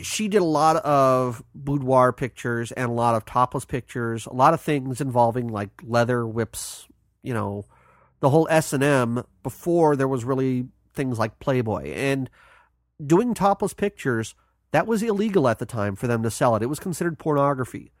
She 0.00 0.28
did 0.28 0.40
a 0.40 0.44
lot 0.44 0.76
of 0.76 1.42
boudoir 1.54 2.12
pictures 2.12 2.72
and 2.72 2.88
a 2.90 2.94
lot 2.94 3.14
of 3.14 3.24
topless 3.24 3.64
pictures, 3.64 4.26
a 4.26 4.32
lot 4.32 4.54
of 4.54 4.60
things 4.60 5.00
involving 5.00 5.48
like 5.48 5.70
leather 5.82 6.26
whips, 6.26 6.86
you 7.22 7.34
know, 7.34 7.66
the 8.20 8.30
whole 8.30 8.48
S 8.50 8.72
and 8.72 8.82
M 8.82 9.24
before 9.42 9.96
there 9.96 10.08
was 10.08 10.24
really 10.24 10.68
things 10.94 11.18
like 11.18 11.40
Playboy 11.40 11.92
and 11.92 12.30
doing 13.04 13.34
topless 13.34 13.74
pictures. 13.74 14.34
That 14.70 14.86
was 14.86 15.02
illegal 15.02 15.48
at 15.48 15.58
the 15.58 15.66
time 15.66 15.96
for 15.96 16.06
them 16.06 16.22
to 16.22 16.30
sell 16.30 16.56
it. 16.56 16.62
It 16.62 16.66
was 16.66 16.80
considered 16.80 17.18
pornography. 17.18 17.92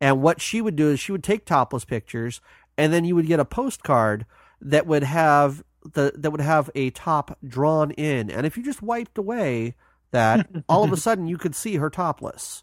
And 0.00 0.22
what 0.22 0.40
she 0.40 0.60
would 0.60 0.76
do 0.76 0.90
is 0.90 1.00
she 1.00 1.12
would 1.12 1.24
take 1.24 1.44
topless 1.44 1.84
pictures 1.84 2.40
and 2.76 2.92
then 2.92 3.04
you 3.04 3.14
would 3.14 3.26
get 3.26 3.40
a 3.40 3.44
postcard 3.44 4.26
that 4.60 4.86
would 4.86 5.02
have 5.02 5.64
the 5.94 6.12
that 6.16 6.30
would 6.30 6.40
have 6.40 6.70
a 6.74 6.90
top 6.90 7.36
drawn 7.46 7.90
in 7.92 8.30
and 8.30 8.46
if 8.46 8.56
you 8.56 8.62
just 8.62 8.82
wiped 8.82 9.18
away 9.18 9.74
that 10.12 10.48
all 10.68 10.84
of 10.84 10.92
a 10.92 10.96
sudden 10.96 11.26
you 11.26 11.36
could 11.36 11.54
see 11.54 11.76
her 11.76 11.90
topless. 11.90 12.62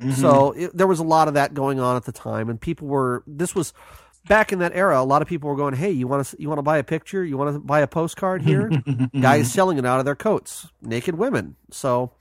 Mhm. 0.00 0.14
so 0.14 0.52
it, 0.52 0.76
there 0.76 0.86
was 0.86 0.98
a 0.98 1.04
lot 1.04 1.28
of 1.28 1.34
that 1.34 1.54
going 1.54 1.78
on 1.78 1.96
at 1.96 2.04
the 2.04 2.12
time 2.12 2.48
and 2.48 2.60
people 2.60 2.88
were 2.88 3.22
this 3.26 3.54
was 3.54 3.72
back 4.26 4.52
in 4.52 4.58
that 4.58 4.72
era 4.74 5.00
a 5.00 5.04
lot 5.04 5.22
of 5.22 5.28
people 5.28 5.48
were 5.48 5.54
going 5.54 5.74
hey 5.74 5.90
you 5.90 6.08
want 6.08 6.26
to 6.26 6.36
you 6.40 6.48
want 6.48 6.58
to 6.58 6.62
buy 6.62 6.78
a 6.78 6.82
picture? 6.82 7.22
You 7.24 7.36
want 7.36 7.54
to 7.54 7.60
buy 7.60 7.80
a 7.80 7.86
postcard 7.86 8.42
here? 8.42 8.68
Guys 9.20 9.52
selling 9.52 9.78
it 9.78 9.86
out 9.86 9.98
of 10.00 10.04
their 10.04 10.16
coats 10.16 10.66
naked 10.80 11.16
women. 11.16 11.56
So 11.70 12.12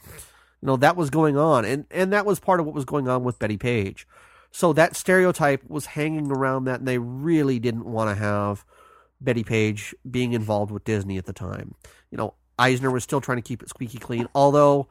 you 0.61 0.67
know 0.67 0.75
that 0.77 0.95
was 0.95 1.09
going 1.09 1.37
on 1.37 1.65
and 1.65 1.85
and 1.89 2.13
that 2.13 2.25
was 2.25 2.39
part 2.39 2.59
of 2.59 2.65
what 2.67 2.75
was 2.75 2.85
going 2.85 3.07
on 3.07 3.23
with 3.23 3.39
Betty 3.39 3.57
Page. 3.57 4.05
So 4.51 4.73
that 4.73 4.95
stereotype 4.95 5.63
was 5.67 5.85
hanging 5.87 6.29
around 6.31 6.65
that 6.65 6.79
and 6.79 6.87
they 6.87 6.97
really 6.99 7.57
didn't 7.57 7.85
want 7.85 8.09
to 8.09 8.15
have 8.21 8.63
Betty 9.21 9.43
Page 9.43 9.95
being 10.09 10.33
involved 10.33 10.71
with 10.71 10.83
Disney 10.83 11.17
at 11.17 11.25
the 11.25 11.33
time. 11.33 11.73
You 12.11 12.17
know 12.17 12.33
Eisner 12.59 12.91
was 12.91 13.03
still 13.03 13.21
trying 13.21 13.37
to 13.37 13.41
keep 13.41 13.61
it 13.63 13.69
squeaky 13.69 13.97
clean 13.97 14.27
although 14.35 14.87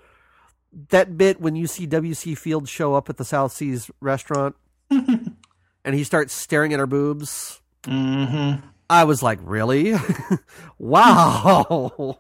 that 0.91 1.17
bit 1.19 1.41
when 1.41 1.57
you 1.57 1.67
see 1.67 1.87
WC 1.87 2.37
Fields 2.39 2.69
show 2.71 2.95
up 2.95 3.09
at 3.11 3.17
the 3.17 3.25
South 3.25 3.53
Seas 3.53 3.91
restaurant 4.01 4.57
and 4.91 5.37
he 5.85 6.05
starts 6.05 6.33
staring 6.33 6.73
at 6.73 6.79
her 6.79 6.87
boobs 6.87 7.61
Mhm. 7.85 8.63
I 8.91 9.05
was 9.05 9.23
like, 9.23 9.39
really? 9.43 9.95
wow. 10.79 12.19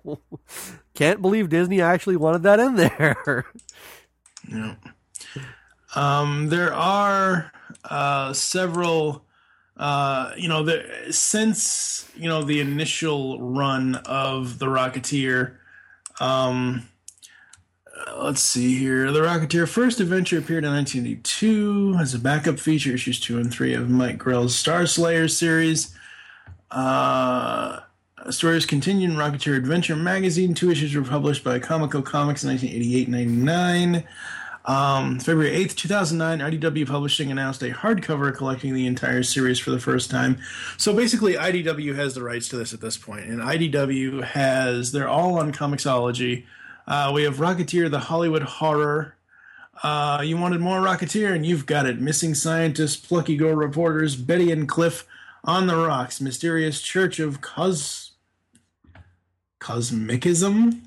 Can't 0.94 1.20
believe 1.20 1.48
Disney 1.48 1.80
actually 1.80 2.16
wanted 2.16 2.44
that 2.44 2.60
in 2.60 2.76
there. 2.76 3.44
Yeah. 4.48 4.74
Um, 5.96 6.48
there 6.48 6.72
are 6.72 7.50
uh, 7.84 8.32
several, 8.32 9.24
uh, 9.80 10.34
you 10.36 10.46
know, 10.46 10.62
the, 10.62 10.84
since 11.10 12.06
you 12.14 12.28
know 12.28 12.42
the 12.42 12.60
initial 12.60 13.40
run 13.40 13.94
of 14.04 14.58
the 14.58 14.66
Rocketeer. 14.66 15.56
Um, 16.20 16.86
uh, 18.06 18.24
let's 18.24 18.42
see 18.42 18.78
here. 18.78 19.10
The 19.10 19.20
Rocketeer 19.20 19.66
first 19.66 19.98
adventure 19.98 20.38
appeared 20.38 20.64
in 20.64 20.74
1982 20.74 21.96
as 21.98 22.12
a 22.12 22.18
backup 22.18 22.60
feature, 22.60 22.92
issues 22.92 23.18
two 23.18 23.38
and 23.38 23.50
three 23.50 23.72
of 23.72 23.88
Mike 23.88 24.18
Grell's 24.18 24.54
Star 24.54 24.84
Slayer 24.84 25.28
series. 25.28 25.96
Uh, 26.70 27.80
stories 28.28 28.66
continued 28.66 29.12
in 29.12 29.16
Rocketeer 29.16 29.56
Adventure 29.56 29.96
magazine. 29.96 30.52
Two 30.52 30.70
issues 30.70 30.94
were 30.94 31.02
published 31.02 31.42
by 31.42 31.58
Comico 31.58 32.02
Comics 32.02 32.44
in 32.44 32.50
1988 32.50 33.08
99. 33.08 34.04
Um, 34.64 35.18
February 35.18 35.56
8th, 35.64 35.74
2009, 35.74 36.38
IDW 36.52 36.86
Publishing 36.86 37.30
announced 37.30 37.62
a 37.62 37.70
hardcover 37.70 38.34
collecting 38.34 38.74
the 38.74 38.86
entire 38.86 39.22
series 39.22 39.58
for 39.58 39.70
the 39.70 39.80
first 39.80 40.10
time. 40.10 40.38
So 40.76 40.94
basically, 40.94 41.34
IDW 41.34 41.94
has 41.96 42.14
the 42.14 42.22
rights 42.22 42.48
to 42.48 42.56
this 42.56 42.74
at 42.74 42.80
this 42.80 42.96
point, 42.96 43.24
and 43.24 43.40
IDW 43.40 44.22
has, 44.22 44.92
they're 44.92 45.08
all 45.08 45.38
on 45.38 45.52
Comixology. 45.52 46.44
Uh, 46.86 47.10
we 47.14 47.22
have 47.22 47.36
Rocketeer, 47.36 47.90
the 47.90 48.00
Hollywood 48.00 48.42
Horror. 48.42 49.14
Uh, 49.82 50.20
you 50.22 50.36
wanted 50.36 50.60
more 50.60 50.80
Rocketeer, 50.80 51.34
and 51.34 51.46
you've 51.46 51.64
got 51.64 51.86
it. 51.86 52.00
Missing 52.00 52.34
Scientists, 52.34 52.96
Plucky 52.96 53.36
Girl 53.36 53.54
Reporters, 53.54 54.14
Betty 54.14 54.52
and 54.52 54.68
Cliff, 54.68 55.06
On 55.42 55.66
the 55.66 55.76
Rocks, 55.76 56.20
Mysterious 56.20 56.82
Church 56.82 57.18
of 57.18 57.40
Cos. 57.40 58.12
Cosmicism? 59.58 60.82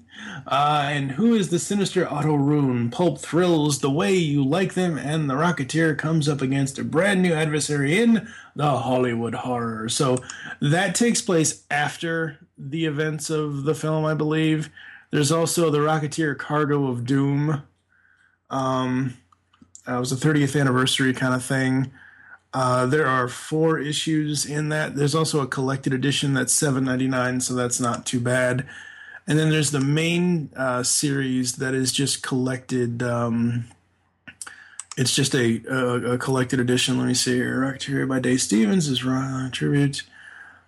Uh, 0.46 0.88
and 0.90 1.12
who 1.12 1.34
is 1.34 1.50
the 1.50 1.60
sinister 1.60 2.08
Otto 2.12 2.36
Rune? 2.36 2.90
Pulp 2.90 3.20
thrills 3.20 3.80
the 3.80 3.90
way 3.90 4.14
you 4.14 4.44
like 4.44 4.74
them, 4.74 4.98
and 4.98 5.30
the 5.30 5.36
Rocketeer 5.36 5.98
comes 5.98 6.28
up 6.28 6.42
against 6.42 6.78
a 6.78 6.84
brand 6.84 7.22
new 7.22 7.34
adversary 7.34 8.00
in 8.02 8.28
the 8.56 8.80
Hollywood 8.80 9.36
horror. 9.36 9.90
So 9.90 10.18
that 10.60 10.96
takes 10.96 11.22
place 11.22 11.64
after 11.72 12.40
the 12.58 12.86
events 12.86 13.30
of 13.30 13.64
the 13.64 13.76
film, 13.76 14.06
I 14.06 14.14
believe. 14.14 14.70
There's 15.12 15.32
also 15.32 15.70
the 15.70 15.80
Rocketeer 15.80 16.38
Cargo 16.38 16.88
of 16.88 17.06
Doom. 17.06 17.64
Um, 18.50 19.14
uh, 19.88 19.98
it 19.98 20.00
was 20.00 20.12
a 20.12 20.16
30th 20.16 20.60
anniversary 20.60 21.14
kind 21.14 21.34
of 21.34 21.44
thing. 21.44 21.92
Uh, 22.54 22.86
there 22.86 23.08
are 23.08 23.28
four 23.28 23.80
issues 23.80 24.46
in 24.46 24.70
that. 24.70 24.96
There's 24.96 25.16
also 25.16 25.42
a 25.42 25.48
collected 25.48 25.92
edition 25.92 26.34
that's 26.34 26.54
7.99, 26.54 27.42
so 27.42 27.56
that's 27.56 27.80
not 27.80 28.06
too 28.06 28.20
bad. 28.20 28.68
And 29.28 29.40
then 29.40 29.50
there's 29.50 29.72
the 29.72 29.80
main 29.80 30.50
uh, 30.56 30.84
series 30.84 31.54
that 31.58 31.74
is 31.74 31.92
just 31.92 32.24
collected. 32.24 33.02
Um, 33.02 33.66
it's 34.98 35.16
just 35.16 35.34
a, 35.34 35.62
a, 35.70 36.14
a, 36.14 36.18
collected 36.18 36.60
edition. 36.60 37.00
Let 37.00 37.08
me 37.08 37.14
see 37.14 37.36
here. 37.36 37.62
Rocketeer 37.62 38.08
by 38.08 38.20
Dave 38.20 38.42
Stevens 38.42 38.88
is 38.88 39.06
uh, 39.06 39.50
tribute. 39.52 40.04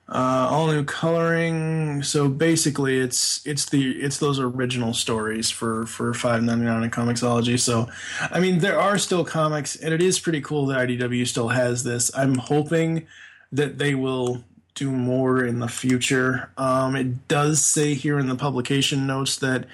Uh, 0.08 0.48
all 0.52 0.68
new 0.68 0.84
coloring. 0.84 2.04
So 2.04 2.30
basically, 2.30 3.00
it's 3.00 3.46
it's 3.46 3.66
the 3.66 3.92
it's 3.94 4.20
those 4.20 4.40
original 4.40 4.94
stories 4.94 5.50
for 5.50 5.88
for 5.88 6.14
five 6.14 6.44
ninety 6.44 6.66
nine 6.66 6.84
in 6.84 6.92
Comixology. 6.92 7.60
So, 7.60 7.90
I 8.22 8.40
mean, 8.40 8.60
there 8.60 8.80
are 8.80 9.00
still 9.00 9.26
comics, 9.26 9.76
and 9.76 9.94
it 9.96 10.04
is 10.04 10.20
pretty 10.20 10.42
cool 10.42 10.68
that 10.68 10.88
IDW 10.88 11.28
still 11.28 11.50
has 11.50 11.84
this. 11.84 12.16
I'm 12.16 12.36
hoping 12.36 13.08
that 13.52 13.80
they 13.80 13.96
will 13.96 14.44
do 14.76 14.92
more 14.92 15.44
in 15.44 15.60
the 15.60 15.68
future. 15.68 16.52
Um, 16.58 16.96
it 16.96 17.28
does 17.28 17.66
say 17.66 17.94
here 17.94 18.20
in 18.20 18.28
the 18.28 18.36
publication 18.36 19.08
notes 19.08 19.38
that 19.38 19.66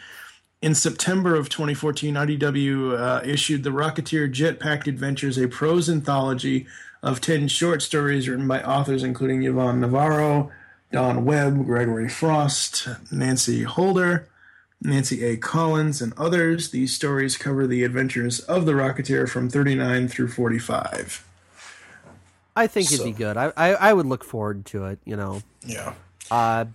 in 0.61 0.75
September 0.75 1.35
of 1.35 1.49
2014, 1.49 2.13
IDW 2.13 2.97
uh, 2.97 3.21
issued 3.25 3.63
the 3.63 3.71
Rocketeer 3.71 4.31
Jetpacked 4.31 4.87
Adventures, 4.87 5.37
a 5.39 5.47
prose 5.47 5.89
anthology 5.89 6.67
of 7.01 7.19
10 7.19 7.47
short 7.47 7.81
stories 7.81 8.29
written 8.29 8.47
by 8.47 8.61
authors 8.61 9.01
including 9.03 9.43
Yvonne 9.43 9.81
Navarro, 9.81 10.51
Don 10.91 11.25
Webb, 11.25 11.65
Gregory 11.65 12.07
Frost, 12.07 12.87
Nancy 13.11 13.63
Holder, 13.63 14.27
Nancy 14.83 15.23
A. 15.25 15.37
Collins, 15.37 16.01
and 16.01 16.13
others. 16.15 16.69
These 16.69 16.93
stories 16.93 17.37
cover 17.37 17.65
the 17.65 17.83
adventures 17.83 18.39
of 18.41 18.67
the 18.67 18.73
Rocketeer 18.73 19.27
from 19.27 19.49
39 19.49 20.09
through 20.09 20.27
45. 20.27 21.25
I 22.55 22.67
think 22.67 22.89
so. 22.89 22.95
it'd 22.95 23.05
be 23.05 23.11
good. 23.11 23.37
I, 23.37 23.51
I, 23.55 23.73
I 23.73 23.93
would 23.93 24.05
look 24.05 24.23
forward 24.23 24.65
to 24.67 24.85
it. 24.85 24.99
You 25.05 25.15
know. 25.15 25.41
Yeah. 25.65 25.93
Uh, 26.29 26.65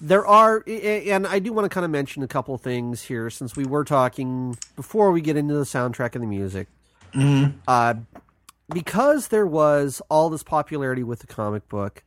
there 0.00 0.26
are, 0.26 0.62
and 0.66 1.26
I 1.26 1.40
do 1.40 1.52
want 1.52 1.64
to 1.64 1.68
kind 1.68 1.84
of 1.84 1.90
mention 1.90 2.22
a 2.22 2.28
couple 2.28 2.56
things 2.56 3.02
here 3.02 3.30
since 3.30 3.56
we 3.56 3.64
were 3.64 3.84
talking 3.84 4.56
before 4.76 5.10
we 5.10 5.20
get 5.20 5.36
into 5.36 5.54
the 5.54 5.64
soundtrack 5.64 6.14
and 6.14 6.22
the 6.22 6.28
music. 6.28 6.68
Mm-hmm. 7.12 7.58
Uh, 7.66 7.94
because 8.72 9.28
there 9.28 9.46
was 9.46 10.00
all 10.08 10.30
this 10.30 10.42
popularity 10.42 11.02
with 11.02 11.20
the 11.20 11.26
comic 11.26 11.68
book, 11.68 12.04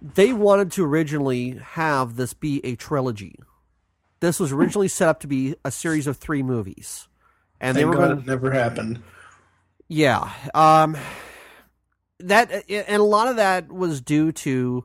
they 0.00 0.32
wanted 0.32 0.70
to 0.72 0.84
originally 0.84 1.58
have 1.62 2.16
this 2.16 2.32
be 2.32 2.64
a 2.64 2.76
trilogy. 2.76 3.36
This 4.20 4.38
was 4.38 4.52
originally 4.52 4.88
set 4.88 5.08
up 5.08 5.20
to 5.20 5.26
be 5.26 5.56
a 5.64 5.70
series 5.70 6.06
of 6.06 6.18
three 6.18 6.42
movies, 6.42 7.08
and 7.60 7.74
Thank 7.74 7.76
they 7.76 7.84
were 7.86 7.96
God 7.96 8.08
going. 8.08 8.18
It 8.20 8.26
never 8.26 8.50
happened. 8.50 9.02
Yeah. 9.88 10.30
Um, 10.54 10.96
that 12.20 12.64
and 12.68 13.00
a 13.00 13.04
lot 13.04 13.28
of 13.28 13.36
that 13.36 13.72
was 13.72 14.00
due 14.00 14.32
to 14.32 14.84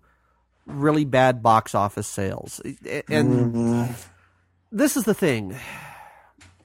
really 0.65 1.05
bad 1.05 1.43
box 1.43 1.75
office 1.75 2.07
sales. 2.07 2.59
And 3.09 3.53
mm-hmm. 3.53 3.93
this 4.71 4.97
is 4.97 5.03
the 5.03 5.13
thing. 5.13 5.55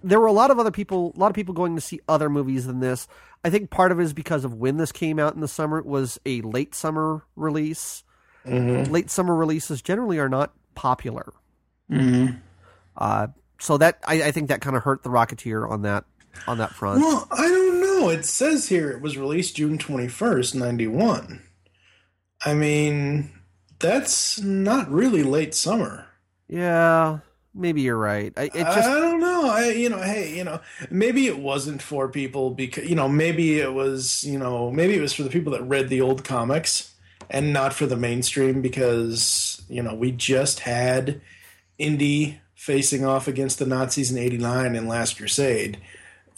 There 0.02 0.18
were 0.18 0.26
a 0.26 0.32
lot 0.32 0.50
of 0.50 0.58
other 0.58 0.70
people, 0.70 1.12
a 1.14 1.18
lot 1.18 1.28
of 1.28 1.34
people 1.34 1.54
going 1.54 1.74
to 1.74 1.80
see 1.80 2.00
other 2.08 2.30
movies 2.30 2.66
than 2.66 2.80
this. 2.80 3.06
I 3.44 3.50
think 3.50 3.70
part 3.70 3.92
of 3.92 4.00
it 4.00 4.04
is 4.04 4.12
because 4.12 4.44
of 4.44 4.54
when 4.54 4.76
this 4.76 4.92
came 4.92 5.18
out 5.18 5.34
in 5.34 5.40
the 5.40 5.48
summer. 5.48 5.78
It 5.78 5.86
was 5.86 6.18
a 6.24 6.40
late 6.42 6.74
summer 6.74 7.24
release. 7.36 8.02
Mm-hmm. 8.46 8.90
Late 8.90 9.10
summer 9.10 9.34
releases 9.34 9.82
generally 9.82 10.18
are 10.18 10.28
not 10.28 10.52
popular. 10.74 11.32
Mm-hmm. 11.90 12.36
Uh, 12.96 13.28
so 13.58 13.76
that 13.76 13.98
I, 14.06 14.22
I 14.24 14.30
think 14.30 14.48
that 14.48 14.60
kind 14.60 14.76
of 14.76 14.82
hurt 14.82 15.02
the 15.02 15.10
Rocketeer 15.10 15.68
on 15.68 15.82
that 15.82 16.04
on 16.46 16.58
that 16.58 16.70
front. 16.70 17.00
Well, 17.00 17.26
I 17.30 17.48
don't. 18.01 18.12
It 18.12 18.24
says 18.24 18.68
here 18.68 18.90
it 18.90 19.01
was 19.01 19.18
released 19.18 19.57
June 19.57 19.78
twenty 19.78 20.09
first, 20.09 20.55
ninety 20.55 20.86
one. 20.86 21.42
I 22.44 22.55
mean, 22.55 23.30
that's 23.78 24.40
not 24.40 24.90
really 24.90 25.22
late 25.22 25.55
summer. 25.55 26.07
Yeah, 26.48 27.18
maybe 27.55 27.82
you're 27.82 27.96
right. 27.96 28.32
I, 28.36 28.48
just... 28.48 28.66
I 28.66 29.01
don't 29.01 29.20
know. 29.20 29.48
I 29.48 29.70
you 29.70 29.88
know, 29.88 30.01
hey, 30.01 30.36
you 30.36 30.44
know, 30.44 30.61
maybe 30.90 31.26
it 31.26 31.38
wasn't 31.38 31.82
for 31.82 32.09
people 32.09 32.51
because 32.51 32.88
you 32.88 32.96
know, 32.96 33.09
maybe 33.09 33.61
it 33.61 33.72
was 33.72 34.24
you 34.24 34.38
know, 34.38 34.70
maybe 34.70 34.94
it 34.96 35.01
was 35.01 35.12
for 35.12 35.22
the 35.22 35.30
people 35.30 35.53
that 35.53 35.62
read 35.62 35.88
the 35.88 36.01
old 36.01 36.24
comics 36.24 36.94
and 37.28 37.53
not 37.53 37.72
for 37.72 37.86
the 37.86 37.96
mainstream 37.96 38.61
because 38.62 39.62
you 39.68 39.82
know 39.82 39.94
we 39.94 40.11
just 40.11 40.61
had 40.61 41.20
Indy 41.78 42.40
facing 42.55 43.05
off 43.05 43.28
against 43.28 43.59
the 43.59 43.66
Nazis 43.66 44.11
in 44.11 44.18
'89 44.18 44.74
in 44.74 44.88
Last 44.88 45.16
Crusade 45.16 45.78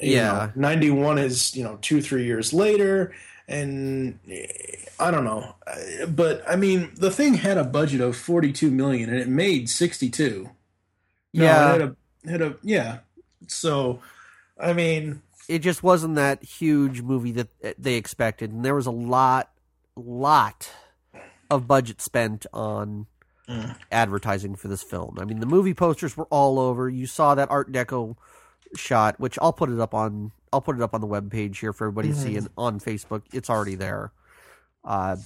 yeah. 0.03 0.51
Know, 0.55 0.69
91 0.69 1.19
is, 1.19 1.57
you 1.57 1.65
know, 1.65 1.79
two, 1.81 2.03
three 2.03 2.25
years 2.25 2.53
later. 2.53 3.15
And 3.49 4.19
I 4.99 5.11
don't 5.11 5.25
know. 5.25 5.55
But 6.09 6.43
I 6.49 6.57
mean, 6.57 6.93
the 6.95 7.11
thing 7.11 7.35
had 7.35 7.59
a 7.59 7.65
budget 7.65 8.01
of 8.01 8.17
42 8.17 8.71
million 8.71 9.11
and 9.11 9.19
it 9.19 9.29
made 9.29 9.69
62. 9.69 10.51
No, 11.35 11.45
yeah. 11.45 11.75
It 11.75 11.81
had 11.81 11.81
a, 11.81 12.31
had 12.31 12.43
a, 12.43 12.57
yeah. 12.63 12.99
So, 13.49 14.01
I 14.59 14.73
mean, 14.73 15.23
it 15.49 15.59
just 15.59 15.83
wasn't 15.83 16.15
that 16.15 16.43
huge 16.45 17.03
movie 17.03 17.33
that 17.33 17.49
they 17.79 17.95
expected. 17.95 18.53
And 18.53 18.65
there 18.65 18.75
was 18.75 18.87
a 18.87 18.93
lot, 18.93 19.51
lot 19.97 20.71
of 21.51 21.67
budget 21.67 22.01
spent 22.01 22.47
on 22.53 23.07
mm. 23.49 23.77
advertising 23.91 24.55
for 24.55 24.69
this 24.69 24.83
film. 24.83 25.19
I 25.21 25.25
mean, 25.25 25.41
the 25.41 25.47
movie 25.47 25.75
posters 25.75 26.17
were 26.17 26.27
all 26.27 26.59
over. 26.59 26.89
You 26.89 27.07
saw 27.07 27.35
that 27.35 27.51
Art 27.51 27.73
Deco 27.73 28.17
shot, 28.77 29.19
which 29.19 29.39
I'll 29.41 29.53
put 29.53 29.71
it 29.71 29.81
up 29.81 29.95
on 29.95 30.33
I'll 30.53 30.61
put 30.61 30.77
it 30.77 30.83
up 30.83 30.95
on 30.95 31.01
the 31.01 31.07
web 31.07 31.31
page 31.31 31.59
here 31.59 31.73
for 31.73 31.87
everybody 31.87 32.09
mm-hmm. 32.11 32.23
to 32.23 32.29
see 32.29 32.37
and 32.37 32.49
on 32.59 32.79
Facebook. 32.79 33.23
It's 33.33 33.49
already 33.49 33.75
there. 33.75 34.13
Uh, 34.85 35.17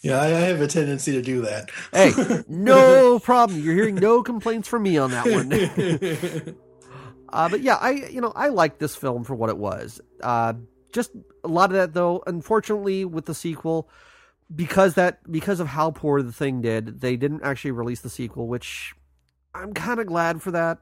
yeah, 0.00 0.20
I 0.20 0.26
have 0.26 0.60
a 0.60 0.68
tendency 0.68 1.12
to 1.12 1.22
do 1.22 1.42
that. 1.42 1.70
hey, 1.92 2.12
no 2.48 3.18
problem. 3.18 3.60
You're 3.60 3.74
hearing 3.74 3.96
no 3.96 4.22
complaints 4.22 4.68
from 4.68 4.84
me 4.84 4.96
on 4.96 5.10
that 5.10 5.26
one. 5.26 6.54
uh, 7.28 7.48
but 7.48 7.60
yeah, 7.60 7.76
I 7.76 7.90
you 7.90 8.20
know 8.20 8.32
I 8.36 8.48
like 8.48 8.78
this 8.78 8.94
film 8.94 9.24
for 9.24 9.34
what 9.34 9.50
it 9.50 9.58
was. 9.58 10.00
Uh, 10.22 10.54
just 10.92 11.10
a 11.42 11.48
lot 11.48 11.70
of 11.70 11.76
that 11.76 11.94
though. 11.94 12.22
Unfortunately, 12.26 13.04
with 13.04 13.26
the 13.26 13.34
sequel, 13.34 13.88
because 14.54 14.94
that 14.94 15.30
because 15.30 15.58
of 15.58 15.66
how 15.66 15.90
poor 15.90 16.22
the 16.22 16.32
thing 16.32 16.60
did, 16.60 17.00
they 17.00 17.16
didn't 17.16 17.42
actually 17.42 17.72
release 17.72 18.00
the 18.00 18.10
sequel, 18.10 18.46
which 18.46 18.94
I'm 19.52 19.74
kind 19.74 19.98
of 19.98 20.06
glad 20.06 20.42
for 20.42 20.52
that. 20.52 20.78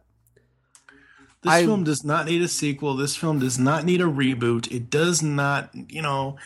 This 1.42 1.52
I, 1.52 1.64
film 1.64 1.84
does 1.84 2.04
not 2.04 2.26
need 2.26 2.42
a 2.42 2.48
sequel. 2.48 2.94
This 2.96 3.16
film 3.16 3.38
does 3.38 3.58
not 3.58 3.84
need 3.84 4.00
a 4.00 4.04
reboot. 4.04 4.70
It 4.72 4.90
does 4.90 5.22
not, 5.22 5.70
you 5.74 6.02
know. 6.02 6.36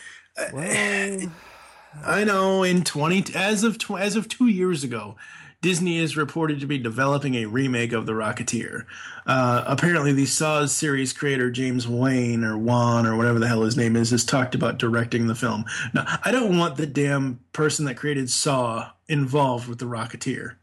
Well, 0.53 1.31
I 2.05 2.23
know. 2.23 2.63
In 2.63 2.83
twenty, 2.83 3.23
as 3.35 3.63
of 3.63 3.77
tw- 3.77 3.91
as 3.99 4.15
of 4.15 4.29
two 4.29 4.47
years 4.47 4.83
ago, 4.83 5.15
Disney 5.61 5.97
is 5.97 6.15
reported 6.17 6.59
to 6.59 6.65
be 6.65 6.77
developing 6.77 7.35
a 7.35 7.45
remake 7.45 7.93
of 7.93 8.05
The 8.05 8.13
Rocketeer. 8.13 8.85
Uh, 9.27 9.63
apparently, 9.67 10.11
the 10.11 10.25
Saw 10.25 10.65
series 10.65 11.13
creator 11.13 11.51
James 11.51 11.87
Wayne 11.87 12.43
or 12.43 12.57
Wan 12.57 13.05
or 13.05 13.15
whatever 13.15 13.39
the 13.39 13.47
hell 13.47 13.61
his 13.63 13.77
name 13.77 13.95
is 13.95 14.11
has 14.11 14.25
talked 14.25 14.55
about 14.55 14.77
directing 14.79 15.27
the 15.27 15.35
film. 15.35 15.65
Now, 15.93 16.05
I 16.23 16.31
don't 16.31 16.57
want 16.57 16.77
the 16.77 16.87
damn 16.87 17.39
person 17.53 17.85
that 17.85 17.97
created 17.97 18.29
Saw 18.29 18.91
involved 19.07 19.67
with 19.67 19.79
The 19.79 19.85
Rocketeer. 19.85 20.55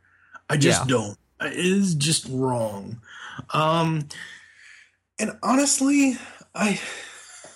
I 0.50 0.56
just 0.56 0.82
Yeah. 0.82 0.96
don't. 0.96 1.18
It 1.42 1.52
is 1.54 1.94
just 1.94 2.26
wrong. 2.28 3.00
Um, 3.50 4.08
and 5.18 5.38
honestly, 5.42 6.16
I 6.54 6.80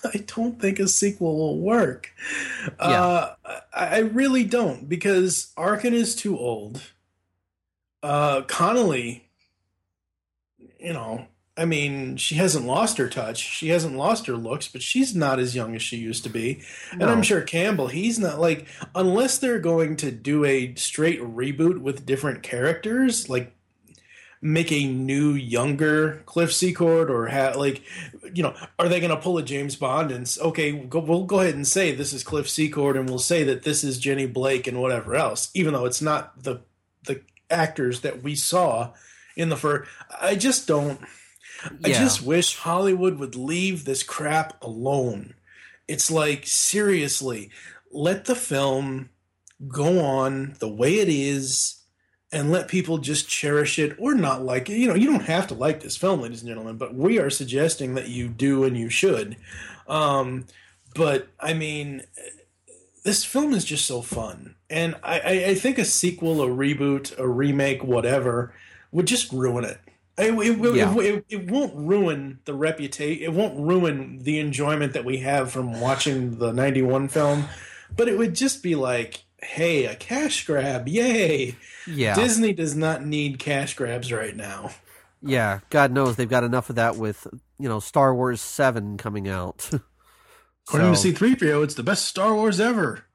I 0.03 0.23
don't 0.27 0.59
think 0.59 0.79
a 0.79 0.87
sequel 0.87 1.37
will 1.37 1.59
work. 1.59 2.11
Uh, 2.79 3.33
I, 3.45 3.61
I 3.73 3.99
really 3.99 4.43
don't 4.43 4.89
because 4.89 5.51
Arkin 5.57 5.93
is 5.93 6.15
too 6.15 6.37
old. 6.37 6.81
Uh, 8.01 8.41
Connelly, 8.41 9.29
you 10.79 10.91
know, 10.91 11.27
I 11.55 11.65
mean, 11.65 12.17
she 12.17 12.35
hasn't 12.35 12.65
lost 12.65 12.97
her 12.97 13.07
touch. 13.07 13.37
She 13.37 13.69
hasn't 13.69 13.95
lost 13.95 14.25
her 14.25 14.35
looks, 14.35 14.67
but 14.67 14.81
she's 14.81 15.15
not 15.15 15.39
as 15.39 15.55
young 15.55 15.75
as 15.75 15.83
she 15.83 15.97
used 15.97 16.23
to 16.23 16.29
be. 16.29 16.63
And 16.91 17.03
I'm 17.03 17.21
sure 17.21 17.41
Campbell, 17.41 17.87
he's 17.87 18.17
not 18.17 18.39
like 18.39 18.65
unless 18.95 19.37
they're 19.37 19.59
going 19.59 19.95
to 19.97 20.11
do 20.11 20.43
a 20.45 20.73
straight 20.75 21.21
reboot 21.21 21.79
with 21.79 22.05
different 22.05 22.41
characters, 22.41 23.29
like 23.29 23.55
make 24.43 24.71
a 24.73 24.85
new 24.85 25.31
younger 25.31 26.21
Cliff 26.25 26.51
Secord 26.51 27.09
or 27.09 27.29
like 27.55 27.81
you 28.33 28.43
know 28.43 28.53
are 28.77 28.89
they 28.89 28.99
going 28.99 29.09
to 29.09 29.17
pull 29.17 29.37
a 29.37 29.43
James 29.43 29.77
Bond 29.77 30.11
and 30.11 30.37
okay 30.41 30.73
go, 30.73 30.99
we'll 30.99 31.23
go 31.23 31.39
ahead 31.39 31.55
and 31.55 31.65
say 31.65 31.95
this 31.95 32.11
is 32.11 32.23
Cliff 32.23 32.49
Secord 32.49 32.97
and 32.97 33.07
we'll 33.07 33.19
say 33.19 33.43
that 33.43 33.63
this 33.63 33.83
is 33.85 33.97
Jenny 33.97 34.25
Blake 34.27 34.67
and 34.67 34.81
whatever 34.81 35.15
else 35.15 35.49
even 35.53 35.73
though 35.73 35.85
it's 35.85 36.01
not 36.01 36.43
the 36.43 36.59
the 37.05 37.21
actors 37.49 38.01
that 38.01 38.21
we 38.21 38.35
saw 38.35 38.91
in 39.37 39.47
the 39.47 39.55
first 39.55 39.89
I 40.19 40.35
just 40.35 40.67
don't 40.67 40.99
I 41.83 41.87
Yeah. 41.89 41.99
just 41.99 42.21
wish 42.21 42.57
Hollywood 42.57 43.19
would 43.19 43.35
leave 43.37 43.85
this 43.85 44.03
crap 44.03 44.61
alone. 44.61 45.35
It's 45.87 46.11
like 46.11 46.45
seriously, 46.45 47.49
let 47.91 48.25
the 48.25 48.35
film 48.35 49.09
go 49.67 49.99
on 50.01 50.55
the 50.59 50.67
way 50.67 50.95
it 50.99 51.07
is 51.07 51.82
and 52.33 52.51
let 52.51 52.67
people 52.67 52.97
just 52.97 53.29
cherish 53.29 53.77
it 53.79 53.95
or 53.99 54.13
not 54.15 54.43
like 54.43 54.69
it. 54.69 54.77
You 54.77 54.87
know, 54.87 54.95
you 54.95 55.07
don't 55.07 55.25
have 55.25 55.47
to 55.47 55.53
like 55.53 55.81
this 55.81 55.95
film, 55.95 56.21
ladies 56.21 56.41
and 56.41 56.49
gentlemen, 56.49 56.77
but 56.77 56.93
we 56.95 57.19
are 57.19 57.29
suggesting 57.29 57.93
that 57.95 58.09
you 58.09 58.27
do 58.27 58.63
and 58.63 58.77
you 58.77 58.89
should. 58.89 59.37
Um, 59.87 60.45
but 60.95 61.27
I 61.39 61.53
mean, 61.53 62.03
this 63.03 63.23
film 63.25 63.53
is 63.53 63.65
just 63.65 63.85
so 63.85 64.01
fun, 64.01 64.55
and 64.69 64.95
I, 65.03 65.19
I, 65.19 65.45
I 65.49 65.55
think 65.55 65.77
a 65.77 65.85
sequel, 65.85 66.41
a 66.41 66.47
reboot, 66.47 67.17
a 67.19 67.27
remake, 67.27 67.83
whatever, 67.83 68.53
would 68.91 69.07
just 69.07 69.31
ruin 69.33 69.65
it. 69.65 69.79
It, 70.17 70.33
it, 70.33 70.63
it- 70.65 70.75
Yeah. 70.75 70.97
it- 70.99 71.25
it 71.29 71.51
won't 71.51 71.73
ruin 71.75 72.39
the 72.45 72.53
reputation. 72.53 73.23
It 73.23 73.33
won't 73.33 73.59
ruin 73.59 74.19
the 74.21 74.39
enjoyment 74.39 74.93
that 74.93 75.03
we 75.05 75.17
have 75.17 75.51
from 75.51 75.81
watching 75.81 76.37
the 76.37 76.53
'91 76.53 77.07
film, 77.09 77.45
but 77.95 78.07
it 78.07 78.17
would 78.17 78.35
just 78.35 78.63
be 78.63 78.75
like, 78.75 79.23
"Hey, 79.43 79.85
a 79.85 79.95
cash 79.95 80.45
grab! 80.45 80.87
Yay!" 80.87 81.55
Yeah. 81.87 82.15
Disney 82.15 82.53
does 82.53 82.75
not 82.75 83.05
need 83.05 83.39
cash 83.39 83.75
grabs 83.75 84.11
right 84.11 84.35
now. 84.35 84.71
Yeah, 85.21 85.59
God 85.69 85.91
knows 85.91 86.15
they've 86.15 86.29
got 86.29 86.43
enough 86.43 86.69
of 86.69 86.75
that 86.75 86.97
with 86.97 87.27
you 87.59 87.69
know 87.69 87.79
Star 87.79 88.13
Wars 88.13 88.41
Seven 88.41 88.97
coming 88.97 89.27
out. 89.27 89.69
According 90.67 90.95
So, 90.95 91.09
to 91.11 91.13
C-3PO, 91.13 91.63
it's 91.63 91.75
the 91.75 91.83
best 91.83 92.05
Star 92.05 92.33
Wars 92.33 92.59
ever. 92.59 93.05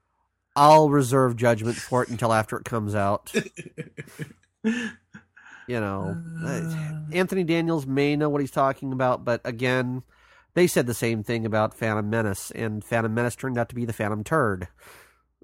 I'll 0.55 0.89
reserve 0.89 1.35
judgment 1.35 1.77
for 1.77 2.03
it 2.03 2.09
until 2.09 2.31
after 2.31 2.57
it 2.57 2.65
comes 2.65 2.93
out. 2.93 3.33
you 4.63 4.89
know, 5.67 6.15
uh, 6.43 6.95
Anthony 7.11 7.43
Daniels 7.43 7.87
may 7.87 8.15
know 8.15 8.29
what 8.29 8.41
he's 8.41 8.51
talking 8.51 8.91
about, 8.91 9.25
but 9.25 9.41
again, 9.45 10.03
they 10.53 10.67
said 10.67 10.85
the 10.85 10.93
same 10.93 11.23
thing 11.23 11.45
about 11.45 11.73
Phantom 11.73 12.07
Menace, 12.07 12.51
and 12.51 12.83
Phantom 12.83 13.13
Menace 13.13 13.35
turned 13.35 13.57
out 13.57 13.69
to 13.69 13.75
be 13.75 13.85
the 13.85 13.93
Phantom 13.93 14.23
Turd. 14.23 14.67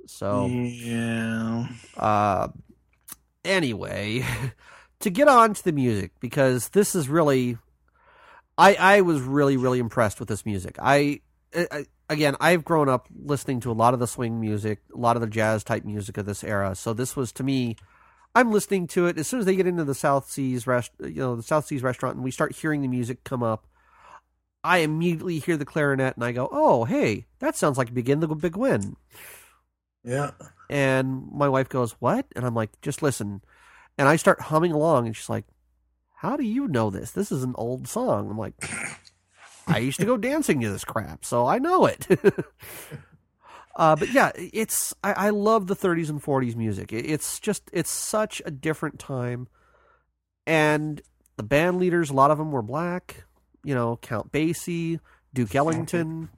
So, 0.07 0.47
Yeah. 0.47 1.67
uh, 1.97 2.47
anyway, 3.43 4.23
to 4.99 5.09
get 5.09 5.27
on 5.27 5.53
to 5.53 5.63
the 5.63 5.71
music 5.71 6.11
because 6.19 6.69
this 6.69 6.95
is 6.95 7.09
really, 7.09 7.57
I 8.57 8.75
I 8.75 9.01
was 9.01 9.21
really 9.21 9.57
really 9.57 9.79
impressed 9.79 10.19
with 10.19 10.29
this 10.29 10.45
music. 10.45 10.77
I, 10.81 11.21
I 11.53 11.85
again 12.09 12.35
I've 12.39 12.63
grown 12.63 12.89
up 12.89 13.07
listening 13.15 13.59
to 13.61 13.71
a 13.71 13.73
lot 13.73 13.93
of 13.93 13.99
the 13.99 14.07
swing 14.07 14.39
music, 14.39 14.79
a 14.93 14.97
lot 14.97 15.15
of 15.15 15.21
the 15.21 15.27
jazz 15.27 15.63
type 15.63 15.83
music 15.85 16.17
of 16.17 16.25
this 16.25 16.43
era. 16.43 16.75
So 16.75 16.93
this 16.93 17.15
was 17.15 17.31
to 17.33 17.43
me. 17.43 17.75
I'm 18.37 18.51
listening 18.51 18.87
to 18.87 19.05
it 19.07 19.17
as 19.17 19.27
soon 19.29 19.39
as 19.39 19.45
they 19.45 19.55
get 19.55 19.65
into 19.65 19.85
the 19.85 19.95
South 19.95 20.29
Seas 20.29 20.67
rest, 20.67 20.91
you 20.99 21.21
know, 21.21 21.37
the 21.37 21.43
South 21.43 21.65
Seas 21.67 21.81
restaurant, 21.81 22.15
and 22.15 22.23
we 22.23 22.31
start 22.31 22.53
hearing 22.53 22.81
the 22.81 22.87
music 22.89 23.23
come 23.23 23.41
up. 23.41 23.65
I 24.61 24.79
immediately 24.79 25.39
hear 25.39 25.55
the 25.55 25.63
clarinet, 25.63 26.15
and 26.15 26.23
I 26.25 26.33
go, 26.33 26.49
"Oh, 26.51 26.83
hey, 26.83 27.27
that 27.39 27.55
sounds 27.55 27.77
like 27.77 27.93
Begin 27.93 28.19
the 28.19 28.27
Beguine." 28.27 28.95
Yeah. 30.05 30.31
And 30.69 31.31
my 31.31 31.49
wife 31.49 31.67
goes, 31.67 31.93
What? 31.93 32.25
And 32.35 32.45
I'm 32.45 32.55
like, 32.55 32.79
Just 32.81 33.01
listen. 33.01 33.41
And 33.97 34.07
I 34.07 34.15
start 34.17 34.41
humming 34.41 34.71
along, 34.71 35.07
and 35.07 35.15
she's 35.15 35.29
like, 35.29 35.45
How 36.15 36.37
do 36.37 36.43
you 36.43 36.67
know 36.67 36.89
this? 36.89 37.11
This 37.11 37.31
is 37.31 37.43
an 37.43 37.55
old 37.57 37.87
song. 37.87 38.29
I'm 38.29 38.37
like, 38.37 38.53
I 39.67 39.79
used 39.79 39.99
to 39.99 40.05
go 40.05 40.17
dancing 40.17 40.61
to 40.61 40.69
this 40.69 40.85
crap, 40.85 41.25
so 41.25 41.47
I 41.47 41.57
know 41.57 41.85
it. 41.85 42.07
uh, 43.75 43.95
but 43.95 44.11
yeah, 44.13 44.31
it's 44.35 44.93
I, 45.03 45.13
I 45.13 45.29
love 45.31 45.67
the 45.67 45.75
30s 45.75 46.09
and 46.09 46.21
40s 46.21 46.55
music. 46.55 46.93
It, 46.93 47.09
it's 47.09 47.39
just 47.39 47.63
it's 47.73 47.91
such 47.91 48.41
a 48.45 48.51
different 48.51 48.99
time, 48.99 49.47
and 50.45 51.01
the 51.37 51.43
band 51.43 51.79
leaders, 51.79 52.09
a 52.09 52.13
lot 52.13 52.31
of 52.31 52.37
them 52.37 52.51
were 52.51 52.61
black. 52.61 53.23
You 53.63 53.73
know, 53.73 53.97
Count 53.97 54.31
Basie, 54.31 54.99
Duke 55.33 55.55
Ellington 55.55 56.29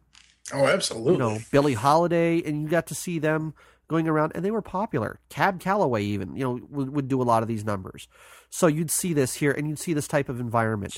Oh, 0.53 0.65
absolutely. 0.65 1.13
you 1.13 1.19
know 1.19 1.39
Billie 1.51 1.73
Holiday, 1.73 2.41
and 2.43 2.61
you 2.61 2.69
got 2.69 2.87
to 2.87 2.95
see 2.95 3.19
them 3.19 3.53
going 3.87 4.07
around, 4.07 4.33
and 4.35 4.43
they 4.43 4.51
were 4.51 4.61
popular. 4.61 5.19
Cab 5.29 5.59
Calloway 5.59 6.03
even 6.03 6.35
you 6.35 6.43
know 6.43 6.59
would, 6.69 6.89
would 6.89 7.07
do 7.07 7.21
a 7.21 7.23
lot 7.23 7.41
of 7.41 7.47
these 7.47 7.65
numbers, 7.65 8.07
so 8.49 8.67
you'd 8.67 8.91
see 8.91 9.13
this 9.13 9.35
here, 9.35 9.51
and 9.51 9.67
you'd 9.67 9.79
see 9.79 9.93
this 9.93 10.07
type 10.07 10.29
of 10.29 10.39
environment, 10.39 10.97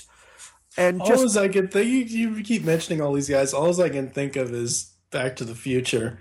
and 0.78 1.02
all 1.02 1.08
just 1.08 1.24
as 1.24 1.38
I 1.38 1.48
can 1.48 1.68
think, 1.68 1.88
you, 1.88 2.30
you 2.36 2.44
keep 2.44 2.64
mentioning 2.64 3.02
all 3.02 3.14
these 3.14 3.30
guys. 3.30 3.54
All 3.54 3.68
as 3.68 3.80
I 3.80 3.90
can 3.90 4.10
think 4.10 4.36
of 4.36 4.54
is 4.54 4.94
Back 5.12 5.36
to 5.38 5.46
the 5.46 5.56
Future. 5.56 6.20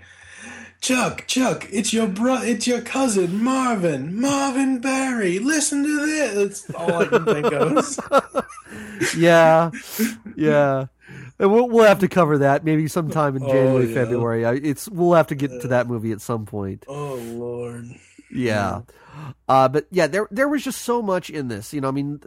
Chuck, 0.81 1.25
Chuck, 1.27 1.67
it's 1.71 1.91
your 1.91 2.07
bro, 2.07 2.41
it's 2.41 2.65
your 2.65 2.79
cousin 2.81 3.43
Marvin, 3.43 4.19
Marvin 4.19 4.79
Berry. 4.79 5.37
Listen 5.37 5.83
to 5.83 6.05
this. 6.05 6.61
That's 6.61 6.75
all 6.75 7.01
I 7.01 7.05
can 7.05 7.25
think 7.25 7.51
of. 7.51 8.45
yeah, 9.17 9.71
yeah. 10.37 10.85
And 11.39 11.51
we'll, 11.53 11.69
we'll 11.69 11.85
have 11.87 11.99
to 11.99 12.07
cover 12.09 12.39
that 12.39 12.65
maybe 12.65 12.87
sometime 12.89 13.37
in 13.37 13.43
Oh, 13.43 13.47
January, 13.47 13.87
yeah. 13.87 13.93
February. 13.93 14.45
I, 14.45 14.53
it's 14.55 14.89
we'll 14.89 15.13
have 15.13 15.27
to 15.27 15.35
get 15.35 15.61
to 15.61 15.69
that 15.69 15.87
movie 15.87 16.11
at 16.11 16.19
some 16.21 16.45
point. 16.45 16.85
oh 16.87 17.15
Lord. 17.15 17.85
Yeah. 18.31 18.81
Uh, 19.47 19.67
but 19.69 19.87
yeah, 19.89 20.07
there 20.07 20.27
there 20.31 20.47
was 20.49 20.63
just 20.63 20.81
so 20.81 21.01
much 21.01 21.29
in 21.29 21.47
this. 21.47 21.73
You 21.73 21.81
know, 21.81 21.87
I 21.87 21.91
mean, 21.91 22.19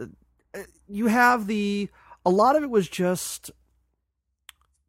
uh, 0.53 0.59
you 0.87 1.07
have 1.07 1.47
the 1.47 1.89
a 2.25 2.29
lot 2.29 2.55
of 2.55 2.63
it 2.63 2.69
was 2.69 2.89
just 2.89 3.51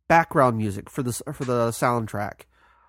background 0.09 0.57
music 0.59 0.91
for 0.91 1.03
this 1.03 1.23
for 1.33 1.45
the 1.45 1.69
soundtrack, 1.71 2.43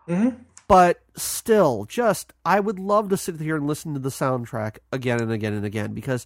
hmm 0.07 0.29
but 0.67 1.01
still, 1.15 1.85
just 1.87 2.33
I 2.43 2.59
would 2.59 2.79
love 2.79 3.09
to 3.09 3.17
sit 3.17 3.39
here 3.39 3.55
and 3.55 3.67
listen 3.67 3.93
to 3.93 3.99
the 3.99 4.09
soundtrack 4.09 4.77
again 4.91 5.21
and 5.21 5.31
again 5.31 5.53
and 5.53 5.63
again 5.63 5.93
because 5.93 6.25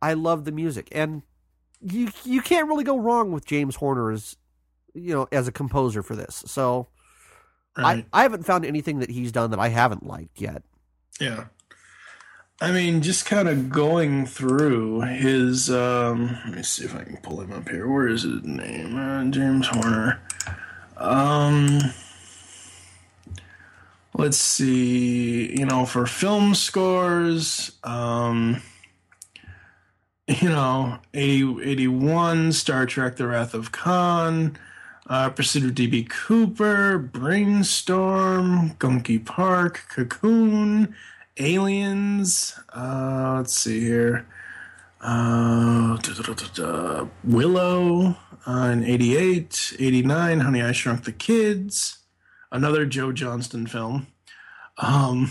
I 0.00 0.14
love 0.14 0.46
the 0.46 0.52
music, 0.52 0.88
and 0.92 1.20
you 1.82 2.08
you 2.24 2.40
can't 2.40 2.66
really 2.66 2.84
go 2.84 2.98
wrong 2.98 3.30
with 3.30 3.44
James 3.44 3.76
Horner 3.76 4.10
as 4.10 4.36
you 4.94 5.12
know 5.14 5.28
as 5.32 5.48
a 5.48 5.52
composer 5.52 6.02
for 6.02 6.16
this. 6.16 6.42
So 6.46 6.88
Right. 7.76 8.06
I 8.12 8.20
I 8.20 8.22
haven't 8.22 8.46
found 8.46 8.64
anything 8.64 9.00
that 9.00 9.10
he's 9.10 9.32
done 9.32 9.50
that 9.50 9.58
I 9.58 9.68
haven't 9.68 10.06
liked 10.06 10.40
yet. 10.40 10.62
Yeah. 11.20 11.46
I 12.60 12.70
mean, 12.70 13.02
just 13.02 13.26
kind 13.26 13.48
of 13.48 13.68
going 13.68 14.26
through 14.26 15.00
his. 15.00 15.68
Um, 15.70 16.38
let 16.46 16.54
me 16.54 16.62
see 16.62 16.84
if 16.84 16.94
I 16.94 17.02
can 17.02 17.16
pull 17.16 17.40
him 17.40 17.52
up 17.52 17.68
here. 17.68 17.88
Where 17.90 18.06
is 18.06 18.22
his 18.22 18.44
name? 18.44 18.96
Uh, 18.96 19.24
James 19.24 19.66
Horner. 19.66 20.22
Um, 20.96 21.80
let's 24.16 24.36
see. 24.36 25.58
You 25.58 25.66
know, 25.66 25.84
for 25.84 26.06
film 26.06 26.54
scores, 26.54 27.72
um, 27.82 28.62
you 30.28 30.48
know, 30.48 30.98
80, 31.12 31.62
81, 31.62 32.52
Star 32.52 32.86
Trek 32.86 33.16
The 33.16 33.26
Wrath 33.26 33.52
of 33.54 33.72
Khan, 33.72 34.56
uh, 35.06 35.30
Pursuit 35.30 35.64
of 35.64 35.72
DB 35.72 36.08
Cooper, 36.08 36.98
Brainstorm, 36.98 38.74
Gorky 38.78 39.18
Park, 39.18 39.82
Cocoon, 39.88 40.94
Aliens, 41.38 42.58
uh, 42.74 43.34
let's 43.38 43.54
see 43.54 43.80
here. 43.80 44.26
Uh, 45.00 45.98
Willow 47.24 48.16
uh, 48.46 48.70
in 48.72 48.84
88, 48.84 49.76
89, 49.78 50.40
Honey, 50.40 50.62
I 50.62 50.72
Shrunk 50.72 51.04
the 51.04 51.12
Kids, 51.12 51.98
another 52.50 52.86
Joe 52.86 53.12
Johnston 53.12 53.66
film. 53.66 54.06
Um, 54.78 55.30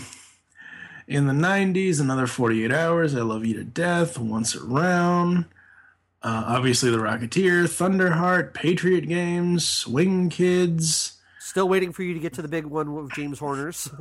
in 1.08 1.26
the 1.26 1.32
90s, 1.32 2.00
another 2.00 2.26
48 2.26 2.72
Hours, 2.72 3.14
I 3.14 3.20
Love 3.20 3.44
You 3.44 3.54
to 3.54 3.64
Death, 3.64 4.18
Once 4.18 4.54
Around. 4.54 5.46
Uh, 6.24 6.44
obviously, 6.46 6.90
The 6.90 6.96
Rocketeer, 6.98 7.64
Thunderheart, 7.64 8.54
Patriot 8.54 9.02
Games, 9.02 9.62
Swing 9.68 10.30
Kids. 10.30 11.20
Still 11.38 11.68
waiting 11.68 11.92
for 11.92 12.02
you 12.02 12.14
to 12.14 12.20
get 12.20 12.32
to 12.34 12.42
the 12.42 12.48
big 12.48 12.64
one 12.64 12.94
with 12.94 13.12
James 13.12 13.38
Horner's. 13.38 13.88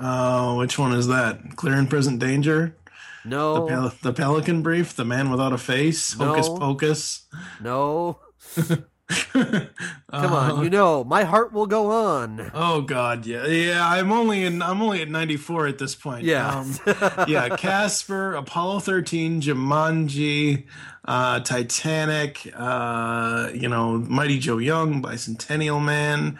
Uh, 0.00 0.54
which 0.54 0.78
one 0.78 0.92
is 0.92 1.08
that? 1.08 1.56
Clear 1.56 1.74
and 1.74 1.90
Present 1.90 2.20
Danger? 2.20 2.76
no, 3.24 3.54
The, 3.54 3.66
Pel- 3.66 3.92
the 4.02 4.12
Pelican 4.12 4.62
Brief? 4.62 4.94
The 4.94 5.04
Man 5.04 5.28
Without 5.28 5.52
a 5.52 5.58
Face? 5.58 6.12
Hocus 6.12 6.46
No. 6.48 6.56
Pocus? 6.56 7.26
no. 7.60 8.20
Come 9.32 10.32
on, 10.32 10.64
you 10.64 10.70
know, 10.70 11.02
my 11.02 11.24
heart 11.24 11.52
will 11.52 11.66
go 11.66 11.90
on. 11.90 12.50
Oh 12.52 12.82
God, 12.82 13.24
yeah, 13.24 13.46
yeah. 13.46 13.88
I'm 13.88 14.12
only 14.12 14.44
in. 14.44 14.60
I'm 14.60 14.82
only 14.82 15.00
at 15.00 15.08
94 15.08 15.66
at 15.66 15.78
this 15.78 15.94
point. 15.94 16.24
Yeah. 16.24 16.58
Um, 16.58 16.74
yeah. 17.28 17.56
Casper, 17.56 18.34
Apollo 18.34 18.80
13, 18.80 19.40
Jumanji, 19.40 20.66
uh, 21.06 21.40
Titanic. 21.40 22.52
Uh, 22.54 23.48
you 23.54 23.68
know, 23.68 23.98
Mighty 23.98 24.38
Joe 24.38 24.58
Young, 24.58 25.02
Bicentennial 25.02 25.82
Man. 25.82 26.38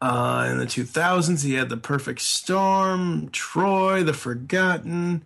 Uh, 0.00 0.46
in 0.52 0.58
the 0.58 0.66
2000s, 0.66 1.42
he 1.44 1.54
had 1.54 1.68
The 1.68 1.76
Perfect 1.76 2.20
Storm, 2.20 3.28
Troy, 3.30 4.04
The 4.04 4.12
Forgotten, 4.12 5.24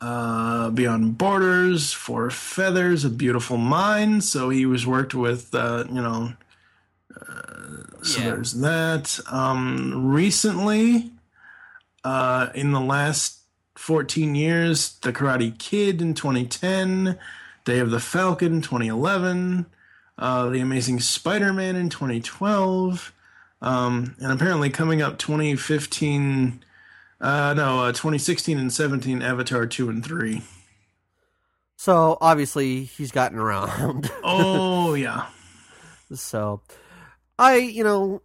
uh, 0.00 0.70
Beyond 0.70 1.16
Borders, 1.18 1.92
Four 1.92 2.30
Feathers, 2.30 3.04
A 3.04 3.10
Beautiful 3.10 3.56
Mind. 3.56 4.24
So 4.24 4.50
he 4.50 4.66
was 4.66 4.86
worked 4.86 5.14
with, 5.14 5.54
uh, 5.54 5.84
you 5.88 6.02
know, 6.02 6.32
so 8.02 8.18
Yeah. 8.20 8.24
there's 8.26 8.52
that. 8.54 9.18
Um, 9.30 10.06
recently, 10.12 11.12
uh, 12.04 12.48
in 12.54 12.72
the 12.72 12.80
last 12.80 13.38
14 13.76 14.34
years, 14.34 14.98
The 15.02 15.12
Karate 15.12 15.56
Kid 15.58 16.02
in 16.02 16.14
2010, 16.14 17.18
Day 17.64 17.78
of 17.78 17.90
the 17.90 18.00
Falcon 18.00 18.60
2011, 18.60 19.66
uh, 20.18 20.50
The 20.50 20.60
Amazing 20.60 21.00
Spider 21.00 21.52
Man 21.52 21.76
in 21.76 21.88
2012, 21.88 23.12
um, 23.62 24.14
and 24.20 24.30
apparently 24.32 24.68
coming 24.68 25.00
up 25.00 25.18
2015. 25.18 26.62
Uh, 27.20 27.54
no, 27.54 27.84
uh, 27.84 27.92
2016 27.92 28.58
and 28.58 28.72
17, 28.72 29.22
Avatar 29.22 29.66
2 29.66 29.88
and 29.88 30.04
3. 30.04 30.42
So 31.76 32.18
obviously 32.20 32.84
he's 32.84 33.10
gotten 33.10 33.38
around. 33.38 34.10
Oh, 34.22 34.94
yeah. 34.94 35.26
So, 36.14 36.62
I, 37.38 37.56
you 37.56 37.82
know, 37.84 38.22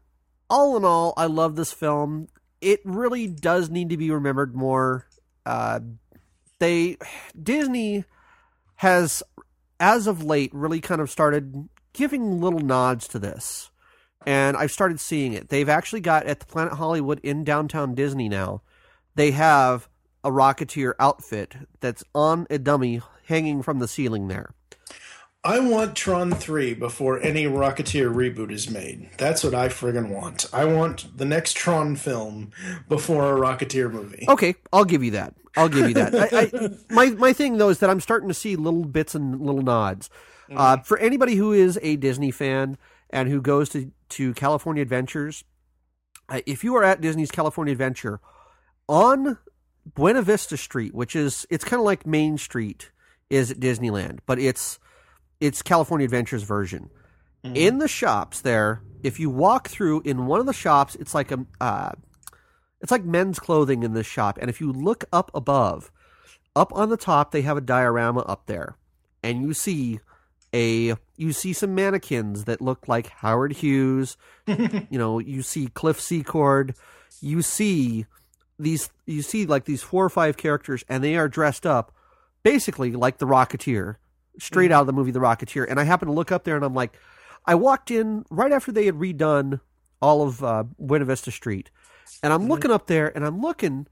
all 0.49 0.77
in 0.77 0.85
all, 0.85 1.13
I 1.17 1.25
love 1.25 1.55
this 1.55 1.71
film. 1.71 2.27
It 2.61 2.81
really 2.83 3.27
does 3.27 3.69
need 3.69 3.89
to 3.89 3.97
be 3.97 4.11
remembered 4.11 4.55
more. 4.55 5.07
Uh, 5.45 5.79
they, 6.59 6.97
Disney 7.41 8.05
has, 8.75 9.23
as 9.79 10.07
of 10.07 10.23
late, 10.23 10.53
really 10.53 10.81
kind 10.81 11.01
of 11.01 11.09
started 11.09 11.69
giving 11.93 12.41
little 12.41 12.59
nods 12.59 13.07
to 13.09 13.19
this. 13.19 13.71
And 14.25 14.57
I've 14.57 14.71
started 14.71 14.99
seeing 14.99 15.33
it. 15.33 15.49
They've 15.49 15.69
actually 15.69 16.01
got 16.01 16.25
at 16.25 16.39
the 16.39 16.45
Planet 16.45 16.73
Hollywood 16.73 17.19
in 17.23 17.43
downtown 17.43 17.95
Disney 17.95 18.29
now, 18.29 18.61
they 19.19 19.31
have 19.31 19.89
a 20.23 20.29
Rocketeer 20.29 20.93
outfit 20.97 21.53
that's 21.81 22.05
on 22.15 22.47
a 22.49 22.57
dummy 22.57 23.01
hanging 23.25 23.61
from 23.61 23.79
the 23.79 23.87
ceiling 23.87 24.29
there. 24.29 24.53
I 25.43 25.59
want 25.59 25.95
Tron 25.95 26.31
3 26.31 26.73
before 26.75 27.21
any 27.21 27.43
Rocketeer 27.43 28.13
reboot 28.13 28.49
is 28.49 28.69
made. 28.69 29.09
That's 29.17 29.43
what 29.43 29.53
I 29.53 29.67
friggin' 29.67 30.09
want. 30.09 30.45
I 30.53 30.63
want 30.63 31.17
the 31.17 31.25
next 31.25 31.57
Tron 31.57 31.97
film 31.97 32.51
before 32.87 33.35
a 33.35 33.39
Rocketeer 33.39 33.91
movie. 33.91 34.25
Okay, 34.29 34.55
I'll 34.71 34.85
give 34.85 35.03
you 35.03 35.11
that. 35.11 35.33
I'll 35.57 35.69
give 35.69 35.89
you 35.89 35.95
that. 35.95 36.15
I, 36.15 36.39
I, 36.39 36.93
my 36.93 37.07
my 37.11 37.33
thing 37.33 37.57
though 37.57 37.69
is 37.69 37.79
that 37.79 37.89
I'm 37.89 37.99
starting 37.99 38.29
to 38.29 38.33
see 38.33 38.55
little 38.55 38.85
bits 38.85 39.15
and 39.15 39.41
little 39.41 39.63
nods. 39.63 40.09
Uh, 40.49 40.77
for 40.77 40.97
anybody 40.97 41.35
who 41.35 41.51
is 41.51 41.77
a 41.81 41.95
Disney 41.97 42.31
fan 42.31 42.77
and 43.09 43.27
who 43.27 43.41
goes 43.41 43.67
to 43.69 43.91
to 44.09 44.33
California 44.33 44.81
Adventures, 44.81 45.43
uh, 46.29 46.41
if 46.45 46.63
you 46.63 46.75
are 46.75 46.83
at 46.83 47.01
Disney's 47.01 47.31
California 47.31 47.71
Adventure 47.71 48.21
on 48.89 49.37
Buena 49.95 50.21
Vista 50.21 50.57
Street, 50.57 50.93
which 50.93 51.15
is 51.15 51.45
it's 51.49 51.63
kind 51.63 51.79
of 51.79 51.85
like 51.85 52.05
Main 52.05 52.37
Street 52.37 52.91
is 53.29 53.51
at 53.51 53.59
Disneyland, 53.59 54.19
but 54.25 54.39
it's 54.39 54.79
it's 55.39 55.61
California 55.61 56.03
Adventures 56.03 56.43
version. 56.43 56.89
In 57.41 57.77
the 57.77 57.87
shops 57.87 58.41
there, 58.41 58.81
if 59.01 59.17
you 59.17 59.29
walk 59.29 59.69
through 59.69 60.01
in 60.01 60.25
one 60.25 60.41
of 60.41 60.45
the 60.45 60.51
shops, 60.51 60.95
it's 60.95 61.15
like 61.15 61.31
a 61.31 61.45
uh, 61.61 61.91
it's 62.81 62.91
like 62.91 63.05
men's 63.05 63.39
clothing 63.39 63.83
in 63.83 63.93
this 63.93 64.07
shop. 64.07 64.37
And 64.41 64.49
if 64.49 64.59
you 64.59 64.73
look 64.73 65.05
up 65.13 65.31
above, 65.33 65.89
up 66.53 66.73
on 66.73 66.89
the 66.89 66.97
top, 66.97 67.31
they 67.31 67.41
have 67.43 67.55
a 67.55 67.61
diorama 67.61 68.21
up 68.21 68.47
there, 68.47 68.75
and 69.23 69.41
you 69.41 69.53
see 69.53 70.01
a 70.53 70.95
you 71.15 71.31
see 71.31 71.53
some 71.53 71.75
mannequins 71.75 72.43
that 72.45 72.59
look 72.59 72.89
like 72.89 73.07
Howard 73.07 73.53
Hughes. 73.53 74.17
you 74.47 74.97
know, 74.97 75.19
you 75.19 75.41
see 75.41 75.67
Cliff 75.67 76.01
Secord. 76.01 76.75
You 77.21 77.41
see 77.41 78.05
these 78.59 78.89
you 79.05 79.21
see 79.21 79.45
like 79.45 79.65
these 79.65 79.81
four 79.81 80.05
or 80.05 80.09
five 80.09 80.37
characters, 80.37 80.83
and 80.89 81.03
they 81.03 81.15
are 81.15 81.27
dressed 81.27 81.65
up 81.65 81.93
basically 82.43 82.91
like 82.91 83.17
the 83.17 83.25
Rocketeer, 83.25 83.95
straight 84.37 84.65
mm-hmm. 84.65 84.73
out 84.73 84.81
of 84.81 84.87
the 84.87 84.93
movie 84.93 85.11
The 85.11 85.19
Rocketeer. 85.19 85.65
And 85.67 85.79
I 85.79 85.83
happen 85.83 86.07
to 86.07 86.13
look 86.13 86.31
up 86.31 86.43
there, 86.43 86.55
and 86.55 86.65
I'm 86.65 86.75
like, 86.75 86.97
I 87.45 87.55
walked 87.55 87.89
in 87.89 88.25
right 88.29 88.51
after 88.51 88.71
they 88.71 88.85
had 88.85 88.95
redone 88.95 89.61
all 90.01 90.21
of 90.21 90.43
uh, 90.43 90.63
Buena 90.77 91.05
Vista 91.05 91.31
Street, 91.31 91.71
and 92.21 92.33
I'm 92.33 92.41
mm-hmm. 92.41 92.51
looking 92.51 92.71
up 92.71 92.87
there, 92.87 93.15
and 93.15 93.25
I'm 93.25 93.41
looking, 93.41 93.87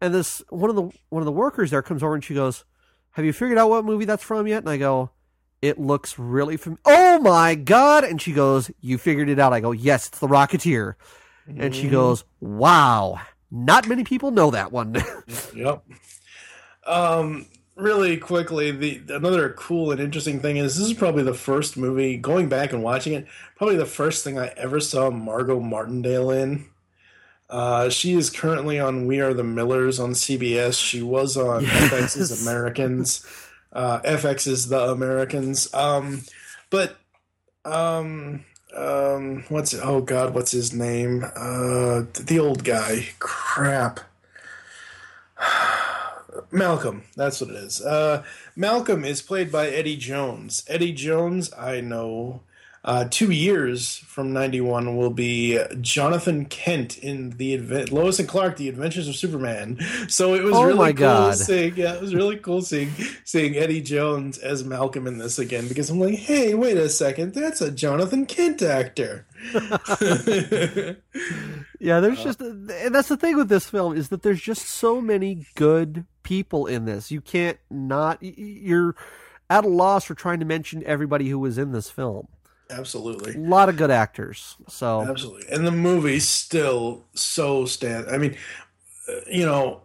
and 0.00 0.14
this 0.14 0.42
one 0.48 0.70
of 0.70 0.76
the 0.76 0.90
one 1.10 1.22
of 1.22 1.26
the 1.26 1.32
workers 1.32 1.70
there 1.70 1.82
comes 1.82 2.02
over, 2.02 2.14
and 2.14 2.24
she 2.24 2.34
goes, 2.34 2.64
"Have 3.12 3.24
you 3.24 3.32
figured 3.32 3.58
out 3.58 3.68
what 3.68 3.84
movie 3.84 4.06
that's 4.06 4.24
from 4.24 4.46
yet?" 4.46 4.62
And 4.62 4.70
I 4.70 4.78
go, 4.78 5.10
"It 5.60 5.78
looks 5.78 6.18
really 6.18 6.56
fam- 6.56 6.78
Oh 6.84 7.18
my 7.20 7.54
god!" 7.54 8.04
And 8.04 8.20
she 8.20 8.32
goes, 8.32 8.70
"You 8.80 8.98
figured 8.98 9.28
it 9.28 9.38
out?" 9.38 9.52
I 9.52 9.60
go, 9.60 9.72
"Yes, 9.72 10.08
it's 10.08 10.18
The 10.18 10.28
Rocketeer," 10.28 10.94
and 11.46 11.74
she 11.74 11.82
mm-hmm. 11.82 11.92
goes, 11.92 12.24
"Wow." 12.40 13.20
Not 13.64 13.88
many 13.88 14.04
people 14.04 14.30
know 14.30 14.50
that 14.50 14.70
one. 14.72 14.96
Yep. 15.54 15.82
Um, 16.86 17.46
really 17.74 18.16
quickly, 18.16 18.70
the 18.70 19.00
another 19.14 19.50
cool 19.50 19.90
and 19.90 20.00
interesting 20.00 20.40
thing 20.40 20.56
is 20.58 20.76
this 20.76 20.86
is 20.88 20.92
probably 20.94 21.22
the 21.22 21.34
first 21.34 21.76
movie 21.76 22.16
going 22.16 22.48
back 22.48 22.72
and 22.72 22.82
watching 22.82 23.14
it. 23.14 23.26
Probably 23.56 23.76
the 23.76 23.86
first 23.86 24.22
thing 24.22 24.38
I 24.38 24.48
ever 24.56 24.78
saw 24.80 25.10
Margo 25.10 25.58
Martindale 25.60 26.30
in. 26.30 26.66
Uh, 27.48 27.88
she 27.88 28.12
is 28.14 28.28
currently 28.28 28.78
on 28.78 29.06
We 29.06 29.20
Are 29.20 29.32
the 29.32 29.44
Millers 29.44 29.98
on 29.98 30.10
CBS. 30.12 30.80
She 30.80 31.02
was 31.02 31.36
on 31.36 31.62
Yes. 31.64 31.92
FX's 32.16 32.42
Americans. 32.46 33.24
Uh, 33.72 34.00
FX's 34.00 34.68
The 34.68 34.90
Americans. 34.90 35.72
Um, 35.74 36.22
but 36.70 36.96
um, 37.64 38.44
um, 38.74 39.44
what's 39.48 39.74
oh 39.74 40.00
god, 40.00 40.34
what's 40.34 40.52
his 40.52 40.72
name? 40.72 41.24
Uh, 41.24 42.04
the 42.18 42.38
old 42.40 42.64
guy. 42.64 43.08
Crap. 43.18 44.00
Malcolm, 46.50 47.04
that's 47.16 47.40
what 47.40 47.50
it 47.50 47.56
is. 47.56 47.80
Uh, 47.80 48.22
Malcolm 48.54 49.04
is 49.04 49.22
played 49.22 49.50
by 49.50 49.68
Eddie 49.68 49.96
Jones. 49.96 50.64
Eddie 50.68 50.92
Jones, 50.92 51.52
I 51.54 51.80
know, 51.80 52.42
uh, 52.86 53.06
two 53.10 53.30
years 53.32 53.96
from 53.98 54.32
'91 54.32 54.96
will 54.96 55.10
be 55.10 55.58
Jonathan 55.80 56.44
Kent 56.46 56.96
in 56.98 57.30
the 57.30 57.58
Adve- 57.58 57.90
Lois 57.92 58.18
and 58.20 58.28
Clark: 58.28 58.56
The 58.56 58.68
Adventures 58.68 59.08
of 59.08 59.16
Superman. 59.16 59.78
So 60.08 60.34
it 60.34 60.42
was 60.44 60.54
Oh 60.54 60.64
really 60.64 60.92
cool 60.94 61.00
God. 61.00 61.34
seeing. 61.36 61.76
Yeah, 61.76 61.94
it 61.94 62.00
was 62.00 62.14
really 62.14 62.36
cool 62.36 62.62
seeing 62.62 62.90
seeing 63.24 63.56
Eddie 63.56 63.82
Jones 63.82 64.38
as 64.38 64.64
Malcolm 64.64 65.06
in 65.06 65.18
this 65.18 65.38
again 65.38 65.66
because 65.68 65.90
I'm 65.90 65.98
like, 66.00 66.14
hey, 66.14 66.54
wait 66.54 66.76
a 66.76 66.88
second, 66.88 67.34
that's 67.34 67.60
a 67.60 67.70
Jonathan 67.70 68.24
Kent 68.24 68.62
actor. 68.62 69.26
Yeah, 71.78 72.00
there's 72.00 72.22
just, 72.24 72.40
and 72.40 72.68
that's 72.94 73.08
the 73.08 73.18
thing 73.18 73.36
with 73.36 73.50
this 73.50 73.68
film 73.68 73.94
is 73.94 74.08
that 74.08 74.22
there's 74.22 74.40
just 74.40 74.66
so 74.66 74.98
many 75.02 75.46
good 75.56 76.06
people 76.22 76.66
in 76.66 76.86
this. 76.86 77.10
You 77.10 77.20
can't 77.20 77.58
not, 77.70 78.18
you're 78.22 78.96
at 79.50 79.64
a 79.66 79.68
loss 79.68 80.04
for 80.04 80.14
trying 80.14 80.40
to 80.40 80.46
mention 80.46 80.82
everybody 80.86 81.28
who 81.28 81.38
was 81.38 81.58
in 81.58 81.72
this 81.72 81.90
film. 81.90 82.28
Absolutely. 82.70 83.34
A 83.34 83.38
lot 83.38 83.68
of 83.68 83.76
good 83.76 83.90
actors. 83.90 84.56
So, 84.68 85.02
Absolutely. 85.02 85.46
And 85.52 85.66
the 85.66 85.72
movie 85.72 86.18
still 86.18 87.04
so 87.14 87.64
stand. 87.64 88.08
I 88.08 88.18
mean, 88.18 88.36
uh, 89.08 89.20
you 89.30 89.44
know, 89.44 89.82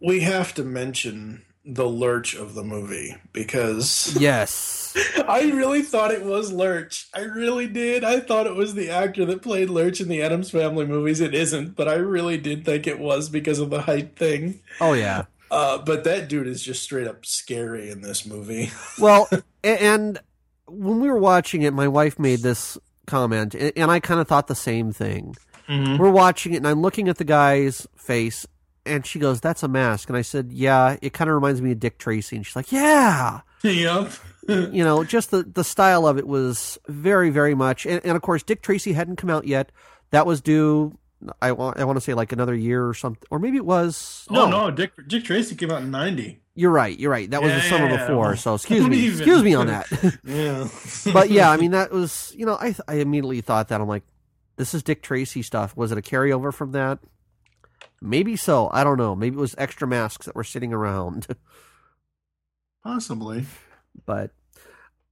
we 0.00 0.20
have 0.20 0.54
to 0.54 0.64
mention 0.64 1.44
the 1.64 1.88
lurch 1.88 2.34
of 2.34 2.54
the 2.54 2.62
movie 2.62 3.16
because 3.32 4.14
yes. 4.20 4.94
I 5.28 5.50
really 5.50 5.82
thought 5.82 6.10
it 6.10 6.24
was 6.24 6.52
Lurch. 6.52 7.08
I 7.14 7.20
really 7.20 7.66
did. 7.66 8.04
I 8.04 8.20
thought 8.20 8.46
it 8.46 8.54
was 8.54 8.74
the 8.74 8.90
actor 8.90 9.24
that 9.24 9.42
played 9.42 9.70
Lurch 9.70 10.00
in 10.00 10.08
the 10.08 10.22
Addams 10.22 10.50
Family 10.50 10.86
movies. 10.86 11.20
It 11.20 11.34
isn't, 11.34 11.74
but 11.74 11.88
I 11.88 11.94
really 11.94 12.36
did 12.36 12.64
think 12.64 12.86
it 12.86 12.98
was 12.98 13.28
because 13.28 13.58
of 13.58 13.70
the 13.70 13.82
height 13.82 14.16
thing. 14.16 14.60
Oh, 14.80 14.92
yeah. 14.92 15.24
Uh, 15.50 15.78
but 15.78 16.04
that 16.04 16.28
dude 16.28 16.46
is 16.46 16.62
just 16.62 16.82
straight 16.82 17.06
up 17.06 17.24
scary 17.24 17.90
in 17.90 18.02
this 18.02 18.26
movie. 18.26 18.70
Well, 18.98 19.28
and 19.62 20.20
when 20.76 21.00
we 21.00 21.08
were 21.08 21.18
watching 21.18 21.62
it, 21.62 21.72
my 21.72 21.88
wife 21.88 22.18
made 22.18 22.40
this 22.40 22.78
comment, 23.06 23.54
and 23.54 23.90
I 23.90 24.00
kind 24.00 24.20
of 24.20 24.28
thought 24.28 24.46
the 24.46 24.54
same 24.54 24.92
thing. 24.92 25.36
Mhm. 25.68 25.98
We're 25.98 26.10
watching 26.10 26.52
it, 26.52 26.58
and 26.58 26.68
I'm 26.68 26.82
looking 26.82 27.08
at 27.08 27.16
the 27.18 27.24
guy's 27.24 27.86
face, 27.96 28.46
and 28.84 29.06
she 29.06 29.18
goes, 29.18 29.40
"That's 29.40 29.62
a 29.62 29.68
mask." 29.68 30.08
And 30.08 30.16
I 30.16 30.22
said, 30.22 30.52
"Yeah, 30.52 30.96
it 31.00 31.12
kind 31.12 31.28
of 31.30 31.34
reminds 31.34 31.62
me 31.62 31.72
of 31.72 31.80
Dick 31.80 31.98
Tracy." 31.98 32.36
And 32.36 32.44
she's 32.44 32.56
like, 32.56 32.70
"Yeah." 32.72 33.40
yep. 33.62 34.12
you 34.48 34.84
know, 34.84 35.04
just 35.04 35.30
the 35.30 35.42
the 35.42 35.64
style 35.64 36.06
of 36.06 36.18
it 36.18 36.26
was 36.26 36.78
very 36.86 37.30
very 37.30 37.54
much, 37.54 37.86
and, 37.86 38.00
and 38.04 38.14
of 38.16 38.22
course 38.22 38.42
Dick 38.42 38.60
Tracy 38.60 38.92
hadn't 38.92 39.16
come 39.16 39.30
out 39.30 39.46
yet. 39.46 39.72
That 40.10 40.26
was 40.26 40.40
due. 40.42 40.98
I 41.40 41.52
want 41.52 41.78
I 41.78 41.84
want 41.84 41.96
to 41.96 42.00
say 42.02 42.12
like 42.12 42.32
another 42.32 42.54
year 42.54 42.86
or 42.86 42.92
something, 42.92 43.26
or 43.30 43.38
maybe 43.38 43.56
it 43.56 43.64
was. 43.64 44.26
No, 44.30 44.48
no, 44.50 44.70
Dick 44.70 44.92
Dick 45.06 45.24
Tracy 45.24 45.54
came 45.54 45.70
out 45.70 45.80
in 45.82 45.90
ninety. 45.90 46.42
You're 46.56 46.70
right. 46.70 46.96
You're 46.98 47.10
right. 47.10 47.28
That 47.30 47.42
was 47.42 47.50
Yeah, 47.50 47.56
the 47.58 47.62
summer 47.68 47.88
yeah, 47.88 48.06
before. 48.06 48.36
So 48.36 48.54
excuse 48.56 48.86
me. 48.86 48.96
even. 48.98 49.18
Excuse 49.18 49.42
me 49.42 49.54
on 49.54 49.66
that. 49.66 49.86
Yeah. 50.24 50.68
but 51.12 51.30
yeah, 51.30 51.50
I 51.50 51.56
mean 51.62 51.72
that 51.72 51.90
was 51.92 52.32
you 52.36 52.46
know 52.46 52.54
I 52.54 52.74
I 52.86 52.94
immediately 52.96 53.40
thought 53.40 53.68
that 53.68 53.80
I'm 53.80 53.88
like, 53.88 54.04
this 54.56 54.72
is 54.74 54.82
Dick 54.82 55.02
Tracy 55.02 55.42
stuff. 55.42 55.76
Was 55.76 55.90
it 55.92 55.98
a 55.98 56.02
carryover 56.02 56.52
from 56.54 56.72
that? 56.72 57.00
Maybe 58.00 58.36
so. 58.36 58.70
I 58.72 58.84
don't 58.84 58.98
know. 58.98 59.14
Maybe 59.14 59.36
it 59.36 59.40
was 59.40 59.54
extra 59.58 59.88
masks 59.88 60.26
that 60.26 60.34
were 60.36 60.44
sitting 60.44 60.72
around. 60.72 61.26
possibly. 62.82 63.46
but 64.06 64.30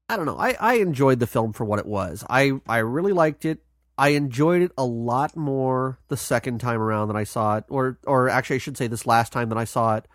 I 0.09 0.16
don't 0.16 0.26
know. 0.26 0.36
I, 0.38 0.57
I 0.61 0.74
enjoyed 0.74 1.20
the 1.20 1.26
film 1.26 1.53
for 1.53 1.64
what 1.64 1.78
it 1.78 1.86
was. 1.86 2.24
I, 2.28 2.53
I 2.68 2.78
really 2.78 3.12
liked 3.12 3.45
it. 3.45 3.64
I 3.97 4.11
enjoyed 4.11 4.62
it 4.62 4.72
a 4.76 4.84
lot 4.84 5.36
more 5.36 5.99
the 6.09 6.16
second 6.16 6.59
time 6.61 6.80
around 6.80 7.09
that 7.09 7.16
I 7.16 7.24
saw 7.24 7.57
it, 7.59 7.64
or 7.68 7.99
or 8.07 8.28
actually 8.28 8.57
I 8.57 8.59
should 8.59 8.76
say 8.76 8.86
this 8.88 9.07
last 9.07 9.32
time 9.32 9.49
that 9.51 9.59
I 9.59 9.64
saw 9.64 9.97
it. 9.97 10.07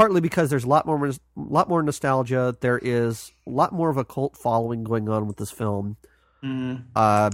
Partly 0.00 0.22
because 0.22 0.48
there's 0.48 0.64
a 0.64 0.66
lot 0.66 0.86
more 0.86 1.12
lot 1.36 1.68
more 1.68 1.82
nostalgia. 1.82 2.56
There 2.58 2.80
is 2.82 3.32
a 3.46 3.50
lot 3.50 3.70
more 3.74 3.90
of 3.90 3.98
a 3.98 4.04
cult 4.06 4.34
following 4.34 4.82
going 4.82 5.10
on 5.10 5.26
with 5.26 5.36
this 5.36 5.50
film. 5.50 5.98
Mm. 6.42 6.84
Uh, 6.96 7.28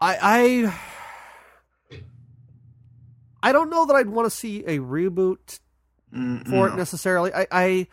I 0.00 0.72
I 0.72 0.74
I 3.42 3.52
don't 3.52 3.68
know 3.68 3.84
that 3.84 3.94
I'd 3.94 4.08
want 4.08 4.24
to 4.24 4.30
see 4.34 4.60
a 4.64 4.78
reboot 4.78 5.60
Mm, 6.14 6.48
for 6.48 6.68
it 6.68 6.76
necessarily. 6.76 7.34
I, 7.34 7.46
I 7.52 7.86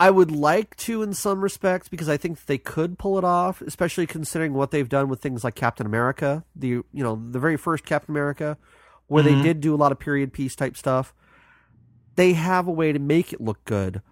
I 0.00 0.10
would 0.10 0.30
like 0.30 0.74
to 0.76 1.02
in 1.02 1.12
some 1.12 1.42
respects 1.42 1.90
because 1.90 2.08
I 2.08 2.16
think 2.16 2.46
they 2.46 2.56
could 2.56 2.98
pull 2.98 3.18
it 3.18 3.24
off, 3.24 3.60
especially 3.60 4.06
considering 4.06 4.54
what 4.54 4.70
they've 4.70 4.88
done 4.88 5.08
with 5.10 5.20
things 5.20 5.44
like 5.44 5.56
Captain 5.56 5.84
America, 5.84 6.42
the 6.56 6.68
you 6.68 6.84
know 6.94 7.20
the 7.32 7.38
very 7.38 7.58
first 7.58 7.84
Captain 7.84 8.14
America, 8.14 8.56
where 9.08 9.22
they 9.22 9.34
Mhm. 9.34 9.42
did 9.42 9.60
do 9.60 9.74
a 9.74 9.76
lot 9.76 9.92
of 9.92 9.98
period 9.98 10.32
piece 10.32 10.56
type 10.56 10.74
stuff. 10.74 11.12
They 12.16 12.34
have 12.34 12.66
a 12.68 12.72
way 12.72 12.92
to 12.92 12.98
make 12.98 13.32
it 13.32 13.40
look 13.40 13.64
good, 13.64 14.02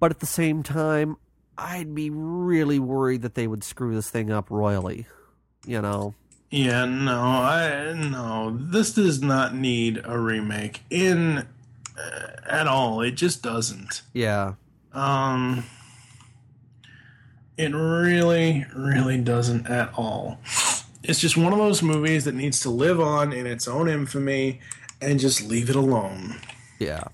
but 0.00 0.10
at 0.10 0.20
the 0.20 0.26
same 0.26 0.62
time, 0.62 1.16
I'd 1.56 1.94
be 1.94 2.10
really 2.10 2.78
worried 2.78 3.22
that 3.22 3.34
they 3.34 3.46
would 3.46 3.64
screw 3.64 3.94
this 3.94 4.10
thing 4.10 4.30
up 4.30 4.50
royally. 4.50 5.06
You 5.66 5.82
know, 5.82 6.14
Yeah, 6.50 6.84
no, 6.84 7.20
I 7.20 7.92
no. 7.94 8.56
This 8.58 8.92
does 8.94 9.20
not 9.22 9.54
need 9.54 10.00
a 10.04 10.18
remake 10.18 10.82
in 10.90 11.46
uh, 11.98 12.26
at 12.46 12.66
all. 12.68 13.00
It 13.00 13.12
just 13.12 13.42
doesn't. 13.42 14.02
yeah, 14.12 14.54
Um, 14.92 15.64
it 17.56 17.74
really, 17.74 18.66
really 18.74 19.18
doesn't 19.18 19.66
at 19.68 19.92
all. 19.96 20.38
It's 21.02 21.18
just 21.20 21.36
one 21.36 21.52
of 21.52 21.58
those 21.58 21.82
movies 21.82 22.24
that 22.24 22.34
needs 22.34 22.60
to 22.60 22.70
live 22.70 23.00
on 23.00 23.32
in 23.32 23.46
its 23.46 23.66
own 23.66 23.88
infamy 23.88 24.60
and 25.00 25.18
just 25.18 25.42
leave 25.42 25.70
it 25.70 25.76
alone. 25.76 26.36
yeah. 26.78 27.04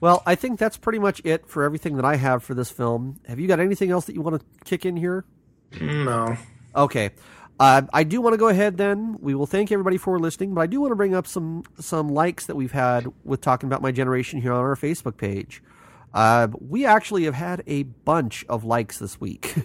Well, 0.00 0.22
I 0.26 0.34
think 0.34 0.58
that's 0.58 0.76
pretty 0.76 0.98
much 0.98 1.20
it 1.24 1.48
for 1.48 1.62
everything 1.64 1.96
that 1.96 2.04
I 2.04 2.16
have 2.16 2.42
for 2.42 2.54
this 2.54 2.70
film. 2.70 3.20
Have 3.26 3.40
you 3.40 3.48
got 3.48 3.60
anything 3.60 3.90
else 3.90 4.04
that 4.06 4.14
you 4.14 4.20
want 4.20 4.40
to 4.40 4.46
kick 4.64 4.86
in 4.86 4.96
here? 4.96 5.24
No. 5.80 6.36
Okay. 6.74 7.10
Uh, 7.60 7.82
I 7.92 8.04
do 8.04 8.20
want 8.20 8.34
to 8.34 8.38
go 8.38 8.48
ahead 8.48 8.76
then. 8.76 9.16
We 9.20 9.34
will 9.34 9.46
thank 9.46 9.72
everybody 9.72 9.96
for 9.96 10.18
listening, 10.18 10.54
but 10.54 10.60
I 10.60 10.66
do 10.66 10.80
want 10.80 10.92
to 10.92 10.96
bring 10.96 11.14
up 11.14 11.26
some 11.26 11.64
some 11.80 12.08
likes 12.08 12.46
that 12.46 12.54
we've 12.54 12.72
had 12.72 13.08
with 13.24 13.40
talking 13.40 13.68
about 13.68 13.82
my 13.82 13.90
generation 13.90 14.40
here 14.40 14.52
on 14.52 14.60
our 14.60 14.76
Facebook 14.76 15.16
page. 15.16 15.62
Uh, 16.14 16.48
we 16.60 16.86
actually 16.86 17.24
have 17.24 17.34
had 17.34 17.64
a 17.66 17.82
bunch 17.82 18.44
of 18.48 18.64
likes 18.64 18.98
this 18.98 19.20
week. 19.20 19.56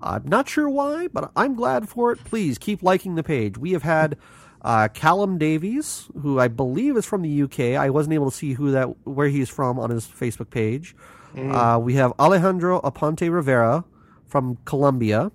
I'm 0.00 0.24
not 0.28 0.48
sure 0.48 0.68
why, 0.68 1.08
but 1.08 1.30
I'm 1.36 1.54
glad 1.54 1.88
for 1.88 2.10
it. 2.10 2.22
Please 2.24 2.58
keep 2.58 2.82
liking 2.82 3.14
the 3.14 3.22
page. 3.22 3.56
We 3.56 3.70
have 3.72 3.84
had 3.84 4.16
uh, 4.62 4.88
Callum 4.88 5.38
Davies, 5.38 6.08
who 6.20 6.38
I 6.40 6.48
believe 6.48 6.96
is 6.96 7.06
from 7.06 7.22
the 7.22 7.42
UK. 7.42 7.80
I 7.80 7.90
wasn't 7.90 8.14
able 8.14 8.30
to 8.30 8.36
see 8.36 8.54
who 8.54 8.72
that 8.72 9.06
where 9.06 9.28
he's 9.28 9.48
from 9.48 9.78
on 9.78 9.90
his 9.90 10.06
Facebook 10.06 10.50
page. 10.50 10.94
Uh, 11.36 11.78
we 11.80 11.94
have 11.94 12.12
Alejandro 12.18 12.80
Aponte 12.80 13.30
Rivera 13.32 13.84
from 14.26 14.58
Colombia. 14.64 15.30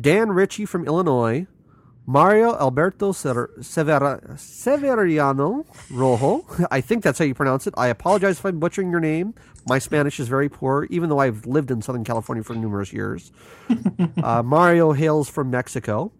Dan 0.00 0.32
Ritchie 0.32 0.64
from 0.66 0.86
Illinois, 0.86 1.46
Mario 2.06 2.56
Alberto 2.58 3.12
Ser- 3.12 3.50
Severa- 3.60 4.20
Severiano 4.36 5.64
Rojo. 5.90 6.44
I 6.70 6.80
think 6.80 7.04
that's 7.04 7.18
how 7.18 7.24
you 7.26 7.34
pronounce 7.34 7.66
it. 7.66 7.74
I 7.76 7.88
apologize 7.88 8.38
if 8.38 8.44
I'm 8.46 8.58
butchering 8.58 8.90
your 8.90 9.00
name. 9.00 9.34
My 9.68 9.78
Spanish 9.78 10.18
is 10.18 10.28
very 10.28 10.48
poor, 10.48 10.88
even 10.90 11.08
though 11.10 11.18
I've 11.20 11.46
lived 11.46 11.70
in 11.70 11.82
Southern 11.82 12.04
California 12.04 12.42
for 12.42 12.54
numerous 12.54 12.92
years. 12.92 13.30
uh, 14.22 14.42
Mario 14.42 14.92
hails 14.92 15.28
from 15.28 15.50
Mexico. 15.50 16.10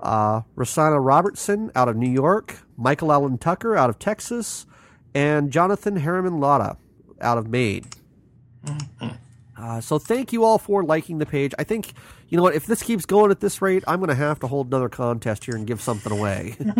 Uh, 0.00 0.42
Rosanna 0.54 1.00
Robertson 1.00 1.70
out 1.74 1.88
of 1.88 1.96
New 1.96 2.10
York. 2.10 2.58
Michael 2.76 3.12
Allen 3.12 3.38
Tucker 3.38 3.76
out 3.76 3.90
of 3.90 3.98
Texas. 3.98 4.66
And 5.14 5.50
Jonathan 5.50 5.96
Harriman 5.96 6.38
Lotta 6.38 6.76
out 7.20 7.38
of 7.38 7.48
Maine. 7.48 7.84
Uh, 9.56 9.80
so 9.80 9.98
thank 9.98 10.32
you 10.32 10.44
all 10.44 10.58
for 10.58 10.84
liking 10.84 11.18
the 11.18 11.26
page. 11.26 11.52
I 11.58 11.64
think 11.64 11.92
you 12.28 12.36
know 12.36 12.44
what. 12.44 12.54
If 12.54 12.66
this 12.66 12.82
keeps 12.82 13.04
going 13.04 13.32
at 13.32 13.40
this 13.40 13.60
rate, 13.60 13.82
I'm 13.88 13.98
going 13.98 14.08
to 14.08 14.14
have 14.14 14.38
to 14.40 14.46
hold 14.46 14.68
another 14.68 14.88
contest 14.88 15.44
here 15.46 15.56
and 15.56 15.66
give 15.66 15.80
something 15.80 16.12
away. 16.12 16.54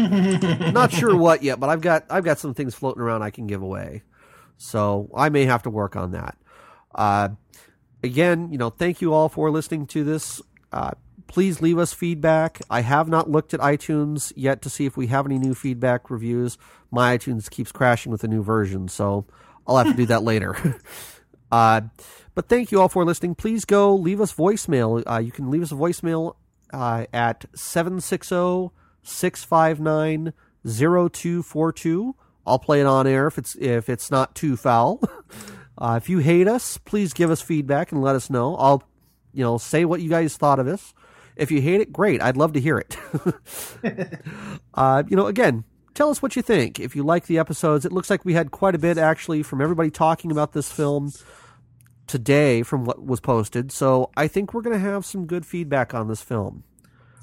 Not 0.73 0.93
sure 0.93 1.17
what 1.17 1.43
yet, 1.43 1.59
but 1.59 1.71
I've 1.71 1.81
got 1.81 2.05
I've 2.09 2.25
got 2.25 2.39
some 2.39 2.55
things 2.55 2.75
floating 2.77 3.03
around 3.03 3.23
I 3.23 3.31
can 3.31 3.49
give 3.49 3.63
away. 3.63 4.03
So 4.59 5.11
I 5.17 5.29
may 5.29 5.45
have 5.45 5.65
to 5.65 5.71
work 5.71 5.97
on 5.97 6.13
that. 6.13 6.37
Uh, 6.95 7.31
again, 8.03 8.53
you 8.53 8.59
know, 8.59 8.71
thank 8.71 9.01
you 9.01 9.13
all 9.13 9.29
for 9.29 9.51
listening 9.51 9.87
to 9.89 10.05
this. 10.05 10.41
Uh, 10.73 10.93
please 11.29 11.61
leave 11.61 11.79
us 11.79 11.93
feedback. 11.93 12.61
I 12.69 12.81
have 12.81 13.09
not 13.09 13.31
looked 13.31 13.55
at 13.55 13.61
iTunes 13.61 14.33
yet 14.35 14.63
to 14.63 14.71
see 14.71 14.87
if 14.87 14.97
we 14.97 15.07
have 15.09 15.27
any 15.27 15.39
new 15.39 15.55
feedback 15.55 16.11
reviews. 16.11 16.59
My 16.91 17.17
iTunes 17.17 17.49
keeps 17.49 17.71
crashing 17.71 18.11
with 18.11 18.25
a 18.25 18.29
new 18.29 18.43
version, 18.43 18.89
so 18.89 19.27
I'll 19.67 19.77
have 19.77 19.89
to 19.89 19.95
do 19.95 20.07
that 20.07 20.23
later. 20.33 20.81
Uh, 21.51 21.81
but 22.35 22.47
thank 22.47 22.71
you 22.71 22.79
all 22.79 22.91
for 22.91 23.07
listening. 23.07 23.35
Please 23.35 23.65
go 23.65 23.95
leave 23.95 24.21
us 24.21 24.35
voicemail. 24.35 25.03
Uh, 25.11 25.17
you 25.17 25.33
can 25.33 25.51
leave 25.51 25.63
us 25.63 25.73
a 25.73 25.75
voicemail 25.75 26.37
uh, 26.75 27.07
at 27.11 27.47
760 27.55 28.69
659 29.03 30.35
0242. 30.67 32.15
I'll 32.47 32.59
play 32.59 32.81
it 32.81 32.87
on 32.87 33.07
air 33.07 33.27
if 33.27 33.39
it's 33.39 33.55
if 33.57 33.89
it's 33.89 34.11
not 34.11 34.35
too 34.35 34.57
foul. 34.57 35.01
Uh, 35.81 35.95
if 35.97 36.09
you 36.09 36.19
hate 36.19 36.49
us, 36.49 36.77
please 36.77 37.13
give 37.13 37.31
us 37.31 37.41
feedback 37.41 37.93
and 37.93 38.03
let 38.03 38.17
us 38.17 38.29
know. 38.29 38.57
I'll 38.57 38.83
you 39.33 39.45
know 39.45 39.59
say 39.59 39.85
what 39.85 40.01
you 40.01 40.11
guys 40.11 40.37
thought 40.37 40.59
of 40.59 40.67
us. 40.67 40.93
If 41.39 41.51
you 41.51 41.61
hate 41.63 41.81
it, 41.81 41.93
great. 41.93 42.21
I'd 42.21 42.37
love 42.37 42.53
to 42.55 42.61
hear 42.61 42.79
it. 42.79 42.97
uh, 44.75 45.05
you 45.09 45.17
know, 45.17 45.27
again, 45.27 45.65
tell 45.95 46.11
us 46.11 46.21
what 46.21 46.37
you 46.37 46.43
think. 46.43 46.79
If 46.81 46.95
you 46.97 47.03
like 47.03 47.27
the 47.27 47.39
episodes, 47.39 47.85
it 47.85 47.93
looks 47.93 48.11
like 48.11 48.25
we 48.25 48.35
had 48.35 48.51
quite 48.51 48.75
a 48.75 48.79
bit 48.79 48.99
actually 48.99 49.43
from 49.43 49.61
everybody 49.61 49.91
talking 49.91 50.31
about 50.31 50.53
this 50.53 50.71
film 50.71 51.13
today 52.09 52.63
from 52.63 52.85
what 52.85 53.05
was 53.05 53.21
posted. 53.21 53.71
So 53.71 54.11
I 54.17 54.27
think 54.29 54.53
we're 54.53 54.63
going 54.63 54.75
to 54.77 54.81
have 54.81 55.05
some 55.07 55.27
good 55.27 55.47
feedback 55.47 55.95
on 55.95 56.09
this 56.09 56.23
film. 56.23 56.65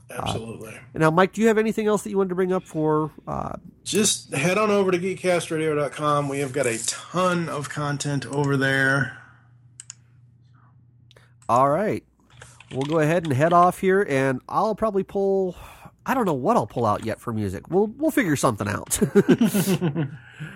Absolutely. 0.10 0.76
And 0.94 1.02
now, 1.02 1.10
Mike, 1.12 1.34
do 1.34 1.42
you 1.42 1.48
have 1.48 1.58
anything 1.58 1.88
else 1.88 2.04
that 2.04 2.12
you 2.12 2.18
wanted 2.18 2.30
to 2.30 2.36
bring 2.36 2.54
up 2.54 2.64
for? 2.64 3.12
Uh, 3.28 3.58
Just 3.84 4.34
head 4.34 4.58
on 4.58 4.70
over 4.70 4.92
to 4.92 5.00
geekcastradio.com. 5.00 6.30
We 6.30 6.40
have 6.40 6.54
got 6.54 6.68
a 6.68 6.86
ton 6.86 7.50
of 7.50 7.70
content 7.70 8.26
over 8.28 8.56
there. 8.56 9.18
all 11.50 11.70
right, 11.70 12.04
we'll 12.72 12.84
go 12.84 13.00
ahead 13.00 13.24
and 13.26 13.34
head 13.34 13.54
off 13.54 13.80
here, 13.80 14.06
and 14.08 14.42
I'll 14.50 14.76
probably 14.76 15.04
pull. 15.04 15.56
I 16.06 16.14
don't 16.14 16.26
know 16.26 16.34
what 16.34 16.56
I'll 16.56 16.68
pull 16.68 16.86
out 16.86 17.06
yet 17.06 17.20
for 17.20 17.34
music. 17.34 17.70
We'll 17.70 17.88
we'll 17.88 18.12
figure 18.12 18.36
something 18.36 18.68
out. 18.68 19.00